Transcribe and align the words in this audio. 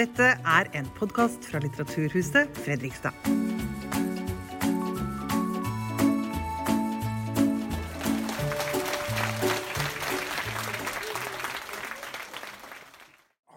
Dette 0.00 0.24
er 0.24 0.68
en 0.72 0.86
podkast 0.96 1.44
fra 1.44 1.58
Litteraturhuset 1.60 2.48
Fredrikstad. 2.56 3.12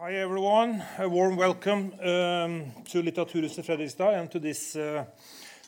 Hi 0.02 0.18
everyone, 0.20 0.84
a 0.98 1.08
warm 1.08 1.38
welcome 1.38 1.94
um, 2.02 2.73
to 2.91 3.02
Litteraturhuset 3.02 3.64
Fredrikstad 3.64 4.20
and 4.20 4.30
to 4.32 4.39
this, 4.39 4.75
uh, 4.75 5.05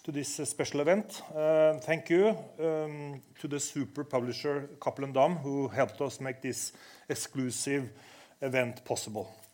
to 0.03 0.11
this 0.11 0.39
uh, 0.39 0.45
special 0.45 0.81
event. 0.81 1.23
Uh, 1.31 1.79
thank 1.79 2.09
you 2.09 2.35
um, 2.59 3.21
to 3.39 3.47
the 3.47 3.59
super 3.59 4.03
publisher 4.03 4.67
Cappelen 4.81 5.13
Dam 5.13 5.37
who 5.37 5.69
helped 5.69 6.01
us 6.01 6.19
make 6.19 6.41
this 6.41 6.73
exclusive 7.07 7.93
event 8.41 8.83
possible. 8.83 9.44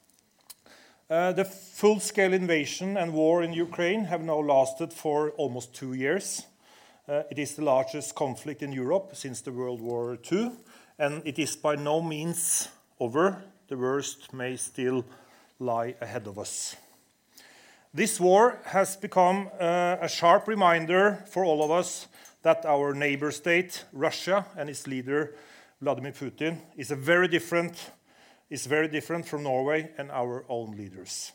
Uh, 1.11 1.33
the 1.33 1.43
full-scale 1.43 2.31
invasion 2.31 2.95
and 2.95 3.11
war 3.13 3.43
in 3.43 3.51
Ukraine 3.51 4.05
have 4.05 4.21
now 4.21 4.39
lasted 4.39 4.93
for 4.93 5.31
almost 5.31 5.75
two 5.75 5.91
years. 5.91 6.45
Uh, 7.05 7.23
it 7.29 7.37
is 7.37 7.55
the 7.55 7.65
largest 7.65 8.15
conflict 8.15 8.63
in 8.63 8.71
Europe 8.71 9.09
since 9.11 9.41
the 9.41 9.51
World 9.51 9.81
War 9.81 10.17
II, 10.31 10.53
and 10.97 11.21
it 11.25 11.37
is 11.37 11.57
by 11.57 11.75
no 11.75 12.01
means 12.01 12.69
over. 12.97 13.43
The 13.67 13.75
worst 13.75 14.31
may 14.31 14.55
still 14.55 15.03
lie 15.59 15.95
ahead 15.99 16.27
of 16.27 16.39
us. 16.39 16.77
This 17.93 18.17
war 18.17 18.59
has 18.67 18.95
become 18.95 19.49
uh, 19.59 19.97
a 19.99 20.07
sharp 20.07 20.47
reminder 20.47 21.25
for 21.29 21.43
all 21.43 21.61
of 21.61 21.71
us 21.71 22.07
that 22.43 22.65
our 22.65 22.93
neighbor 22.93 23.31
state, 23.31 23.83
Russia, 23.91 24.45
and 24.55 24.69
its 24.69 24.87
leader, 24.87 25.35
Vladimir 25.81 26.13
Putin, 26.13 26.61
is 26.77 26.89
a 26.89 26.95
very 26.95 27.27
different 27.27 27.91
is 28.51 28.65
very 28.65 28.89
different 28.89 29.25
from 29.25 29.43
Norway 29.43 29.89
and 29.97 30.11
our 30.11 30.43
own 30.49 30.75
leaders. 30.75 31.31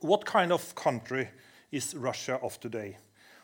What 0.00 0.24
kind 0.24 0.50
of 0.50 0.74
country 0.74 1.28
is 1.70 1.94
Russia 1.94 2.40
of 2.42 2.58
today? 2.58 2.96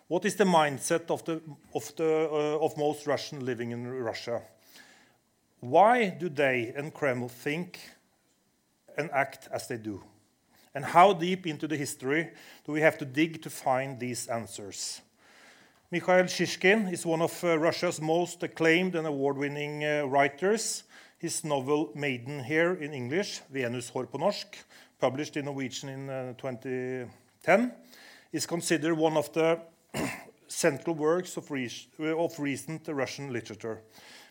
What 0.08 0.24
is 0.24 0.36
the 0.36 0.44
mindset 0.44 1.10
of, 1.10 1.24
the, 1.26 1.42
of, 1.74 1.94
the, 1.96 2.28
uh, 2.32 2.64
of 2.64 2.76
most 2.78 3.06
Russians 3.06 3.42
living 3.42 3.72
in 3.72 3.86
Russia? 3.86 4.40
Why 5.60 6.08
do 6.08 6.30
they 6.30 6.72
and 6.74 6.92
Kreml 6.92 7.30
think 7.30 7.78
and 8.96 9.10
act 9.12 9.48
as 9.52 9.68
they 9.68 9.76
do? 9.76 10.02
And 10.74 10.86
how 10.86 11.12
deep 11.12 11.46
into 11.46 11.68
the 11.68 11.76
history 11.76 12.30
do 12.64 12.72
we 12.72 12.80
have 12.80 12.96
to 12.98 13.04
dig 13.04 13.42
to 13.42 13.50
find 13.50 14.00
these 14.00 14.26
answers? 14.26 15.02
Mikhail 15.90 16.24
Shishkin 16.24 16.92
is 16.92 17.04
one 17.04 17.20
of 17.20 17.44
uh, 17.44 17.58
Russia's 17.58 18.00
most 18.00 18.42
acclaimed 18.42 18.94
and 18.94 19.06
award 19.06 19.36
winning 19.36 19.84
uh, 19.84 20.04
writers. 20.04 20.84
His 21.18 21.44
novel 21.44 21.90
Maiden 21.94 22.40
Hair 22.40 22.74
in 22.82 22.92
English, 22.92 23.42
Venus 23.50 23.88
hår 23.88 24.04
på 24.04 24.18
norsk, 24.18 24.64
published 25.00 25.36
in 25.36 25.44
Norwegian 25.44 25.88
in 25.88 26.10
uh, 26.10 26.34
2010, 26.36 27.72
is 28.32 28.46
considered 28.46 28.98
one 28.98 29.16
of 29.16 29.32
the 29.32 29.58
central 30.48 30.96
works 30.96 31.36
of, 31.36 31.50
re 31.50 31.70
of 31.98 32.38
recent 32.38 32.88
Russian 32.88 33.32
literature. 33.32 33.80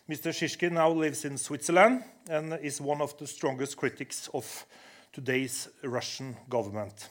Mr. 0.08 0.32
Shishkin 0.32 0.72
now 0.72 0.90
lives 0.90 1.24
in 1.24 1.38
Switzerland 1.38 2.04
and 2.28 2.58
is 2.62 2.80
one 2.80 3.00
of 3.00 3.16
the 3.18 3.26
strongest 3.26 3.76
critics 3.76 4.28
of 4.34 4.66
today's 5.12 5.68
Russian 5.82 6.36
government. 6.48 7.08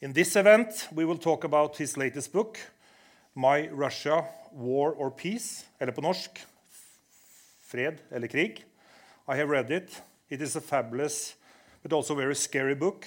In 0.00 0.12
this 0.12 0.36
event, 0.36 0.88
we 0.94 1.04
will 1.04 1.18
talk 1.18 1.44
about 1.44 1.76
his 1.76 1.96
latest 1.96 2.32
book, 2.32 2.58
My 3.34 3.68
Russia, 3.68 4.24
War 4.52 4.92
or 4.92 5.10
Peace, 5.10 5.64
eller 5.80 5.92
på 5.92 6.00
norsk, 6.00 6.46
Fred 7.70 8.00
eller 8.10 8.26
krig. 8.26 8.64
I 9.28 9.36
have 9.36 9.48
read 9.48 9.70
it. 9.70 10.02
It 10.28 10.42
is 10.42 10.56
a 10.56 10.60
fabulous 10.60 11.36
but 11.82 11.92
also 11.92 12.16
very 12.16 12.34
scary 12.34 12.74
book 12.74 13.06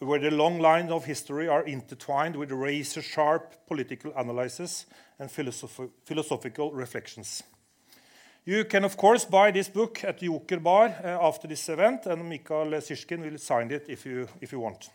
where 0.00 0.18
the 0.18 0.30
long 0.30 0.58
lines 0.58 0.90
of 0.90 1.04
history 1.04 1.48
are 1.48 1.64
intertwined 1.64 2.34
with 2.34 2.50
razor 2.50 3.02
sharp 3.02 3.54
political 3.68 4.12
analysis 4.16 4.86
and 5.18 5.30
philosoph 5.30 5.80
philosophical 6.04 6.72
reflections. 6.72 7.44
You 8.44 8.64
can, 8.64 8.84
of 8.84 8.96
course, 8.96 9.24
buy 9.24 9.52
this 9.52 9.68
book 9.68 10.02
at 10.04 10.18
Joker 10.18 10.58
Bar 10.58 10.86
uh, 11.04 11.28
after 11.28 11.46
this 11.46 11.68
event, 11.68 12.06
and 12.06 12.28
Mikael 12.28 12.80
Shishkin 12.80 13.30
will 13.30 13.38
sign 13.38 13.70
it 13.70 13.86
if 13.88 14.06
you, 14.06 14.26
if 14.40 14.52
you 14.52 14.60
want. 14.60 14.90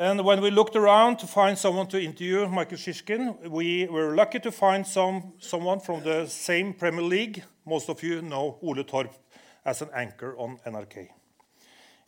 And 0.00 0.24
when 0.24 0.40
we 0.40 0.50
looked 0.50 0.76
around 0.76 1.18
to 1.18 1.26
find 1.26 1.58
someone 1.58 1.86
to 1.88 2.02
interview 2.02 2.48
Michael 2.48 2.78
Shishkin, 2.78 3.50
we 3.50 3.86
were 3.86 4.16
lucky 4.16 4.40
to 4.40 4.50
find 4.50 4.86
some, 4.86 5.34
someone 5.38 5.78
from 5.78 6.02
the 6.02 6.26
same 6.26 6.72
Premier 6.72 7.02
League. 7.02 7.42
Most 7.66 7.90
of 7.90 8.02
you 8.02 8.22
know 8.22 8.58
Ole 8.62 8.82
Torp 8.82 9.14
as 9.62 9.82
an 9.82 9.90
anchor 9.94 10.34
on 10.38 10.58
NRK. 10.66 11.08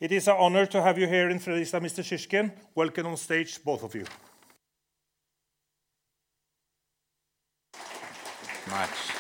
It 0.01 0.11
is 0.11 0.27
an 0.27 0.37
honor 0.39 0.65
to 0.65 0.81
have 0.81 0.97
you 0.97 1.07
here 1.07 1.29
in 1.29 1.39
Fredrikstad, 1.39 1.83
Mr. 1.83 2.03
Shishkin. 2.03 2.51
Welcome 2.75 3.09
on 3.09 3.19
stage, 3.19 3.63
both 3.63 3.83
of 3.83 3.95
you. 3.95 4.07
Much. 8.71 9.12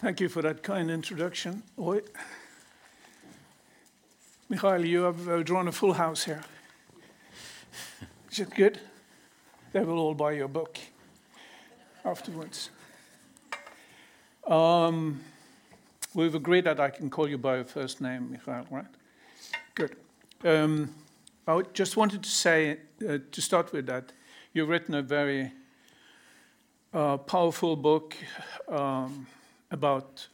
Thank 0.00 0.18
you 0.18 0.30
for 0.30 0.40
that 0.40 0.62
kind 0.62 0.90
introduction. 0.90 1.62
Oi. 1.78 2.00
Mikhail, 4.48 4.82
you 4.82 5.02
have 5.02 5.28
uh, 5.28 5.42
drawn 5.42 5.68
a 5.68 5.72
full 5.72 5.92
house 5.92 6.24
here. 6.24 6.42
Is 8.30 8.38
it 8.38 8.54
good? 8.54 8.80
They 9.74 9.80
will 9.80 9.98
all 9.98 10.14
buy 10.14 10.32
your 10.32 10.48
book 10.48 10.78
afterwards. 12.02 12.70
Um, 14.46 15.20
we've 16.14 16.34
agreed 16.34 16.64
that 16.64 16.80
I 16.80 16.88
can 16.88 17.10
call 17.10 17.28
you 17.28 17.36
by 17.36 17.56
your 17.56 17.66
first 17.66 18.00
name, 18.00 18.30
Mikhail, 18.30 18.66
right? 18.70 18.86
Good. 19.74 19.96
Um, 20.42 20.94
I 21.46 21.60
just 21.74 21.98
wanted 21.98 22.22
to 22.22 22.30
say, 22.30 22.78
uh, 23.06 23.18
to 23.30 23.42
start 23.42 23.70
with, 23.70 23.84
that 23.88 24.12
you've 24.54 24.70
written 24.70 24.94
a 24.94 25.02
very 25.02 25.52
uh, 26.94 27.18
powerful 27.18 27.76
book. 27.76 28.16
Um, 28.66 29.26
about 29.70 30.28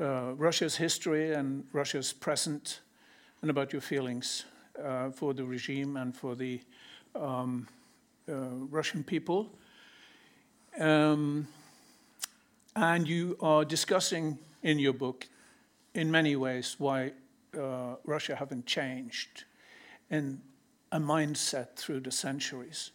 uh, 0.00 0.32
Russia's 0.36 0.76
history 0.76 1.32
and 1.32 1.64
Russia's 1.72 2.12
present, 2.12 2.80
and 3.40 3.50
about 3.50 3.72
your 3.72 3.82
feelings 3.82 4.44
uh, 4.82 5.10
for 5.10 5.34
the 5.34 5.44
regime 5.44 5.96
and 5.96 6.16
for 6.16 6.34
the 6.34 6.60
um, 7.14 7.66
uh, 8.28 8.34
Russian 8.70 9.04
people. 9.04 9.50
Um, 10.78 11.46
and 12.74 13.06
you 13.06 13.36
are 13.40 13.64
discussing 13.64 14.38
in 14.62 14.78
your 14.78 14.94
book, 14.94 15.26
in 15.94 16.10
many 16.10 16.36
ways, 16.36 16.76
why 16.78 17.12
uh, 17.58 17.96
Russia 18.04 18.34
haven't 18.34 18.64
changed 18.64 19.44
in 20.10 20.40
a 20.90 20.98
mindset 20.98 21.76
through 21.76 22.00
the 22.00 22.10
centuries. 22.10 22.92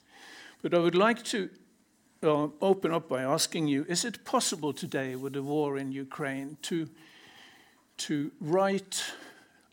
But 0.62 0.74
I 0.74 0.80
would 0.80 0.96
like 0.96 1.24
to 1.26 1.50
uh, 2.24 2.48
open 2.62 2.92
up 2.92 3.08
by 3.10 3.22
asking 3.22 3.68
you 3.68 3.86
is 3.88 4.06
it 4.06 4.26
possible 4.26 4.74
today, 4.74 5.16
with 5.16 5.34
the 5.34 5.44
war 5.44 5.78
in 5.78 5.92
Ukraine, 5.92 6.58
to, 6.64 6.90
to 7.98 8.32
write 8.42 9.04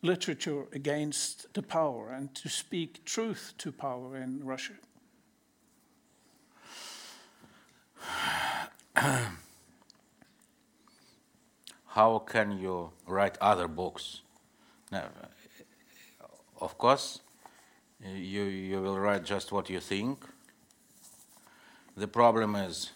literature 0.01 0.65
against 0.71 1.53
the 1.53 1.63
power 1.63 2.09
and 2.09 2.33
to 2.35 2.49
speak 2.49 3.03
truth 3.05 3.53
to 3.57 3.71
power 3.71 4.17
in 4.17 4.43
Russia? 4.45 4.73
How 11.87 12.19
can 12.19 12.59
you 12.59 12.91
write 13.07 13.37
other 13.41 13.67
books? 13.67 14.21
Of 16.61 16.77
course, 16.77 17.21
you, 18.03 18.43
you 18.43 18.81
will 18.81 18.99
write 18.99 19.23
just 19.23 19.51
what 19.51 19.69
you 19.69 19.79
think 19.79 20.25
the 21.95 22.07
problem 22.07 22.55
is 22.55 22.91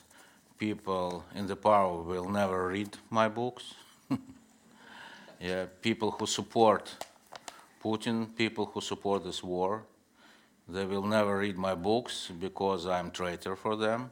people 0.57 1.23
in 1.33 1.47
the 1.47 1.55
power 1.55 2.01
will 2.01 2.29
never 2.29 2.67
read 2.67 2.97
my 3.09 3.29
books. 3.29 3.73
yeah, 5.39 5.65
people 5.81 6.11
who 6.11 6.25
support 6.25 6.93
Putin, 7.81 8.35
people 8.35 8.65
who 8.65 8.81
support 8.81 9.23
this 9.23 9.41
war, 9.41 9.83
they 10.67 10.85
will 10.85 11.03
never 11.03 11.37
read 11.37 11.57
my 11.57 11.73
books 11.75 12.29
because 12.39 12.85
I'm 12.85 13.09
traitor 13.09 13.55
for 13.55 13.75
them. 13.75 14.11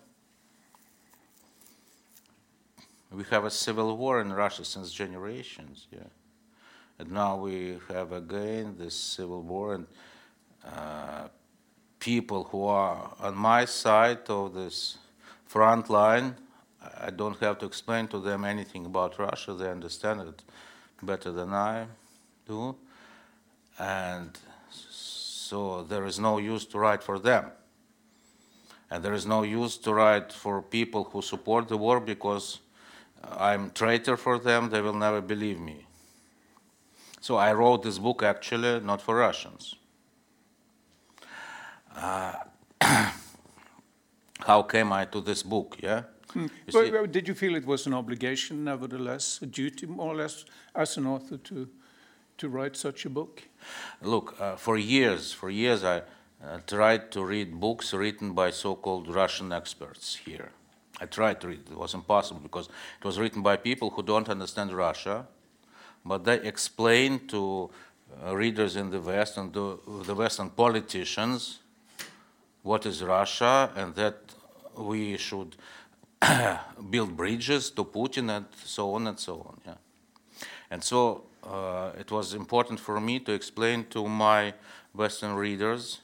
We 3.12 3.24
have 3.30 3.46
a 3.46 3.52
civil 3.52 3.96
war 3.98 4.22
in 4.22 4.34
Russia 4.34 4.66
since 4.66 4.92
generations, 4.92 5.88
yeah. 5.92 6.10
And 7.00 7.12
now 7.12 7.38
we 7.38 7.78
have 7.90 8.12
again 8.12 8.76
this 8.78 8.96
civil 8.96 9.44
war, 9.44 9.76
and 9.76 9.88
uh, 10.66 11.28
people 12.00 12.46
who 12.46 12.66
are 12.66 13.12
on 13.20 13.36
my 13.36 13.66
side 13.66 14.30
of 14.30 14.54
this 14.54 14.98
front 15.46 15.90
line, 15.90 16.36
I 17.00 17.10
don't 17.10 17.38
have 17.40 17.60
to 17.60 17.66
explain 17.66 18.08
to 18.10 18.20
them 18.20 18.46
anything 18.46 18.86
about 18.86 19.20
Russia. 19.20 19.54
They 19.54 19.70
understand 19.70 20.22
it 20.22 20.44
better 21.02 21.32
than 21.32 21.54
I 21.54 21.88
do. 22.48 22.76
And 23.80 24.38
so 24.70 25.84
there 25.84 26.06
is 26.06 26.20
no 26.20 26.38
use 26.38 26.66
to 26.66 26.80
write 26.80 27.04
for 27.04 27.20
them. 27.20 27.52
And 28.90 29.04
there 29.04 29.14
is 29.14 29.26
no 29.26 29.44
use 29.44 29.78
to 29.78 29.94
write 29.94 30.32
for 30.32 30.62
people 30.62 31.06
who 31.06 31.22
support 31.22 31.68
the 31.68 31.78
war 31.78 32.00
because 32.00 32.60
I'm 33.24 33.72
traitor 33.72 34.16
for 34.16 34.40
them, 34.40 34.70
they 34.70 34.82
will 34.82 34.94
never 34.94 35.22
believe 35.22 35.60
me. 35.60 35.86
So 37.20 37.36
I 37.36 37.52
wrote 37.54 37.84
this 37.84 37.98
book 37.98 38.24
actually 38.24 38.80
not 38.80 39.02
for 39.02 39.16
Russians. 39.16 39.76
Uh, 41.98 42.34
how 44.42 44.62
came 44.62 44.94
I 44.94 45.06
to 45.06 45.22
this 45.22 45.44
book? 45.44 45.78
Yeah. 45.82 46.04
You 46.36 46.50
Well, 46.74 46.92
well, 46.92 47.08
did 47.08 47.28
you 47.28 47.34
feel 47.34 47.56
it 47.56 47.66
was 47.66 47.88
an 47.88 47.94
obligation, 47.94 48.64
nevertheless, 48.64 49.40
a 49.42 49.46
duty, 49.46 49.88
more 49.88 50.14
or 50.14 50.16
less, 50.16 50.46
as 50.76 50.98
an 50.98 51.08
author 51.08 51.38
to, 51.38 51.68
to 52.38 52.50
write 52.50 52.76
such 52.76 53.06
a 53.06 53.10
book? 53.10 53.44
Look, 54.02 54.36
uh, 54.40 54.56
for 54.56 54.78
years, 54.78 55.34
for 55.34 55.50
years, 55.50 55.84
I 55.84 56.04
uh, 56.44 56.60
tried 56.68 57.12
to 57.12 57.24
read 57.24 57.60
books 57.60 57.94
written 57.94 58.34
by 58.34 58.52
so-called 58.52 59.08
Russian 59.08 59.52
experts 59.52 60.16
here. 60.16 60.52
I 61.02 61.06
tried 61.06 61.42
to 61.42 61.48
read; 61.48 61.62
it 61.72 61.78
was 61.78 61.94
impossible 61.94 62.42
because 62.42 62.68
it 62.68 63.06
was 63.06 63.18
written 63.18 63.42
by 63.42 63.56
people 63.56 63.90
who 63.90 64.04
don't 64.04 64.30
understand 64.30 64.72
Russia, 64.72 65.28
but 66.06 66.26
they 66.26 66.40
explain 66.42 67.28
to 67.28 67.70
uh, 68.26 68.36
readers 68.36 68.76
in 68.76 68.90
the 68.92 69.00
West 69.00 69.38
and 69.38 69.54
the, 69.54 69.80
the 70.06 70.16
Western 70.16 70.50
politicians 70.50 71.60
what 72.68 72.86
is 72.86 73.02
Russia 73.02 73.72
and 73.78 73.96
that 73.96 74.18
we 74.76 75.18
should 75.18 75.56
build 76.90 77.16
bridges 77.16 77.72
to 77.72 77.86
Putin 77.86 78.30
and 78.36 78.46
so 78.66 78.94
on 78.94 79.08
and 79.08 79.18
so 79.18 79.36
on. 79.36 79.62
Yeah. 79.66 79.74
And 80.70 80.84
so 80.84 81.24
uh, 81.44 81.92
it 81.98 82.12
was 82.12 82.34
important 82.34 82.80
for 82.80 83.00
me 83.00 83.20
to 83.22 83.32
explain 83.32 83.86
to 83.92 84.06
my 84.08 84.54
Western 84.94 85.36
readers 85.36 86.02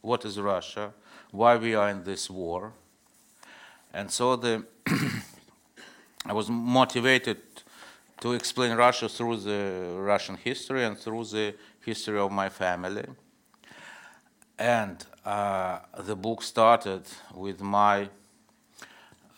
what 0.00 0.24
is 0.24 0.40
Russia, 0.40 0.92
why 1.30 1.56
we 1.56 1.76
are 1.76 1.88
in 1.88 2.02
this 2.02 2.28
war. 2.28 2.72
And 3.92 4.10
so 4.10 4.34
the 4.34 4.64
I 6.26 6.32
was 6.32 6.50
motivated 6.50 7.38
to 8.20 8.32
explain 8.32 8.76
Russia 8.76 9.08
through 9.08 9.36
the 9.36 9.94
Russian 9.98 10.36
history 10.36 10.84
and 10.84 10.98
through 10.98 11.24
the 11.26 11.54
history 11.84 12.18
of 12.18 12.32
my 12.32 12.48
family. 12.48 13.04
And 14.58 15.04
uh, 15.24 15.78
the 16.00 16.16
book 16.16 16.42
started 16.42 17.02
with 17.34 17.60
my 17.60 18.08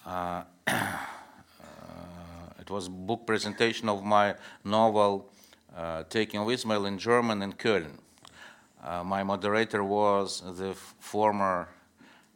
uh, 0.05 0.43
it 2.67 2.71
was 2.71 2.89
book 2.89 3.27
presentation 3.27 3.89
of 3.89 4.03
my 4.03 4.35
novel 4.65 5.31
uh, 5.77 6.03
Taking 6.11 6.41
of 6.41 6.49
Izmail 6.49 6.89
in 6.89 6.99
German 6.99 7.43
in 7.43 7.53
Köln. 7.53 7.99
Uh, 8.83 9.05
my 9.05 9.23
moderator 9.23 9.85
was 9.85 10.43
the 10.57 10.75
former 10.99 11.69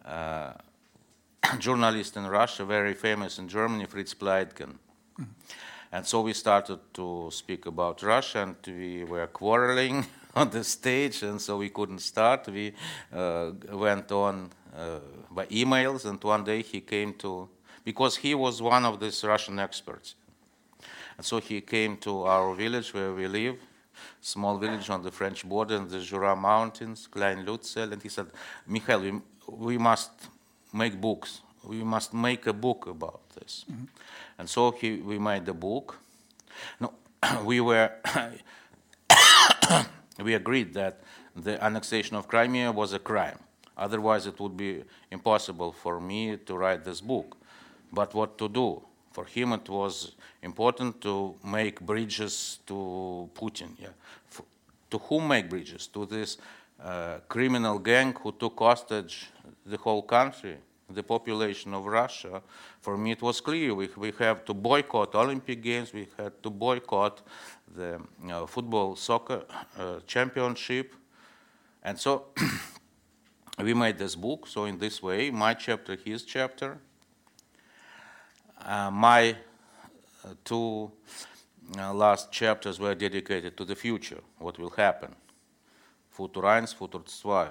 uh, 0.04 0.52
journalist 1.58 2.16
in 2.16 2.26
Russia, 2.26 2.64
very 2.64 2.94
famous 2.94 3.38
in 3.38 3.48
Germany, 3.48 3.86
Fritz 3.86 4.14
Pleitgen. 4.14 4.76
And 5.92 6.06
so 6.06 6.20
we 6.20 6.32
started 6.32 6.78
to 6.94 7.28
speak 7.32 7.66
about 7.66 8.02
Russia, 8.02 8.42
and 8.42 8.56
we 8.66 9.02
were 9.02 9.26
quarreling 9.26 10.06
on 10.34 10.50
the 10.50 10.64
stage, 10.64 11.22
and 11.22 11.40
so 11.40 11.58
we 11.58 11.68
couldn't 11.68 12.00
start. 12.00 12.46
We 12.48 12.72
uh, 13.12 13.52
went 13.72 14.12
on 14.12 14.50
uh, 14.76 15.00
by 15.30 15.46
emails, 15.46 16.04
and 16.04 16.22
one 16.22 16.44
day 16.44 16.62
he 16.62 16.80
came 16.80 17.14
to, 17.14 17.48
because 17.84 18.16
he 18.16 18.34
was 18.34 18.62
one 18.62 18.84
of 18.84 19.00
these 19.00 19.24
Russian 19.24 19.58
experts. 19.58 20.14
And 21.16 21.26
so 21.26 21.38
he 21.38 21.60
came 21.60 21.96
to 21.98 22.22
our 22.22 22.54
village 22.54 22.94
where 22.94 23.12
we 23.12 23.26
live, 23.26 23.56
small 24.20 24.56
village 24.58 24.88
on 24.88 25.02
the 25.02 25.10
French 25.10 25.46
border 25.46 25.76
in 25.76 25.88
the 25.88 26.00
Jura 26.00 26.34
Mountains, 26.34 27.08
Kleinlützel, 27.10 27.92
and 27.92 28.02
he 28.02 28.08
said, 28.08 28.26
Mikhail, 28.66 29.00
we, 29.00 29.20
we 29.48 29.78
must 29.78 30.10
make 30.72 31.00
books. 31.00 31.42
We 31.64 31.84
must 31.84 32.14
make 32.14 32.46
a 32.46 32.52
book 32.54 32.86
about 32.86 33.28
this. 33.38 33.66
And 34.38 34.48
so 34.48 34.70
he, 34.70 34.96
we 34.96 35.18
made 35.18 35.44
the 35.44 35.52
book. 35.52 35.98
No, 36.80 36.94
we 37.44 37.60
were, 37.60 37.92
we 40.22 40.34
agreed 40.34 40.74
that 40.74 41.00
the 41.34 41.62
annexation 41.64 42.16
of 42.16 42.28
Crimea 42.28 42.72
was 42.72 42.92
a 42.92 42.98
crime. 42.98 43.38
Otherwise, 43.76 44.26
it 44.26 44.38
would 44.38 44.56
be 44.56 44.82
impossible 45.10 45.72
for 45.72 46.00
me 46.00 46.36
to 46.36 46.56
write 46.56 46.84
this 46.84 47.00
book. 47.00 47.36
But 47.92 48.14
what 48.14 48.36
to 48.38 48.48
do? 48.48 48.82
For 49.12 49.24
him, 49.24 49.52
it 49.52 49.68
was 49.68 50.12
important 50.42 51.00
to 51.00 51.34
make 51.44 51.80
bridges 51.80 52.58
to 52.66 53.28
Putin. 53.34 53.70
Yeah. 53.78 53.88
F- 54.30 54.42
to 54.90 54.98
whom 54.98 55.28
make 55.28 55.48
bridges? 55.48 55.86
To 55.88 56.06
this 56.06 56.36
uh, 56.82 57.18
criminal 57.28 57.78
gang 57.78 58.14
who 58.14 58.32
took 58.32 58.58
hostage 58.58 59.30
the 59.66 59.76
whole 59.76 60.02
country, 60.02 60.58
the 60.94 61.02
population 61.02 61.74
of 61.74 61.86
Russia. 61.86 62.42
For 62.80 62.96
me, 62.96 63.12
it 63.12 63.22
was 63.22 63.40
clear 63.40 63.74
we, 63.74 63.88
we 63.96 64.12
have 64.18 64.44
to 64.44 64.54
boycott 64.54 65.14
Olympic 65.14 65.62
Games, 65.62 65.92
we 65.92 66.08
had 66.16 66.42
to 66.42 66.50
boycott 66.50 67.22
the 67.74 68.00
uh, 68.28 68.46
football 68.46 68.96
soccer 68.96 69.44
uh, 69.78 70.00
championship. 70.06 70.94
And 71.82 71.98
so 71.98 72.26
we 73.58 73.74
made 73.74 73.98
this 73.98 74.14
book. 74.14 74.46
So, 74.46 74.64
in 74.64 74.78
this 74.78 75.02
way, 75.02 75.30
my 75.30 75.54
chapter, 75.54 75.96
his 75.96 76.24
chapter, 76.24 76.78
uh, 78.58 78.90
my 78.90 79.36
uh, 80.24 80.34
two 80.44 80.90
uh, 81.78 81.94
last 81.94 82.32
chapters 82.32 82.78
were 82.78 82.94
dedicated 82.94 83.56
to 83.56 83.64
the 83.64 83.74
future, 83.74 84.20
what 84.38 84.58
will 84.58 84.70
happen. 84.70 85.14
Futur 86.10 86.42
1, 86.42 86.66
Futur 86.66 87.00
2, 87.00 87.48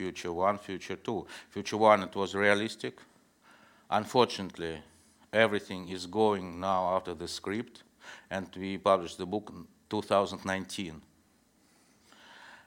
Future 0.00 0.32
1, 0.32 0.56
Future 0.56 0.96
2. 0.96 1.26
Future 1.50 1.76
1, 1.76 2.04
it 2.04 2.14
was 2.16 2.34
realistic. 2.34 2.96
Unfortunately, 3.90 4.78
everything 5.30 5.90
is 5.90 6.06
going 6.06 6.58
now 6.58 6.96
after 6.96 7.12
the 7.12 7.28
script, 7.28 7.82
and 8.30 8.46
we 8.56 8.78
published 8.78 9.18
the 9.18 9.26
book 9.26 9.52
in 9.54 9.66
2019. 9.90 11.02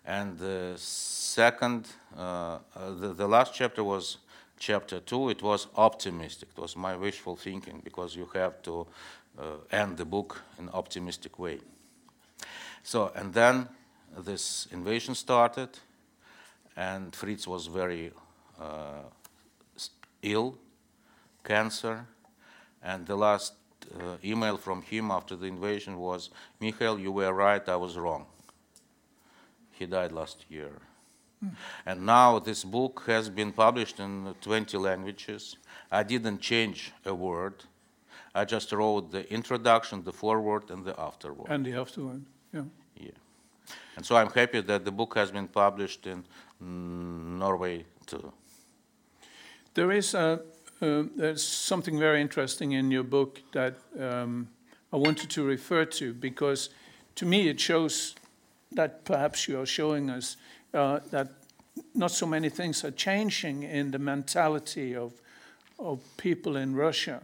And 0.05 0.37
the 0.37 0.73
second, 0.77 1.87
uh, 2.15 2.21
uh, 2.21 2.59
the, 2.99 3.13
the 3.15 3.27
last 3.27 3.55
chapter 3.55 3.83
was 3.83 4.17
chapter 4.59 4.99
two. 4.99 5.29
It 5.29 5.41
was 5.41 5.65
optimistic. 5.75 6.49
It 6.55 6.61
was 6.61 6.75
my 6.75 6.95
wishful 6.95 7.35
thinking 7.35 7.81
because 7.83 8.15
you 8.15 8.29
have 8.35 8.61
to 8.61 8.85
uh, 9.39 9.43
end 9.71 9.97
the 9.97 10.05
book 10.05 10.39
in 10.59 10.69
optimistic 10.69 11.39
way. 11.39 11.61
So, 12.83 13.11
and 13.15 13.33
then 13.33 13.69
this 14.15 14.67
invasion 14.71 15.15
started, 15.15 15.69
and 16.75 17.15
Fritz 17.15 17.47
was 17.47 17.67
very 17.67 18.11
uh, 18.59 19.03
ill, 20.21 20.57
cancer, 21.43 22.05
and 22.81 23.05
the 23.05 23.15
last 23.15 23.53
uh, 23.99 24.17
email 24.23 24.57
from 24.57 24.81
him 24.81 25.11
after 25.11 25.35
the 25.35 25.45
invasion 25.45 25.97
was, 25.97 26.29
Mikhail, 26.59 26.99
you 26.99 27.11
were 27.11 27.33
right, 27.33 27.67
I 27.67 27.75
was 27.75 27.97
wrong. 27.97 28.25
He 29.71 29.85
died 29.85 30.11
last 30.11 30.45
year. 30.49 30.71
And 31.85 32.05
now 32.05 32.39
this 32.39 32.63
book 32.63 33.03
has 33.07 33.29
been 33.29 33.51
published 33.51 33.99
in 33.99 34.33
20 34.41 34.77
languages. 34.77 35.57
I 35.91 36.03
didn't 36.03 36.39
change 36.39 36.93
a 37.05 37.13
word. 37.13 37.55
I 38.33 38.45
just 38.45 38.71
wrote 38.71 39.11
the 39.11 39.31
introduction, 39.31 40.03
the 40.03 40.13
foreword, 40.13 40.71
and 40.71 40.85
the 40.85 40.97
afterword. 40.99 41.47
And 41.49 41.65
the 41.65 41.73
afterword, 41.73 42.23
yeah. 42.53 42.63
Yeah. 42.95 43.11
And 43.95 44.05
so 44.05 44.15
I'm 44.15 44.29
happy 44.29 44.61
that 44.61 44.85
the 44.85 44.91
book 44.91 45.15
has 45.15 45.31
been 45.31 45.47
published 45.47 46.07
in 46.07 46.23
mm, 46.61 47.37
Norway 47.39 47.85
too. 48.05 48.31
There 49.73 49.91
is 49.91 50.13
a, 50.13 50.41
uh, 50.81 51.03
there's 51.15 51.43
something 51.43 51.99
very 51.99 52.21
interesting 52.21 52.73
in 52.73 52.91
your 52.91 53.03
book 53.03 53.41
that 53.51 53.75
um, 53.99 54.47
I 54.91 54.97
wanted 54.97 55.29
to 55.31 55.43
refer 55.43 55.85
to 55.85 56.13
because 56.13 56.69
to 57.15 57.25
me 57.25 57.49
it 57.49 57.59
shows 57.59 58.15
that 58.71 59.05
perhaps 59.05 59.47
you 59.47 59.59
are 59.59 59.65
showing 59.65 60.09
us 60.09 60.37
uh, 60.73 60.99
that 61.11 61.29
not 61.95 62.11
so 62.11 62.25
many 62.25 62.49
things 62.49 62.83
are 62.83 62.91
changing 62.91 63.63
in 63.63 63.91
the 63.91 63.99
mentality 63.99 64.95
of, 64.95 65.13
of 65.79 65.99
people 66.17 66.55
in 66.55 66.75
Russia. 66.75 67.21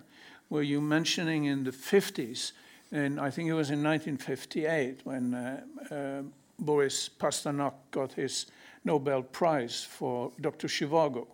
Were 0.50 0.64
you 0.64 0.82
mentioning 0.82 1.46
in 1.46 1.64
the 1.64 1.72
50s, 1.72 2.52
and 2.92 3.20
I 3.20 3.30
think 3.30 3.50
it 3.50 3.54
was 3.54 3.70
in 3.70 3.84
1958 3.84 5.02
when 5.04 5.34
uh, 5.34 5.62
uh, 5.92 6.22
Boris 6.58 7.10
Pasternak 7.10 7.74
got 7.92 8.14
his 8.14 8.48
Nobel 8.84 9.22
Prize 9.24 9.84
for 9.84 10.32
Dr. 10.42 10.68
Zhivago 10.68 11.28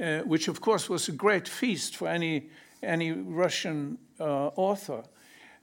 uh, 0.00 0.20
which 0.20 0.48
of 0.48 0.60
course 0.60 0.88
was 0.88 1.08
a 1.08 1.12
great 1.12 1.46
feast 1.46 1.96
for 1.96 2.08
any, 2.08 2.48
any 2.82 3.12
Russian 3.12 3.98
uh, 4.18 4.48
author. 4.56 5.02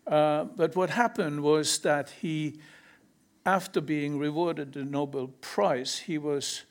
Uh, 0.06 0.46
but 0.56 0.76
what 0.76 0.90
happened 0.90 1.42
was 1.42 1.80
that 1.80 2.10
he, 2.22 2.60
after 3.46 3.82
being 3.82 4.20
rewarded 4.20 4.74
the 4.74 4.86
Nobel 4.86 5.28
Prize, 5.42 5.98
he 6.00 6.18
was 6.18 6.64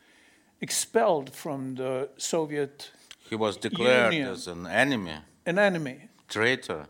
expelled 0.60 1.34
from 1.34 1.74
the 1.74 2.08
Soviet, 2.16 2.90
He 3.28 3.36
was 3.36 3.56
declared 3.56 4.14
Union. 4.14 4.32
as 4.32 4.46
an 4.46 4.66
enemy, 4.66 5.16
an 5.44 5.58
enemy, 5.58 6.08
traitor. 6.28 6.86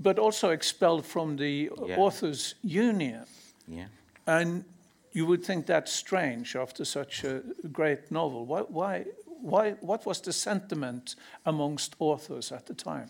But 0.00 0.18
also 0.18 0.50
expelled 0.50 1.04
from 1.04 1.36
the 1.36 1.70
Yeah. 1.86 1.96
Authors' 1.98 2.54
Union. 2.62 3.26
Yeah. 3.66 3.88
And 4.26 4.64
you 5.12 5.26
would 5.26 5.44
think 5.44 5.66
that's 5.66 5.92
strange 5.92 6.54
after 6.56 6.84
such 6.84 7.24
a 7.24 7.42
great 7.72 8.10
novel. 8.10 8.46
Why, 8.46 8.60
why, 8.60 9.04
why, 9.40 9.72
what 9.80 10.06
was 10.06 10.20
the 10.20 10.32
sentiment 10.32 11.16
amongst 11.44 11.96
authors 11.98 12.52
at 12.52 12.66
the 12.66 12.74
time? 12.74 13.08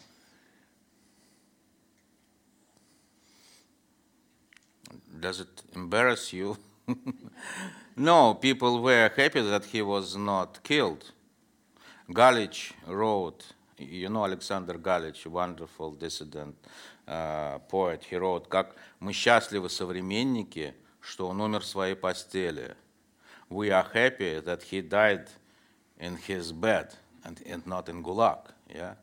Does 5.20 5.40
it 5.40 5.62
embarrass 5.74 6.32
you? 6.32 6.56
no, 7.96 8.34
people 8.34 8.80
were 8.80 9.10
happy 9.16 9.42
that 9.42 9.64
he 9.66 9.82
was 9.82 10.16
not 10.16 10.62
killed. 10.62 11.12
Galich 12.10 12.72
wrote, 12.86 13.52
you 13.77 14.09
know 14.09 14.23
Alexander 14.23 14.77
Galich, 14.77 15.25
wonderful 15.25 15.91
dissident 15.91 16.55
uh, 17.07 17.59
poet, 17.67 18.03
he 18.09 18.17
wrote, 18.17 18.47
как 18.49 18.75
мы 18.99 19.13
счастливы 19.13 19.69
современники, 19.69 20.73
что 21.01 21.27
он 21.27 21.41
умер 21.41 21.61
в 21.61 21.65
своей 21.65 21.95
постели. 21.95 22.75
We 23.49 23.69
are 23.69 23.87
happy 23.93 24.39
that 24.39 24.63
he 24.63 24.81
died 24.81 25.29
in 25.99 26.17
his 26.17 26.51
bed 26.51 26.95
and, 27.23 27.41
and 27.45 27.65
not 27.67 27.89
in 27.89 28.03
Gulag. 28.03 28.47
Yeah. 28.73 28.95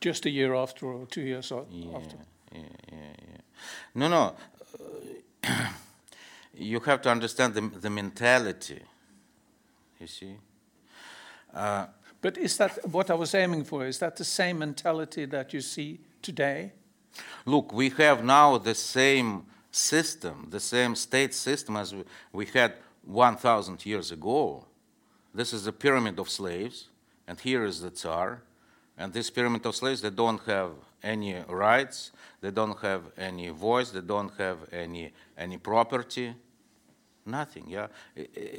Just 0.00 0.26
a 0.26 0.30
year 0.30 0.54
after, 0.54 0.86
or 0.86 1.06
two 1.06 1.22
years 1.22 1.50
yeah, 1.50 1.96
after. 1.96 2.16
Yeah, 2.52 2.60
yeah, 2.92 2.98
yeah. 3.18 3.40
No, 3.94 4.08
no. 4.08 4.34
you 6.54 6.80
have 6.80 7.02
to 7.02 7.10
understand 7.10 7.54
the, 7.54 7.60
the 7.60 7.90
mentality. 7.90 8.82
You 10.00 10.06
see. 10.06 10.36
Uh, 11.54 11.86
but 12.21 12.37
is 12.37 12.57
that 12.57 12.87
what 12.91 13.09
I 13.09 13.15
was 13.15 13.33
aiming 13.33 13.63
for? 13.63 13.85
Is 13.85 13.99
that 13.99 14.15
the 14.15 14.23
same 14.23 14.59
mentality 14.59 15.25
that 15.25 15.53
you 15.53 15.61
see 15.61 15.99
today? 16.21 16.71
Look, 17.45 17.73
we 17.73 17.89
have 17.89 18.23
now 18.23 18.57
the 18.57 18.75
same 18.75 19.45
system, 19.71 20.47
the 20.49 20.59
same 20.59 20.95
state 20.95 21.33
system 21.33 21.77
as 21.77 21.95
we, 22.31 22.45
had 22.45 22.73
1,000 23.05 23.85
years 23.85 24.11
ago. 24.11 24.65
This 25.33 25.53
is 25.53 25.65
the 25.65 25.71
pyramid 25.71 26.19
of 26.19 26.29
slaves, 26.29 26.89
and 27.27 27.39
here 27.39 27.63
is 27.63 27.81
the 27.81 27.89
Tsar. 27.89 28.43
And 28.97 29.11
this 29.13 29.29
pyramid 29.29 29.65
of 29.65 29.75
slaves, 29.75 30.01
they 30.01 30.09
don't 30.09 30.41
have 30.45 30.71
any 31.01 31.35
rights, 31.47 32.11
they 32.41 32.51
don't 32.51 32.77
have 32.79 33.03
any 33.17 33.49
voice, 33.49 33.89
they 33.89 34.01
don't 34.01 34.31
have 34.37 34.57
any, 34.71 35.13
any 35.37 35.57
property, 35.57 36.35
nothing, 37.31 37.65
yeah? 37.69 37.87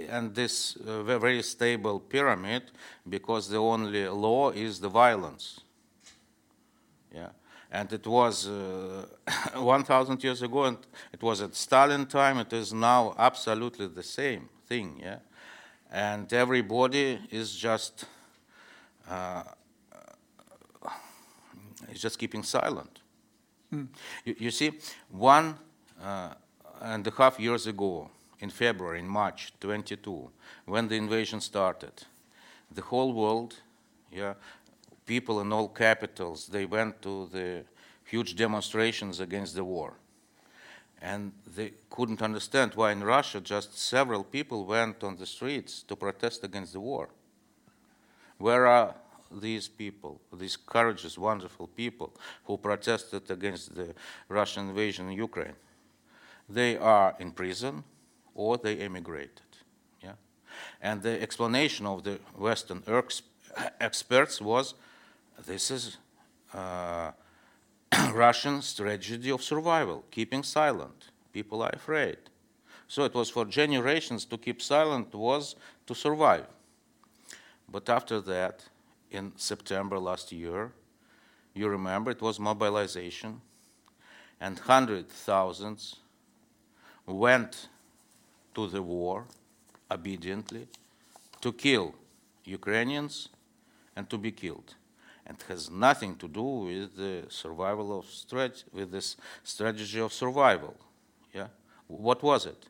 And 0.08 0.34
this 0.34 0.76
uh, 0.76 1.02
very 1.02 1.42
stable 1.42 2.00
pyramid, 2.00 2.62
because 3.08 3.48
the 3.48 3.58
only 3.58 4.08
law 4.08 4.50
is 4.50 4.80
the 4.80 4.88
violence, 4.88 5.60
yeah? 7.14 7.28
And 7.70 7.92
it 7.92 8.06
was 8.06 8.48
uh, 8.48 9.06
1,000 9.56 10.24
years 10.24 10.42
ago, 10.42 10.64
and 10.64 10.78
it 11.12 11.22
was 11.22 11.40
at 11.40 11.54
Stalin 11.54 12.06
time, 12.06 12.38
it 12.38 12.52
is 12.52 12.72
now 12.72 13.14
absolutely 13.18 13.86
the 13.86 14.02
same 14.02 14.48
thing, 14.66 15.00
yeah? 15.02 15.18
and 15.92 16.32
everybody 16.32 17.18
is 17.30 17.54
just 17.54 18.06
uh, 19.08 19.42
is 21.90 22.00
just 22.00 22.18
keeping 22.18 22.42
silent. 22.42 23.00
Mm. 23.72 23.88
You, 24.24 24.36
you, 24.38 24.50
see, 24.50 24.72
one 25.10 25.54
uh, 26.02 26.30
and 26.80 27.06
a 27.06 27.10
half 27.10 27.38
years 27.38 27.66
ago, 27.66 28.10
in 28.42 28.50
February, 28.50 28.98
in 28.98 29.08
March 29.08 29.52
22, 29.60 30.28
when 30.66 30.88
the 30.88 30.96
invasion 30.96 31.40
started, 31.40 31.92
the 32.74 32.82
whole 32.82 33.12
world, 33.12 33.54
yeah, 34.10 34.34
people 35.06 35.40
in 35.40 35.52
all 35.52 35.68
capitals, 35.68 36.48
they 36.48 36.66
went 36.66 37.00
to 37.00 37.28
the 37.32 37.64
huge 38.04 38.34
demonstrations 38.36 39.20
against 39.20 39.54
the 39.54 39.64
war 39.64 39.94
and 41.00 41.32
they 41.56 41.72
couldn't 41.90 42.22
understand 42.22 42.72
why 42.74 42.92
in 42.92 43.02
Russia 43.02 43.40
just 43.40 43.76
several 43.78 44.22
people 44.22 44.64
went 44.64 45.02
on 45.02 45.16
the 45.16 45.26
streets 45.26 45.82
to 45.82 45.96
protest 45.96 46.44
against 46.44 46.72
the 46.72 46.80
war. 46.80 47.08
Where 48.38 48.66
are 48.66 48.94
these 49.30 49.66
people, 49.66 50.20
these 50.32 50.56
courageous, 50.56 51.18
wonderful 51.18 51.66
people 51.66 52.12
who 52.44 52.56
protested 52.56 53.30
against 53.30 53.74
the 53.74 53.94
Russian 54.28 54.68
invasion 54.68 55.08
in 55.10 55.16
Ukraine? 55.16 55.56
They 56.48 56.76
are 56.76 57.16
in 57.18 57.32
prison 57.32 57.82
or 58.34 58.58
they 58.58 58.78
emigrated. 58.78 59.40
Yeah? 60.02 60.12
And 60.80 61.02
the 61.02 61.20
explanation 61.20 61.86
of 61.86 62.04
the 62.04 62.18
Western 62.36 62.82
experts 63.80 64.40
was 64.40 64.74
this 65.46 65.70
is 65.70 65.96
uh, 66.54 67.12
Russian 68.12 68.62
strategy 68.62 69.30
of 69.30 69.42
survival, 69.42 70.04
keeping 70.10 70.42
silent. 70.42 71.10
People 71.32 71.62
are 71.62 71.72
afraid. 71.72 72.18
So 72.88 73.04
it 73.04 73.14
was 73.14 73.30
for 73.30 73.44
generations 73.44 74.24
to 74.26 74.36
keep 74.36 74.60
silent 74.60 75.14
was 75.14 75.56
to 75.86 75.94
survive. 75.94 76.46
But 77.68 77.88
after 77.88 78.20
that, 78.20 78.64
in 79.10 79.32
September 79.36 79.98
last 79.98 80.30
year, 80.32 80.72
you 81.54 81.68
remember 81.68 82.10
it 82.10 82.20
was 82.20 82.38
mobilization, 82.38 83.40
and 84.40 84.58
hundred 84.58 85.08
thousands 85.08 85.96
went 87.06 87.68
to 88.54 88.68
the 88.68 88.82
war 88.82 89.26
obediently 89.90 90.68
to 91.40 91.52
kill 91.52 91.94
Ukrainians 92.44 93.28
and 93.96 94.08
to 94.08 94.18
be 94.18 94.32
killed 94.32 94.74
and 95.26 95.36
has 95.48 95.70
nothing 95.70 96.16
to 96.16 96.28
do 96.28 96.42
with 96.42 96.96
the 96.96 97.24
survival 97.28 97.98
of 97.98 98.06
strat- 98.06 98.64
with 98.72 98.90
this 98.90 99.16
strategy 99.44 100.00
of 100.00 100.12
survival. 100.12 100.74
Yeah, 101.32 101.48
what 101.86 102.22
was 102.22 102.46
it? 102.46 102.68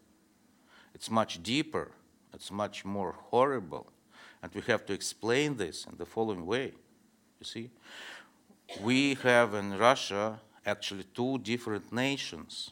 It's 0.95 1.11
much 1.11 1.43
deeper. 1.43 1.93
It's 2.35 2.51
much 2.51 2.85
more 2.85 3.15
horrible, 3.31 3.93
and 4.43 4.53
we 4.55 4.63
have 4.63 4.87
to 4.87 4.93
explain 4.93 5.57
this 5.57 5.87
in 5.87 5.97
the 5.99 6.07
following 6.07 6.47
way. 6.47 6.73
You 7.41 7.45
see, 7.45 7.71
we 8.81 9.15
have 9.23 9.55
in 9.55 9.77
Russia 9.77 10.41
actually 10.65 11.05
two 11.15 11.39
different 11.39 11.93
nations. 11.93 12.71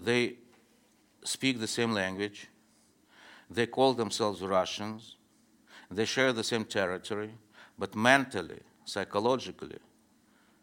They 0.00 0.36
speak 1.24 1.60
the 1.60 1.66
same 1.66 1.92
language. 1.92 2.48
They 3.50 3.66
call 3.66 3.94
themselves 3.94 4.42
Russians. 4.42 5.16
They 5.90 6.04
share 6.04 6.32
the 6.32 6.44
same 6.44 6.64
territory 6.64 7.32
but 7.78 7.94
mentally, 7.94 8.60
psychologically, 8.84 9.78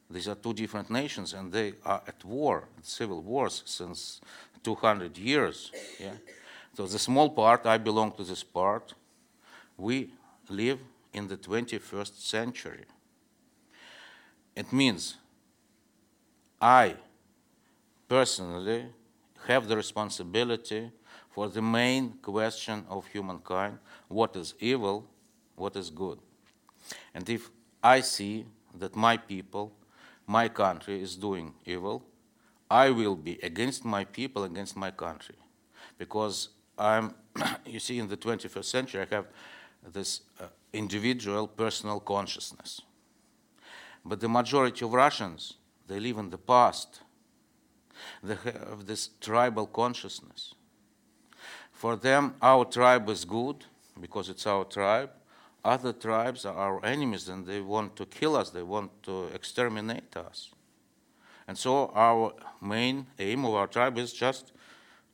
these 0.10 0.28
are 0.28 0.36
two 0.36 0.54
different 0.54 0.90
nations 0.90 1.34
and 1.34 1.52
they 1.52 1.74
are 1.86 2.02
at 2.06 2.24
war, 2.26 2.68
civil 2.82 3.22
wars 3.22 3.64
since 3.66 4.20
200 4.64 5.18
years. 5.18 5.72
Yeah? 6.00 6.12
So 6.76 6.86
the 6.86 7.00
small 7.00 7.30
part, 7.30 7.66
I 7.66 7.78
belong 7.78 8.12
to 8.14 8.24
this 8.24 8.44
part, 8.44 8.94
we 9.78 10.12
live 10.50 10.80
in 11.14 11.28
the 11.28 11.38
21st 11.38 12.20
century. 12.20 12.86
It 14.56 14.72
means 14.74 15.16
I 16.62 16.96
personally 18.08 18.86
have 19.48 19.68
the 19.68 19.76
responsibility 19.76 20.92
for 21.30 21.50
the 21.50 21.62
main 21.62 22.14
question 22.22 22.86
of 22.90 23.08
humankind 23.08 23.78
what 24.08 24.36
is 24.36 24.54
evil, 24.60 25.08
what 25.56 25.76
is 25.76 25.90
good. 25.90 26.20
And 27.14 27.30
if 27.30 27.50
I 27.84 28.02
see 28.02 28.46
that 28.80 28.96
my 28.96 29.18
people, 29.18 29.74
my 30.28 30.48
country 30.50 31.02
is 31.02 31.16
doing 31.16 31.54
evil, 31.66 32.04
I 32.70 32.90
will 32.90 33.16
be 33.16 33.40
against 33.44 33.86
my 33.86 34.06
people, 34.06 34.44
against 34.44 34.76
my 34.76 34.92
country. 34.92 35.36
Because 35.98 36.50
I'm, 36.78 37.14
you 37.66 37.80
see, 37.80 38.00
in 38.00 38.08
the 38.08 38.18
21st 38.18 38.66
century, 38.66 39.02
I 39.02 39.16
have 39.16 39.28
this 39.94 40.22
uh, 40.40 40.46
individual 40.74 41.48
personal 41.48 42.00
consciousness. 42.00 42.82
But 44.04 44.20
the 44.20 44.30
majority 44.30 44.84
of 44.86 44.94
Russians, 44.94 45.54
they 45.88 46.00
live 46.00 46.18
in 46.18 46.30
the 46.30 46.38
past. 46.38 47.02
They 48.24 48.36
have 48.36 48.86
this 48.86 49.10
tribal 49.22 49.68
consciousness. 49.68 50.56
For 51.72 51.96
them, 51.96 52.36
our 52.42 52.66
tribe 52.66 53.10
is 53.10 53.26
good 53.26 53.66
because 54.00 54.30
it's 54.30 54.48
our 54.48 54.64
tribe, 54.66 55.12
other 55.64 55.94
tribes 55.94 56.46
are 56.46 56.56
our 56.56 56.86
enemies 56.86 57.28
and 57.28 57.46
they 57.46 57.60
want 57.60 57.96
to 57.96 58.06
kill 58.06 58.36
us, 58.36 58.52
they 58.52 58.64
want 58.64 58.92
to 59.04 59.26
exterminate 59.34 60.16
us. 60.16 60.52
And 61.48 61.58
so 61.58 61.92
our 61.96 62.34
main 62.62 63.08
aim 63.20 63.46
of 63.46 63.54
our 63.54 63.68
tribe 63.68 63.98
is 63.98 64.14
just 64.14 64.52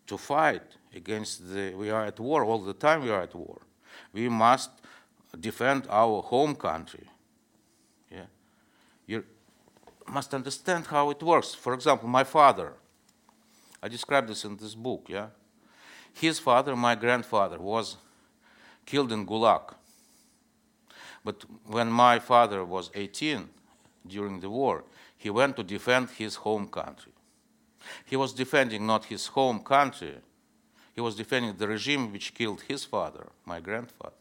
to 0.08 0.18
fight 0.18 0.64
against 0.94 1.54
the, 1.54 1.74
we 1.74 1.90
are 1.90 2.06
at 2.06 2.20
war 2.20 2.44
all 2.44 2.60
the 2.60 2.74
time, 2.74 3.04
we 3.04 3.10
are 3.10 3.22
at 3.22 3.34
war. 3.34 3.62
We 4.14 4.30
must 4.30 4.72
defend 5.40 5.88
our 5.90 6.22
home 6.22 6.56
country. 6.56 7.08
Yeah? 8.12 8.26
You 9.08 9.24
must 10.12 10.34
understand 10.34 10.88
how 10.88 11.10
it 11.10 11.24
works. 11.24 11.53
For 11.53 11.74
example, 11.74 12.08
my 12.08 12.24
father, 12.24 12.74
I 13.82 13.88
describe 13.88 14.27
this 14.27 14.46
in 14.46 14.58
this 14.58 14.75
book, 14.75 15.06
yeah? 15.08 15.27
His 16.13 16.38
father, 16.39 16.75
my 16.75 16.96
grandfather, 16.96 17.60
was 17.60 17.98
killed 18.86 19.12
in 19.12 19.25
Gulag 19.25 19.74
but 21.24 21.46
when 21.65 21.91
my 21.91 22.20
father 22.20 22.65
was 22.65 22.89
18 22.96 23.50
during 24.08 24.39
the 24.39 24.50
war, 24.50 24.84
he 25.18 25.30
went 25.30 25.56
to 25.58 25.63
defend 25.63 26.10
his 26.10 26.36
home 26.36 26.68
country. 26.68 27.12
He 28.06 28.15
was 28.15 28.34
defending 28.34 28.86
not 28.88 29.06
his 29.06 29.27
home 29.27 29.60
country, 29.60 30.15
he 30.94 31.01
was 31.01 31.15
defending 31.15 31.56
the 31.56 31.68
regime 31.68 32.12
which 32.12 32.34
killed 32.34 32.62
his 32.68 32.86
father, 32.86 33.27
my 33.46 33.60
grandfather. 33.60 34.15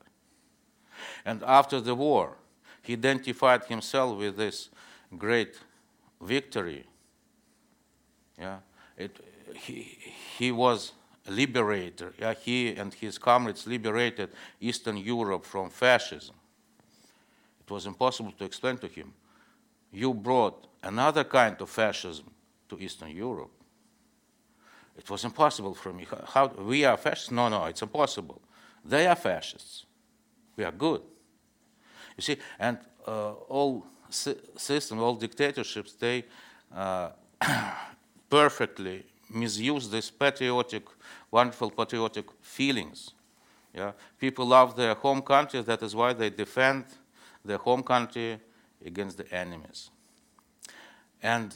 And 1.24 1.42
after 1.42 1.80
the 1.80 1.94
war, 1.94 2.36
he 2.82 2.92
identified 2.92 3.64
himself 3.64 4.18
with 4.18 4.36
this 4.36 4.68
great 5.16 5.58
victory. 6.20 6.84
Yeah, 8.38 8.58
it, 8.96 9.18
he, 9.54 9.98
he 10.38 10.52
was 10.52 10.92
a 11.26 11.30
liberator. 11.30 12.12
Yeah, 12.18 12.34
he 12.34 12.74
and 12.76 12.92
his 12.94 13.18
comrades 13.18 13.66
liberated 13.66 14.30
Eastern 14.60 14.96
Europe 14.96 15.44
from 15.44 15.70
fascism. 15.70 16.34
It 17.60 17.70
was 17.70 17.86
impossible 17.86 18.32
to 18.32 18.44
explain 18.44 18.78
to 18.78 18.88
him. 18.88 19.12
You 19.92 20.14
brought 20.14 20.66
another 20.82 21.24
kind 21.24 21.60
of 21.60 21.68
fascism 21.68 22.30
to 22.68 22.78
Eastern 22.78 23.10
Europe. 23.10 23.50
It 24.96 25.08
was 25.08 25.24
impossible 25.24 25.74
for 25.74 25.92
me. 25.92 26.06
How 26.26 26.48
we 26.48 26.84
are 26.84 26.96
fascists? 26.96 27.30
No, 27.30 27.48
no, 27.48 27.64
it's 27.64 27.82
impossible. 27.82 28.40
They 28.84 29.06
are 29.06 29.16
fascists. 29.16 29.86
We 30.56 30.64
are 30.64 30.72
good. 30.72 31.02
You 32.16 32.22
see, 32.22 32.36
and 32.58 32.78
uh, 33.06 33.32
all 33.48 33.86
systems, 34.10 35.00
all 35.00 35.14
dictatorships, 35.14 35.92
they 35.92 36.24
uh, 36.74 37.10
perfectly 38.30 39.04
misuse 39.28 39.88
these 39.88 40.10
patriotic, 40.10 40.84
wonderful 41.30 41.70
patriotic 41.70 42.26
feelings. 42.42 43.12
Yeah, 43.74 43.92
people 44.18 44.46
love 44.46 44.76
their 44.76 44.94
home 44.94 45.22
country. 45.22 45.62
That 45.62 45.82
is 45.82 45.94
why 45.94 46.12
they 46.12 46.30
defend 46.30 46.84
their 47.44 47.58
home 47.58 47.82
country 47.82 48.40
against 48.84 49.16
the 49.16 49.32
enemies. 49.32 49.90
And 51.22 51.54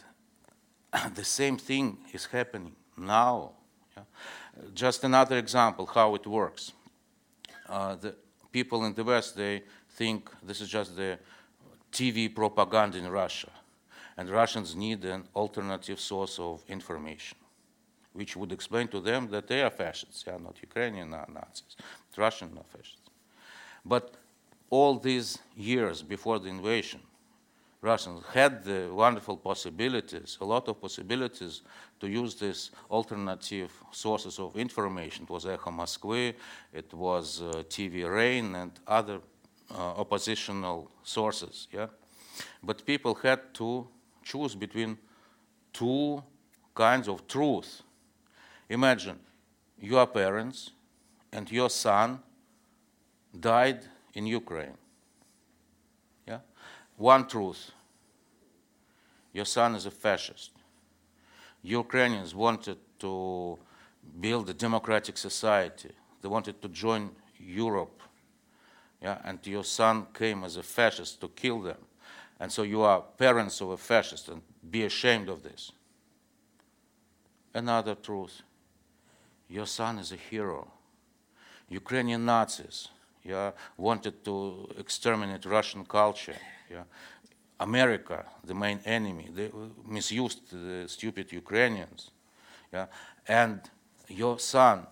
the 1.15 1.25
same 1.25 1.57
thing 1.57 1.99
is 2.13 2.27
happening 2.27 2.77
now. 2.97 3.53
Yeah? 3.97 4.03
Just 4.75 5.05
another 5.05 5.39
example 5.39 5.87
how 5.87 6.15
it 6.15 6.27
works. 6.27 6.73
Uh, 7.69 7.97
the 7.97 8.15
people 8.53 8.85
in 8.85 8.95
the 8.95 9.03
West 9.03 9.37
they 9.37 9.63
think 9.97 10.31
this 10.43 10.61
is 10.61 10.69
just 10.69 10.97
the 10.97 11.19
TV 11.95 12.29
propaganda 12.35 12.99
in 12.99 13.09
Russia, 13.09 13.51
and 14.17 14.29
Russians 14.29 14.75
need 14.75 15.05
an 15.05 15.23
alternative 15.35 16.01
source 16.01 16.41
of 16.41 16.65
information, 16.69 17.39
which 18.13 18.37
would 18.37 18.51
explain 18.51 18.89
to 18.89 19.01
them 19.01 19.29
that 19.31 19.47
they 19.47 19.63
are 19.63 19.71
fascists, 19.71 20.25
they 20.25 20.33
are 20.33 20.41
not 20.41 20.57
Ukrainian 20.61 21.11
Nazis, 21.11 21.77
but 22.11 22.19
Russian 22.19 22.51
fascists. 22.73 23.11
But 23.85 24.15
all 24.71 24.99
these 24.99 25.39
years 25.57 26.03
before 26.03 26.41
the 26.41 26.49
invasion, 26.49 27.01
Russians 27.81 28.25
had 28.33 28.65
the 28.65 28.89
wonderful 28.93 29.37
possibilities, 29.37 30.39
a 30.41 30.45
lot 30.45 30.69
of 30.69 30.81
possibilities 30.81 31.63
to 32.01 32.09
use 32.09 32.35
these 32.35 32.71
alternative 32.91 33.71
sources 33.93 34.39
of 34.39 34.57
information. 34.57 35.25
It 35.25 35.31
was 35.31 35.47
Echo 35.47 35.71
Moskvy, 35.71 36.35
it 36.73 36.93
was 36.93 37.43
uh, 37.43 37.63
TV 37.69 38.11
Rain, 38.11 38.55
and 38.55 38.73
other 38.87 39.21
Uh, 39.71 39.94
oppositional 39.97 40.90
sources. 41.02 41.68
Yeah, 41.73 41.87
but 42.62 42.85
people 42.85 43.14
had 43.14 43.54
to 43.54 43.88
choose 44.23 44.54
between 44.54 44.99
two 45.73 46.23
kinds 46.75 47.09
of 47.09 47.26
truth. 47.26 47.83
Imagine 48.68 49.18
your 49.80 50.06
parents 50.06 50.71
and 51.33 51.50
your 51.50 51.71
son 51.71 52.21
died 53.40 53.80
in 54.12 54.26
Ukraine. 54.26 54.76
Yeah? 56.28 56.40
One 56.97 57.26
truth 57.26 57.73
your 59.33 59.47
son 59.47 59.75
is 59.75 59.87
a 59.87 59.90
fascist. 59.90 60.52
Ukrainians 61.62 62.35
wanted 62.35 62.78
to 62.99 63.59
build 64.21 64.49
a 64.50 64.54
democratic 64.54 65.16
society, 65.16 65.90
they 66.21 66.28
wanted 66.28 66.61
to 66.62 66.68
join 66.68 67.11
Europe. 67.38 68.04
Yeah? 69.05 69.19
And 69.23 69.38
your 69.47 69.64
son 69.64 70.07
came 70.14 70.45
as 70.45 70.57
a 70.57 70.62
fascist 70.62 71.21
to 71.21 71.29
kill 71.29 71.61
them. 71.61 71.77
And 72.40 72.51
so 72.51 72.62
you 72.62 72.81
are 72.81 73.03
parents 73.19 73.61
of 73.61 73.69
a 73.69 73.77
fascist 73.77 74.29
and 74.31 74.40
be 74.71 74.85
ashamed 74.85 75.29
of 75.29 75.43
this. 75.43 75.73
Another 77.53 77.95
truth 77.95 78.43
your 79.49 79.67
son 79.67 79.99
is 79.99 80.11
a 80.11 80.17
hero. 80.17 80.67
Ukrainian 81.69 82.25
Nazis 82.25 82.88
yeah, 83.23 83.53
wanted 83.77 84.25
to 84.25 84.69
exterminate 84.79 85.45
Russian 85.45 85.85
culture. 85.85 86.37
Yeah. 86.71 86.85
America, 87.61 88.25
the 88.43 88.55
main 88.55 88.81
enemy, 88.85 89.29
they 89.33 89.51
misused 89.87 90.51
the 90.51 90.88
stupid 90.88 91.31
Ukrainians. 91.31 92.11
Yeah. 92.73 92.87
And 93.29 93.61
your 94.09 94.38
son, 94.38 94.87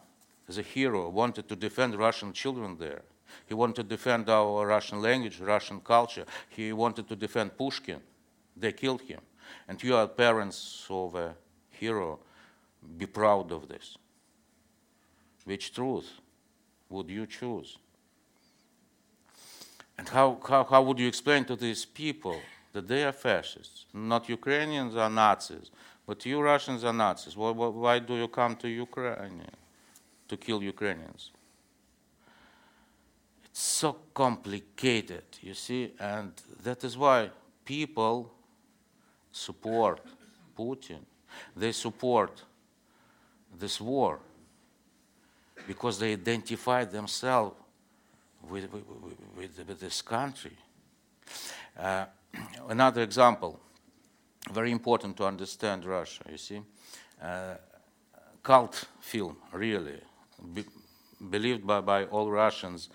as 0.48 0.59
a 0.59 0.62
hero, 0.62 1.09
wanted 1.09 1.48
to 1.48 1.57
defend 1.57 1.94
Russian 1.94 2.33
children 2.33 2.77
there. 2.79 3.03
He 3.47 3.55
wanted 3.55 3.77
to 3.77 3.83
defend 3.97 4.29
our 4.29 4.66
Russian 4.66 5.03
language, 5.03 5.40
Russian 5.40 5.81
culture. 5.81 6.25
He 6.49 6.73
wanted 6.73 7.09
to 7.09 7.16
defend 7.16 7.57
Pushkin. 7.57 8.01
They 8.57 8.73
killed 8.73 9.03
him. 9.03 9.21
And 9.68 9.83
you 9.83 9.97
are 9.97 10.07
parents 10.07 10.87
of 10.88 11.14
a 11.14 11.35
hero. 11.71 12.18
Be 12.97 13.07
proud 13.07 13.53
of 13.53 13.68
this. 13.68 13.97
Which 15.45 15.75
truth 15.75 16.11
would 16.88 17.09
you 17.11 17.27
choose? 17.27 17.79
And 19.99 20.09
how, 20.09 20.38
how, 20.49 20.64
how 20.64 20.83
would 20.83 20.99
you 20.99 21.09
explain 21.09 21.45
to 21.47 21.57
these 21.57 21.85
people 21.85 22.40
that 22.73 22.88
they 22.88 23.05
are 23.05 23.12
fascists? 23.12 23.87
Not 23.92 24.29
Ukrainians 24.29 24.97
are 24.97 25.11
Nazis, 25.11 25.71
but 26.07 26.25
you 26.27 26.40
Russians 26.40 26.85
are 26.85 26.92
Nazis. 26.92 27.37
Why, 27.37 27.51
why, 27.51 27.68
why 27.68 27.99
do 27.99 28.14
you 28.14 28.29
come 28.29 28.57
to 28.57 28.68
Ukraine 28.68 29.47
to 30.29 30.37
kill 30.37 30.62
Ukrainians? 30.62 31.31
So 33.52 33.96
complicated, 34.14 35.24
you 35.42 35.54
see, 35.54 35.92
and 36.00 36.32
that 36.62 36.84
is 36.84 36.96
why 36.96 37.30
people 37.64 38.32
support 39.30 40.00
Putin. 40.56 41.00
They 41.56 41.72
support 41.72 42.42
this 43.58 43.80
war 43.80 44.20
because 45.66 45.98
they 45.98 46.12
identify 46.12 46.84
themselves 46.84 47.54
with, 48.48 48.72
with, 48.72 48.84
with, 49.36 49.68
with 49.68 49.80
this 49.80 50.02
country. 50.02 50.56
Uh, 51.78 52.06
another 52.68 53.02
example, 53.02 53.60
very 54.50 54.72
important 54.72 55.16
to 55.16 55.24
understand 55.24 55.84
Russia, 55.84 56.24
you 56.30 56.38
see. 56.38 56.60
Uh, 57.22 57.54
cult 58.42 58.84
film, 59.00 59.36
really, 59.52 60.00
be, 60.52 60.64
believed 61.30 61.66
by, 61.66 61.80
by 61.80 62.04
all 62.06 62.30
Russians, 62.30 62.88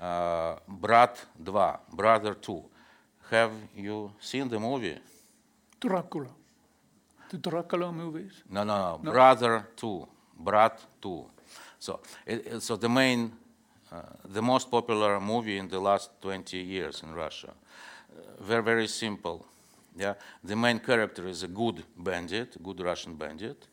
uh, 0.00 0.56
Brat 0.68 1.24
2, 1.44 1.52
Brother 1.92 2.34
2. 2.34 2.64
Have 3.30 3.52
you 3.76 4.12
seen 4.20 4.48
the 4.48 4.58
movie? 4.58 4.98
Dracula. 5.80 6.30
The 7.30 7.38
Dracula 7.38 7.92
movies? 7.92 8.42
No, 8.50 8.64
no, 8.64 8.76
no. 8.76 9.00
no. 9.02 9.12
Brother 9.12 9.68
2, 9.76 10.08
Brat 10.38 10.80
2. 11.00 11.24
So, 11.78 12.00
it, 12.26 12.46
it, 12.46 12.62
so 12.62 12.76
the 12.76 12.88
main, 12.88 13.32
uh, 13.92 14.02
the 14.24 14.42
most 14.42 14.70
popular 14.70 15.20
movie 15.20 15.58
in 15.58 15.68
the 15.68 15.80
last 15.80 16.10
20 16.20 16.58
years 16.58 17.02
in 17.02 17.12
Russia. 17.14 17.52
Uh, 18.10 18.42
very, 18.42 18.62
very 18.62 18.88
simple. 18.88 19.46
Yeah, 19.96 20.14
the 20.42 20.56
main 20.56 20.80
character 20.80 21.28
is 21.28 21.42
a 21.44 21.48
good 21.48 21.84
bandit, 21.96 22.60
good 22.62 22.80
Russian 22.80 23.14
bandit, 23.14 23.68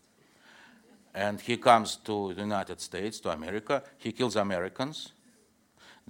and 1.13 1.41
he 1.41 1.57
comes 1.57 1.95
to 1.97 2.33
the 2.33 2.41
United 2.41 2.79
States, 2.79 3.19
to 3.21 3.29
America. 3.31 3.83
He 3.97 4.11
kills 4.11 4.35
Americans. 4.35 5.13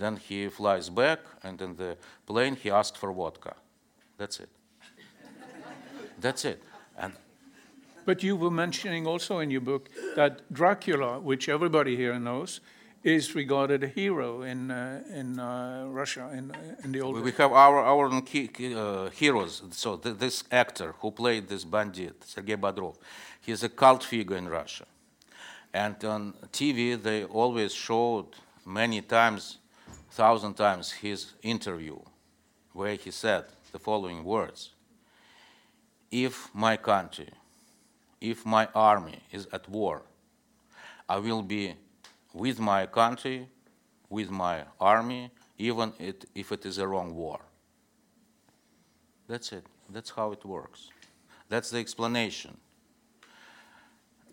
Then 0.01 0.17
he 0.17 0.49
flies 0.49 0.89
back, 0.89 1.19
and 1.43 1.61
in 1.61 1.75
the 1.75 1.95
plane 2.25 2.55
he 2.55 2.71
asks 2.71 2.97
for 2.97 3.13
vodka. 3.13 3.53
That's 4.17 4.39
it. 4.39 4.49
That's 6.19 6.43
it. 6.43 6.63
And 6.97 7.13
but 8.05 8.23
you 8.23 8.35
were 8.35 8.49
mentioning 8.51 9.05
also 9.05 9.39
in 9.39 9.51
your 9.51 9.61
book 9.61 9.89
that 10.15 10.41
Dracula, 10.51 11.19
which 11.19 11.47
everybody 11.47 11.95
here 11.95 12.17
knows, 12.19 12.61
is 13.03 13.35
regarded 13.35 13.83
a 13.83 13.87
hero 13.87 14.41
in 14.41 14.71
uh, 14.71 15.03
in 15.19 15.39
uh, 15.39 15.85
Russia 15.99 16.31
in 16.33 16.51
in 16.83 16.91
the 16.91 17.01
old. 17.01 17.21
We 17.21 17.31
have 17.33 17.51
our 17.51 17.77
our 17.91 18.05
own 18.05 18.23
key, 18.23 18.49
uh, 18.75 19.09
heroes. 19.21 19.61
So 19.71 19.97
th 19.97 20.17
this 20.17 20.43
actor 20.51 20.89
who 20.99 21.11
played 21.11 21.43
this 21.47 21.63
bandit, 21.65 22.15
Sergei 22.23 22.57
Bodrov, 22.57 22.95
he's 23.45 23.63
a 23.63 23.69
cult 23.69 24.03
figure 24.03 24.37
in 24.37 24.49
Russia, 24.49 24.85
and 25.73 25.95
on 26.03 26.33
TV 26.51 26.79
they 27.07 27.25
always 27.25 27.73
showed 27.73 28.25
many 28.65 29.01
times, 29.01 29.61
thousand 30.12 30.54
times 30.54 30.91
his 30.91 31.34
interview, 31.41 31.97
where 32.74 32.95
he 32.95 33.12
said 33.12 33.45
the 33.71 33.80
following 33.80 34.24
words: 34.24 34.71
"If 36.12 36.50
my 36.54 36.78
country." 36.78 37.32
if 38.21 38.45
my 38.45 38.67
army 38.76 39.19
is 39.32 39.47
at 39.52 39.67
war, 39.67 40.04
I 41.10 41.17
will 41.17 41.41
be 41.41 41.74
with 42.34 42.60
my 42.60 42.86
country, 42.86 43.50
with 44.10 44.30
my 44.30 44.63
army, 44.80 45.32
even 45.58 45.91
it, 46.00 46.26
if 46.36 46.52
it 46.52 46.65
is 46.65 46.78
a 46.78 46.88
wrong 46.88 47.15
war. 47.15 47.39
That's 49.28 49.52
it. 49.52 49.65
That's 49.89 50.12
how 50.12 50.32
it 50.32 50.45
works. 50.45 50.89
That's 51.50 51.71
the 51.71 51.80
explanation. 51.80 52.56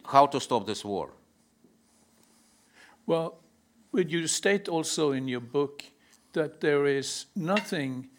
How 0.04 0.26
to 0.26 0.40
stop 0.40 0.66
this 0.66 0.84
war? 0.84 1.10
Well, 3.06 3.38
would 3.91 4.11
you 4.11 4.27
state 4.27 4.67
also 4.67 5.11
in 5.11 5.27
your 5.27 5.39
book 5.39 5.83
that 6.33 6.61
there 6.61 6.85
is 6.85 7.27
nothing 7.35 8.09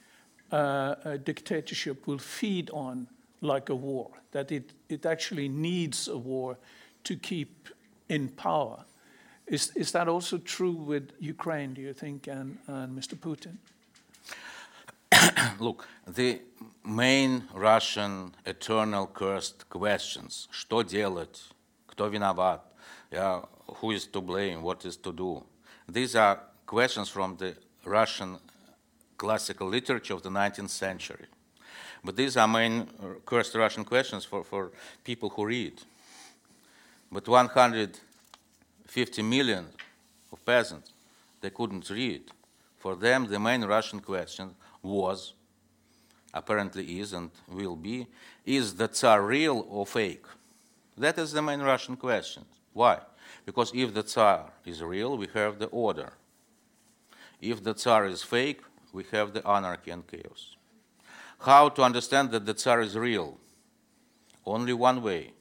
uh, 0.52 0.94
a 1.04 1.18
dictatorship 1.18 2.06
will 2.06 2.18
feed 2.18 2.70
on 2.70 3.08
like 3.40 3.68
a 3.68 3.74
war, 3.74 4.10
that 4.32 4.50
it, 4.52 4.72
it 4.88 5.04
actually 5.04 5.48
needs 5.48 6.08
a 6.08 6.16
war 6.16 6.56
to 7.02 7.16
keep 7.16 7.68
in 8.08 8.28
power. 8.28 8.84
Is, 9.46 9.72
is 9.76 9.92
that 9.92 10.08
also 10.08 10.38
true 10.38 10.72
with 10.72 11.10
Ukraine, 11.20 11.74
do 11.74 11.82
you 11.82 11.92
think, 11.92 12.28
and, 12.28 12.58
and 12.66 12.96
Mr. 12.98 13.14
Putin? 13.14 13.58
Look, 15.60 15.86
the 16.06 16.40
main 16.84 17.44
Russian 17.52 18.34
eternal 18.46 19.06
cursed 19.06 19.68
questions, 19.68 20.48
что 20.50 20.82
делать, 20.82 21.42
кто 21.86 22.08
виноват, 22.08 22.60
yeah, 23.12 23.42
who 23.66 23.90
is 23.90 24.06
to 24.06 24.20
blame, 24.20 24.62
what 24.62 24.84
is 24.84 24.96
to 24.98 25.12
do, 25.12 25.44
these 25.93 26.15
are 26.15 26.39
questions 26.65 27.09
from 27.09 27.37
the 27.37 27.55
Russian 27.85 28.37
classical 29.17 29.67
literature 29.67 30.13
of 30.13 30.23
the 30.23 30.29
19th 30.29 30.69
century. 30.69 31.25
But 32.03 32.15
these 32.15 32.37
are 32.37 32.47
main 32.47 32.81
uh, 32.81 33.15
cursed 33.25 33.55
Russian 33.55 33.83
questions 33.83 34.23
for, 34.25 34.43
for 34.43 34.71
people 35.03 35.29
who 35.29 35.45
read. 35.45 35.81
But 37.11 37.27
150 37.27 39.21
million 39.23 39.65
of 40.31 40.45
peasants, 40.45 40.91
they 41.41 41.49
couldn't 41.49 41.89
read. 41.89 42.21
For 42.77 42.95
them, 42.95 43.27
the 43.27 43.39
main 43.39 43.65
Russian 43.65 43.99
question 43.99 44.55
was, 44.81 45.33
apparently 46.33 46.99
is 46.99 47.11
and 47.13 47.31
will 47.49 47.75
be, 47.75 48.07
is 48.45 48.75
the 48.75 48.87
Tsar 48.87 49.21
real 49.21 49.65
or 49.69 49.85
fake? 49.85 50.23
That 50.97 51.17
is 51.17 51.33
the 51.33 51.41
main 51.41 51.59
Russian 51.61 51.97
question. 51.97 52.45
Why? 52.73 52.99
Because 53.49 53.71
if 53.73 53.95
the 53.95 54.03
Tsar 54.03 54.53
is 54.63 54.83
real, 54.83 55.17
we 55.17 55.27
have 55.33 55.57
the 55.57 55.65
order. 55.87 56.13
If 57.41 57.63
the 57.63 57.73
Tsar 57.73 58.05
is 58.05 58.21
fake, 58.21 58.61
we 58.93 59.03
have 59.11 59.33
the 59.33 59.41
anarchy 59.47 59.89
and 59.89 60.05
chaos. 60.05 60.55
How 61.39 61.69
to 61.69 61.81
understand 61.81 62.29
that 62.29 62.45
the 62.45 62.53
Tsar 62.53 62.79
is 62.81 62.95
real? 62.95 63.39
Only 64.45 64.73
one 64.73 65.01
way. 65.01 65.33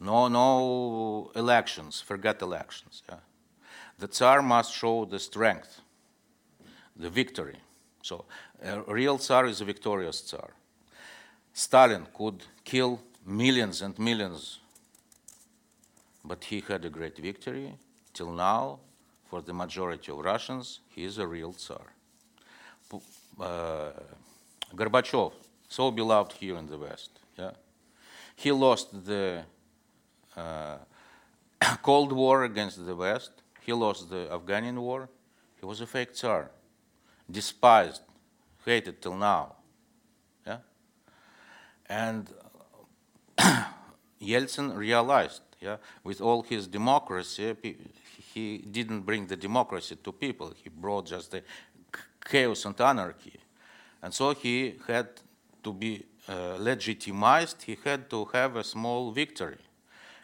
No, 0.00 0.28
no 0.28 1.30
elections, 1.34 2.00
forget 2.00 2.40
elections. 2.40 3.02
Yeah. 3.06 3.20
The 3.98 4.08
Tsar 4.08 4.40
must 4.40 4.72
show 4.72 5.04
the 5.04 5.18
strength, 5.18 5.82
the 6.96 7.10
victory. 7.10 7.58
So 8.00 8.24
a 8.62 8.80
real 8.80 9.18
Tsar 9.18 9.44
is 9.44 9.60
a 9.60 9.66
victorious 9.66 10.22
Tsar. 10.22 10.54
Stalin 11.52 12.06
could 12.14 12.44
kill 12.64 13.02
millions 13.26 13.82
and 13.82 13.98
millions, 13.98 14.60
but 16.26 16.44
he 16.44 16.62
had 16.66 16.84
a 16.84 16.90
great 16.90 17.16
victory. 17.18 17.74
Till 18.12 18.32
now, 18.32 18.80
for 19.28 19.40
the 19.42 19.52
majority 19.52 20.10
of 20.12 20.18
Russians, 20.18 20.80
he 20.88 21.04
is 21.04 21.18
a 21.18 21.26
real 21.26 21.52
Tsar. 21.52 21.92
Uh, 23.40 23.90
Gorbachev, 24.74 25.32
so 25.68 25.90
beloved 25.90 26.32
here 26.32 26.56
in 26.56 26.66
the 26.66 26.78
West, 26.78 27.20
yeah? 27.38 27.50
he 28.34 28.50
lost 28.52 29.04
the 29.04 29.44
uh, 30.36 30.76
Cold 31.82 32.12
War 32.12 32.44
against 32.44 32.84
the 32.86 32.94
West, 32.94 33.32
he 33.60 33.72
lost 33.72 34.08
the 34.08 34.28
Afghani 34.30 34.74
war, 34.74 35.08
he 35.60 35.66
was 35.66 35.80
a 35.80 35.86
fake 35.86 36.14
Tsar, 36.14 36.50
despised, 37.30 38.02
hated 38.64 39.02
till 39.02 39.16
now. 39.16 39.56
Yeah? 40.46 40.58
And 41.88 42.28
Yeltsin 44.20 44.76
realized, 44.76 45.42
yeah, 45.60 45.76
with 46.04 46.20
all 46.20 46.42
his 46.42 46.66
democracy, 46.66 47.54
he 48.34 48.58
didn't 48.58 49.00
bring 49.02 49.26
the 49.26 49.36
democracy 49.36 49.96
to 49.96 50.12
people. 50.12 50.52
He 50.62 50.68
brought 50.68 51.06
just 51.06 51.30
the 51.30 51.42
chaos 52.24 52.64
and 52.64 52.78
anarchy. 52.80 53.38
And 54.02 54.12
so 54.12 54.34
he 54.34 54.74
had 54.86 55.08
to 55.62 55.72
be 55.72 56.04
uh, 56.28 56.56
legitimized, 56.58 57.62
he 57.62 57.78
had 57.84 58.10
to 58.10 58.24
have 58.26 58.56
a 58.56 58.64
small 58.64 59.10
victory. 59.12 59.58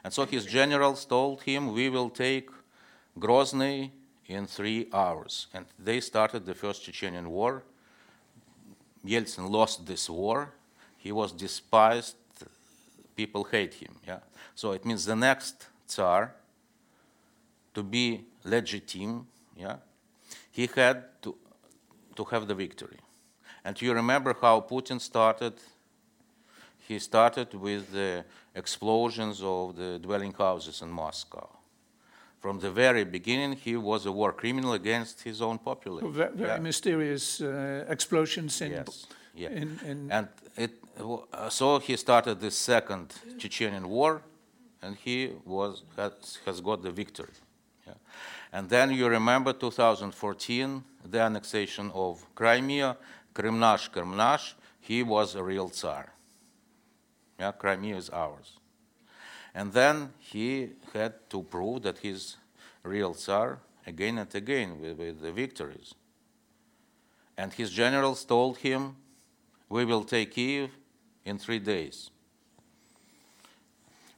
And 0.04 0.12
so 0.12 0.26
his 0.26 0.44
generals 0.44 1.04
told 1.04 1.42
him, 1.42 1.72
We 1.72 1.88
will 1.88 2.10
take 2.10 2.50
Grozny 3.18 3.90
in 4.26 4.46
three 4.46 4.88
hours. 4.92 5.46
And 5.54 5.66
they 5.78 6.00
started 6.00 6.44
the 6.44 6.54
First 6.54 6.84
Chechenian 6.84 7.28
War. 7.28 7.62
Yeltsin 9.04 9.50
lost 9.50 9.86
this 9.86 10.08
war. 10.10 10.54
He 10.96 11.12
was 11.12 11.32
despised. 11.32 12.16
People 13.16 13.44
hate 13.44 13.74
him. 13.74 13.94
Yeah? 14.06 14.20
So 14.54 14.72
it 14.72 14.84
means 14.84 15.04
the 15.04 15.16
next 15.16 15.66
Tsar, 15.86 16.34
to 17.74 17.82
be 17.82 18.24
legitimate, 18.44 19.24
yeah, 19.56 19.76
he 20.50 20.68
had 20.74 21.04
to, 21.22 21.36
to 22.16 22.24
have 22.24 22.46
the 22.46 22.54
victory. 22.54 22.98
And 23.64 23.80
you 23.80 23.92
remember 23.94 24.34
how 24.40 24.60
Putin 24.60 25.00
started? 25.00 25.54
He 26.88 26.98
started 26.98 27.54
with 27.54 27.92
the 27.92 28.24
explosions 28.54 29.40
of 29.42 29.76
the 29.76 29.98
dwelling 29.98 30.32
houses 30.32 30.82
in 30.82 30.90
Moscow. 30.90 31.48
From 32.40 32.58
the 32.58 32.70
very 32.70 33.04
beginning, 33.04 33.52
he 33.52 33.76
was 33.76 34.04
a 34.04 34.10
war 34.10 34.32
criminal 34.32 34.72
against 34.72 35.22
his 35.22 35.40
own 35.40 35.58
population. 35.58 36.12
Very, 36.12 36.34
very 36.34 36.50
yeah. 36.50 36.58
mysterious 36.58 37.40
uh, 37.40 37.84
explosions 37.88 38.60
in, 38.60 38.72
yes. 38.72 39.06
Yeah. 39.34 39.50
in, 39.50 39.80
in 39.86 40.10
and 40.10 40.28
it, 40.56 40.72
uh, 40.98 41.48
so 41.48 41.78
he 41.78 41.96
started 41.96 42.40
the 42.40 42.50
second 42.50 43.14
Chechenian 43.38 43.86
war, 43.86 44.22
and 44.82 44.96
he 44.96 45.32
was 45.44 45.84
has, 45.96 46.38
has 46.44 46.60
got 46.60 46.82
the 46.82 46.90
victory. 46.90 47.34
Yeah. 47.86 47.94
And 48.52 48.68
then 48.68 48.92
you 48.92 49.08
remember 49.08 49.52
2014, 49.52 50.84
the 51.04 51.20
annexation 51.20 51.90
of 51.94 52.24
Crimea, 52.34 52.96
Krimnash, 53.34 53.90
Krimnash, 53.90 54.54
he 54.80 55.02
was 55.02 55.34
a 55.34 55.42
real 55.42 55.68
Tsar. 55.68 56.12
Yeah, 57.38 57.52
Crimea 57.52 57.96
is 57.96 58.10
ours. 58.10 58.58
And 59.54 59.72
then 59.72 60.12
he 60.18 60.70
had 60.92 61.28
to 61.30 61.42
prove 61.42 61.82
that 61.82 61.98
he's 61.98 62.36
real 62.82 63.14
Tsar 63.14 63.58
again 63.86 64.18
and 64.18 64.34
again 64.34 64.80
with, 64.80 64.98
with 64.98 65.20
the 65.20 65.32
victories. 65.32 65.94
And 67.36 67.52
his 67.52 67.70
generals 67.70 68.24
told 68.24 68.58
him, 68.58 68.96
We 69.72 69.86
will 69.86 70.04
take 70.04 70.32
Kiev 70.32 70.70
in 71.24 71.38
three 71.38 71.58
days. 71.58 72.10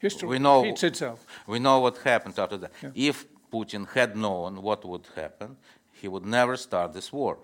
History 0.00 0.28
we 0.28 0.38
know, 0.40 0.62
repeats 0.62 0.82
itself. 0.82 1.24
We 1.46 1.60
know 1.60 1.78
what 1.78 1.98
happened 1.98 2.36
after 2.36 2.56
that. 2.56 2.72
Yeah. 2.82 3.10
If 3.10 3.26
Putin 3.52 3.88
had 3.94 4.16
known 4.16 4.62
what 4.62 4.84
would 4.84 5.06
happen, 5.14 5.56
he 5.92 6.08
would 6.08 6.26
never 6.26 6.56
start 6.56 6.92
this 6.92 7.12
war 7.12 7.38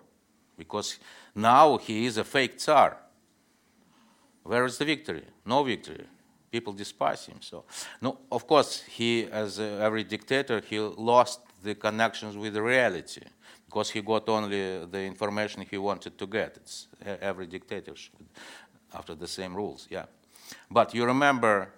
because 0.59 0.99
now 1.37 1.79
he 1.79 2.05
is 2.07 2.17
a 2.17 2.25
fake 2.25 2.59
Tsar. 2.59 2.97
Where 4.43 4.65
is 4.65 4.77
the 4.79 4.87
victory? 4.87 5.27
No 5.47 5.63
victory. 5.63 6.07
People 6.51 6.73
despise 6.73 7.27
him. 7.27 7.37
So, 7.41 7.65
no, 8.03 8.19
of 8.33 8.45
course, 8.45 8.83
he, 8.83 9.27
as 9.27 9.61
every 9.61 10.03
dictator, 10.03 10.61
he 10.69 10.81
lost 10.81 11.39
the 11.63 11.77
connections 11.77 12.37
with 12.37 12.57
reality 12.57 13.23
because 13.71 13.91
he 13.91 14.03
got 14.03 14.29
only 14.29 14.85
the 14.87 15.03
information 15.05 15.65
he 15.71 15.79
wanted 15.79 16.19
to 16.19 16.27
get. 16.27 16.57
It's 16.57 16.89
every 17.23 17.47
dictator 17.47 17.95
after 18.93 19.15
the 19.15 19.29
same 19.29 19.55
rules. 19.55 19.87
Yeah, 19.89 20.07
but 20.69 20.93
you 20.93 21.05
remember 21.05 21.69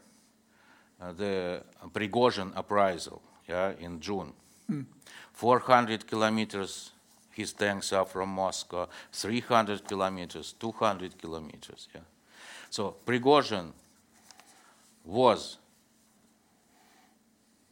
uh, 0.99 1.13
the 1.13 1.63
Prigozhin 1.93 2.57
uprisal, 2.57 3.21
yeah, 3.47 3.73
in 3.79 4.01
June. 4.01 4.33
Mm. 4.71 4.87
400 5.35 6.07
kilometers 6.07 6.93
his 7.31 7.53
tanks 7.53 7.93
are 7.93 8.07
from 8.07 8.31
Moscow, 8.31 8.89
300 9.13 9.87
kilometers, 9.87 10.55
200 10.59 11.19
kilometers. 11.19 11.89
Yeah. 11.95 12.01
So 12.71 12.97
Prigozhin 13.05 13.73
was 15.05 15.59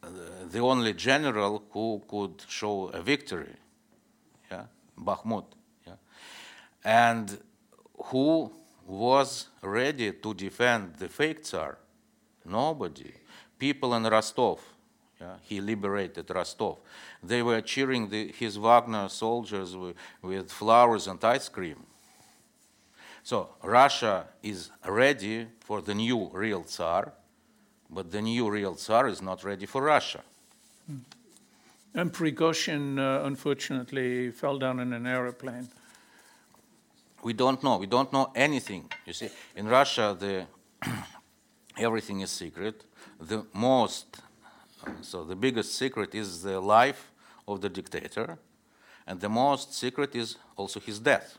the 0.01 0.59
only 0.59 0.93
general 0.93 1.63
who 1.71 2.03
could 2.07 2.43
show 2.47 2.89
a 2.89 3.01
victory, 3.01 3.55
Bakhmut, 5.03 5.45
yeah, 5.85 5.93
and 6.83 7.39
who 8.05 8.51
was 8.85 9.47
ready 9.61 10.11
to 10.11 10.33
defend 10.33 10.95
the 10.97 11.07
fake 11.07 11.43
Tsar? 11.43 11.77
Nobody. 12.45 13.13
People 13.57 13.93
in 13.93 14.03
Rostov, 14.03 14.59
yeah, 15.19 15.35
he 15.43 15.61
liberated 15.61 16.29
Rostov. 16.29 16.79
They 17.23 17.43
were 17.43 17.61
cheering 17.61 18.09
the, 18.09 18.31
his 18.31 18.57
Wagner 18.57 19.07
soldiers 19.09 19.75
with, 19.75 19.95
with 20.21 20.51
flowers 20.51 21.07
and 21.07 21.23
ice 21.23 21.47
cream. 21.47 21.83
So 23.23 23.49
Russia 23.61 24.25
is 24.41 24.71
ready 24.85 25.47
for 25.59 25.81
the 25.81 25.93
new 25.93 26.29
real 26.33 26.63
Tsar, 26.63 27.13
but 27.89 28.11
the 28.11 28.21
new 28.21 28.49
real 28.49 28.75
Tsar 28.75 29.07
is 29.07 29.21
not 29.21 29.43
ready 29.43 29.67
for 29.67 29.83
Russia. 29.83 30.21
Hmm. 30.87 30.97
And 31.93 32.13
Prigozhin, 32.13 32.97
uh, 32.97 33.25
unfortunately, 33.25 34.31
fell 34.31 34.57
down 34.57 34.79
in 34.79 34.93
an 34.93 35.05
aeroplane. 35.05 35.67
We 37.23 37.33
don't 37.33 37.61
know. 37.63 37.77
We 37.77 37.85
don't 37.85 38.11
know 38.13 38.31
anything. 38.33 38.91
You 39.05 39.13
see, 39.13 39.29
in 39.55 39.67
Russia, 39.67 40.15
the 40.17 40.47
everything 41.77 42.21
is 42.21 42.31
secret. 42.31 42.85
The 43.19 43.45
most, 43.53 44.21
so 45.01 45.23
the 45.23 45.35
biggest 45.35 45.75
secret 45.75 46.15
is 46.15 46.41
the 46.41 46.59
life 46.59 47.11
of 47.47 47.61
the 47.61 47.69
dictator, 47.69 48.39
and 49.05 49.19
the 49.19 49.29
most 49.29 49.73
secret 49.73 50.15
is 50.15 50.37
also 50.55 50.79
his 50.79 50.99
death. 50.99 51.37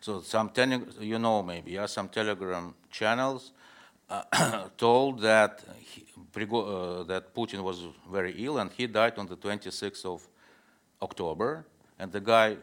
So 0.00 0.20
some 0.22 0.48
tele- 0.48 0.86
you 1.00 1.18
know 1.18 1.42
maybe 1.42 1.72
yeah 1.72 1.86
some 1.86 2.08
Telegram 2.08 2.74
channels 2.90 3.52
uh, 4.08 4.68
told 4.78 5.20
that 5.20 5.62
he, 5.78 6.04
Prigo- 6.32 7.00
uh, 7.00 7.02
that 7.04 7.34
Putin 7.34 7.60
was 7.62 7.78
very 8.10 8.32
ill 8.44 8.58
and 8.58 8.70
he 8.72 8.86
died 8.86 9.18
on 9.18 9.26
the 9.26 9.36
26th 9.36 10.04
of 10.04 10.26
October, 11.02 11.64
and 11.98 12.12
the 12.12 12.20
guy, 12.20 12.56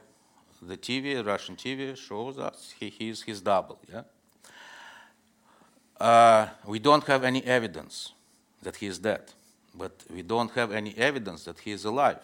the 0.62 0.78
TV, 0.78 1.26
Russian 1.26 1.56
TV 1.56 1.96
shows 1.98 2.38
us 2.38 2.74
he, 2.80 2.90
he's 2.90 3.22
his 3.24 3.42
double. 3.42 3.78
Yeah. 3.92 4.04
Uh, 6.00 6.48
we 6.66 6.80
don't 6.80 7.04
have 7.06 7.24
any 7.24 7.44
evidence 7.44 8.14
that 8.62 8.76
he 8.78 8.86
is 8.88 9.00
dead, 9.00 9.24
but 9.76 9.92
we 10.14 10.22
don't 10.22 10.52
have 10.52 10.72
any 10.72 10.96
evidence 10.98 11.44
that 11.46 11.60
he 11.60 11.72
is 11.72 11.86
alive. 11.86 12.20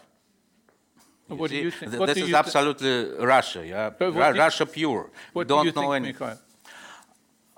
What 1.27 1.49
do 1.49 1.55
you 1.57 1.71
think? 1.71 1.91
th- 1.91 2.05
this 2.05 2.17
is 2.17 2.29
you 2.29 2.35
absolutely 2.35 3.15
Russia, 3.25 3.65
yeah, 3.65 3.89
But 3.89 4.13
what 4.13 4.33
Ru- 4.33 4.39
Russia 4.39 4.65
pure. 4.65 5.03
we 5.05 5.39
What 5.39 5.47
don't 5.47 5.63
do 5.63 5.67
you 5.69 5.73
know 5.75 5.81
think, 5.93 6.05
anything. 6.05 6.27
Mikhail? 6.27 6.39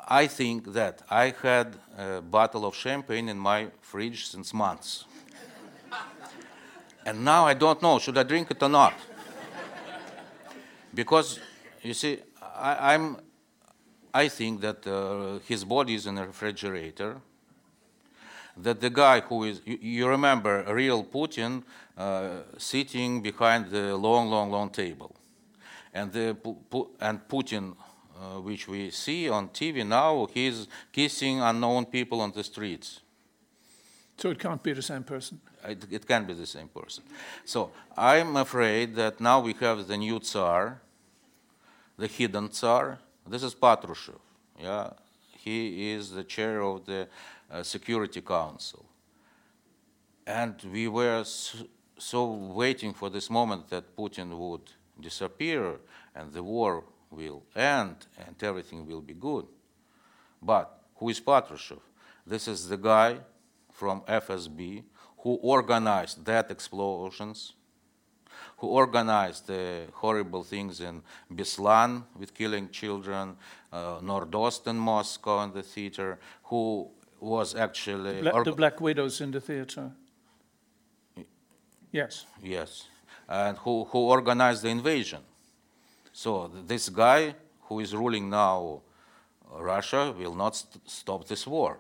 I 0.08 0.28
think 0.28 0.74
that 0.74 1.02
I 1.10 1.34
had 1.42 1.76
a 1.98 2.22
bottle 2.22 2.66
of 2.66 2.76
champagne 2.76 3.28
in 3.28 3.40
my 3.40 3.68
fridge 3.82 4.28
since 4.28 4.54
months. 4.54 5.06
and 7.06 7.26
now 7.26 7.48
I 7.48 7.56
don't 7.56 7.82
know, 7.82 7.98
should 7.98 8.18
I 8.18 8.24
drink 8.24 8.52
it 8.52 8.62
or 8.62 8.70
not? 8.70 8.94
because, 10.94 11.40
you 11.82 11.96
see, 11.96 12.20
I, 12.56 12.94
I'm, 12.94 13.18
I 14.14 14.28
think 14.28 14.62
that 14.62 14.86
uh, 14.86 15.40
his 15.48 15.64
body 15.66 15.96
is 15.96 16.06
in 16.06 16.20
a 16.20 16.28
refrigerator. 16.28 17.18
That 18.58 18.80
the 18.80 18.92
guy 18.92 19.22
who 19.22 19.44
is, 19.46 19.62
you, 19.66 19.80
you 19.82 20.08
remember, 20.08 20.64
real 20.74 21.04
Putin 21.04 21.64
uh, 21.98 22.42
sitting 22.58 23.22
behind 23.22 23.72
the 23.72 23.98
long, 23.98 24.30
long, 24.30 24.52
long 24.52 24.70
table. 24.70 25.16
And, 25.94 26.14
the, 26.14 26.38
and 27.02 27.28
Putin, 27.28 27.76
uh, 28.16 28.40
which 28.40 28.68
we 28.68 28.90
see 28.92 29.30
on 29.30 29.50
TV 29.50 29.84
now, 29.84 30.28
he's 30.34 30.68
kissing 30.92 31.42
unknown 31.42 31.86
people 31.86 32.22
on 32.22 32.32
the 32.32 32.44
streets. 32.44 33.02
So 34.18 34.30
it 34.30 34.40
can't 34.40 34.64
be 34.64 34.72
the 34.74 34.82
same 34.82 35.04
person. 35.04 35.42
It, 35.68 35.86
it 35.92 36.08
can 36.08 36.26
be 36.26 36.34
the 36.34 36.46
same 36.46 36.70
person. 36.70 37.04
So 37.44 37.72
I'm 37.98 38.38
afraid 38.38 38.96
that 38.96 39.20
now 39.20 39.42
we 39.42 39.54
have 39.60 39.88
the 39.88 39.98
new 39.98 40.20
Tsar, 40.20 40.80
the 41.98 42.08
hidden 42.08 42.50
Tsar. 42.50 43.00
This 43.28 43.44
is 43.44 43.54
Patrushev. 43.56 44.20
Yeah, 44.62 44.92
he 45.38 45.92
is 45.92 46.12
the 46.12 46.24
chair 46.24 46.62
of 46.62 46.86
the 46.86 47.08
uh, 47.52 47.64
Security 47.64 48.22
Council. 48.22 48.86
And 50.26 50.56
we 50.72 50.88
were 50.88 51.20
s- 51.22 51.64
so 51.98 52.32
waiting 52.32 52.94
for 52.94 53.10
this 53.10 53.30
moment 53.30 53.70
that 53.70 53.96
Putin 53.96 54.36
would 54.38 54.72
disappear 55.00 55.80
and 56.16 56.32
the 56.32 56.42
war 56.44 56.84
will 57.16 57.44
end 57.56 57.96
and 58.26 58.36
everything 58.44 58.86
will 58.86 59.02
be 59.02 59.14
good. 59.14 59.46
But 60.42 60.82
who 60.96 61.10
is 61.10 61.20
Patrushev? 61.20 61.80
This 62.26 62.48
is 62.48 62.68
the 62.68 62.78
guy 62.78 63.18
from 63.72 64.02
FSB 64.02 64.84
who 65.20 65.36
organized 65.36 66.26
that 66.26 66.52
explosions, 66.52 67.54
who 68.58 68.68
organized 68.68 69.48
the 69.48 69.88
horrible 69.94 70.44
things 70.44 70.82
in 70.82 71.02
Beslan 71.34 72.04
with 72.20 72.34
killing 72.34 72.70
children, 72.70 73.36
uh, 73.72 74.00
Nordost 74.02 74.68
in 74.68 74.78
Moscow 74.78 75.44
in 75.44 75.52
the 75.54 75.64
theater, 75.64 76.20
who 76.44 76.90
was 77.20 77.56
actually 77.56 78.22
Bla- 78.22 78.32
org- 78.32 78.46
the 78.46 78.52
Black 78.52 78.80
Widows 78.82 79.22
in 79.22 79.32
the 79.32 79.42
theater. 79.42 79.92
Yes. 81.92 82.26
Yes, 82.44 82.88
and 83.30 83.58
who, 83.60 83.86
who 83.86 84.00
organized 84.00 84.64
the 84.64 84.70
invasion. 84.70 85.22
So 86.16 86.50
this 86.66 86.88
guy 86.88 87.36
who 87.68 87.82
is 87.82 87.94
ruling 87.94 88.30
now 88.30 88.82
uh, 89.54 89.62
Russia 89.62 90.14
will 90.18 90.34
not 90.34 90.56
st- 90.56 90.90
stop 90.90 91.28
this 91.28 91.46
war. 91.46 91.78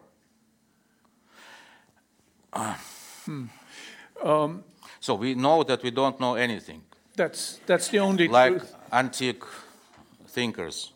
so 4.99 5.15
we 5.15 5.35
know 5.35 5.63
that 5.63 5.81
we 5.83 5.91
don't 5.91 6.19
know 6.19 6.35
anything, 6.35 6.81
That's, 7.15 7.61
that's 7.65 7.87
the 7.87 7.99
only 7.99 8.27
like 8.27 8.57
truth. 8.57 8.75
antique 8.91 9.43
thinkers. 10.27 10.91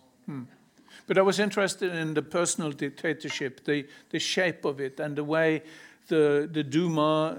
But 1.08 1.18
I 1.18 1.22
was 1.22 1.40
interested 1.40 1.96
in 1.96 2.14
the 2.14 2.22
personal 2.22 2.72
dictatorship, 2.72 3.64
the, 3.64 3.88
the 4.10 4.20
shape 4.20 4.66
of 4.66 4.82
it, 4.82 5.00
and 5.00 5.16
the 5.16 5.24
way 5.24 5.64
the, 6.08 6.48
the 6.52 6.64
Duma, 6.64 7.30
uh, 7.32 7.36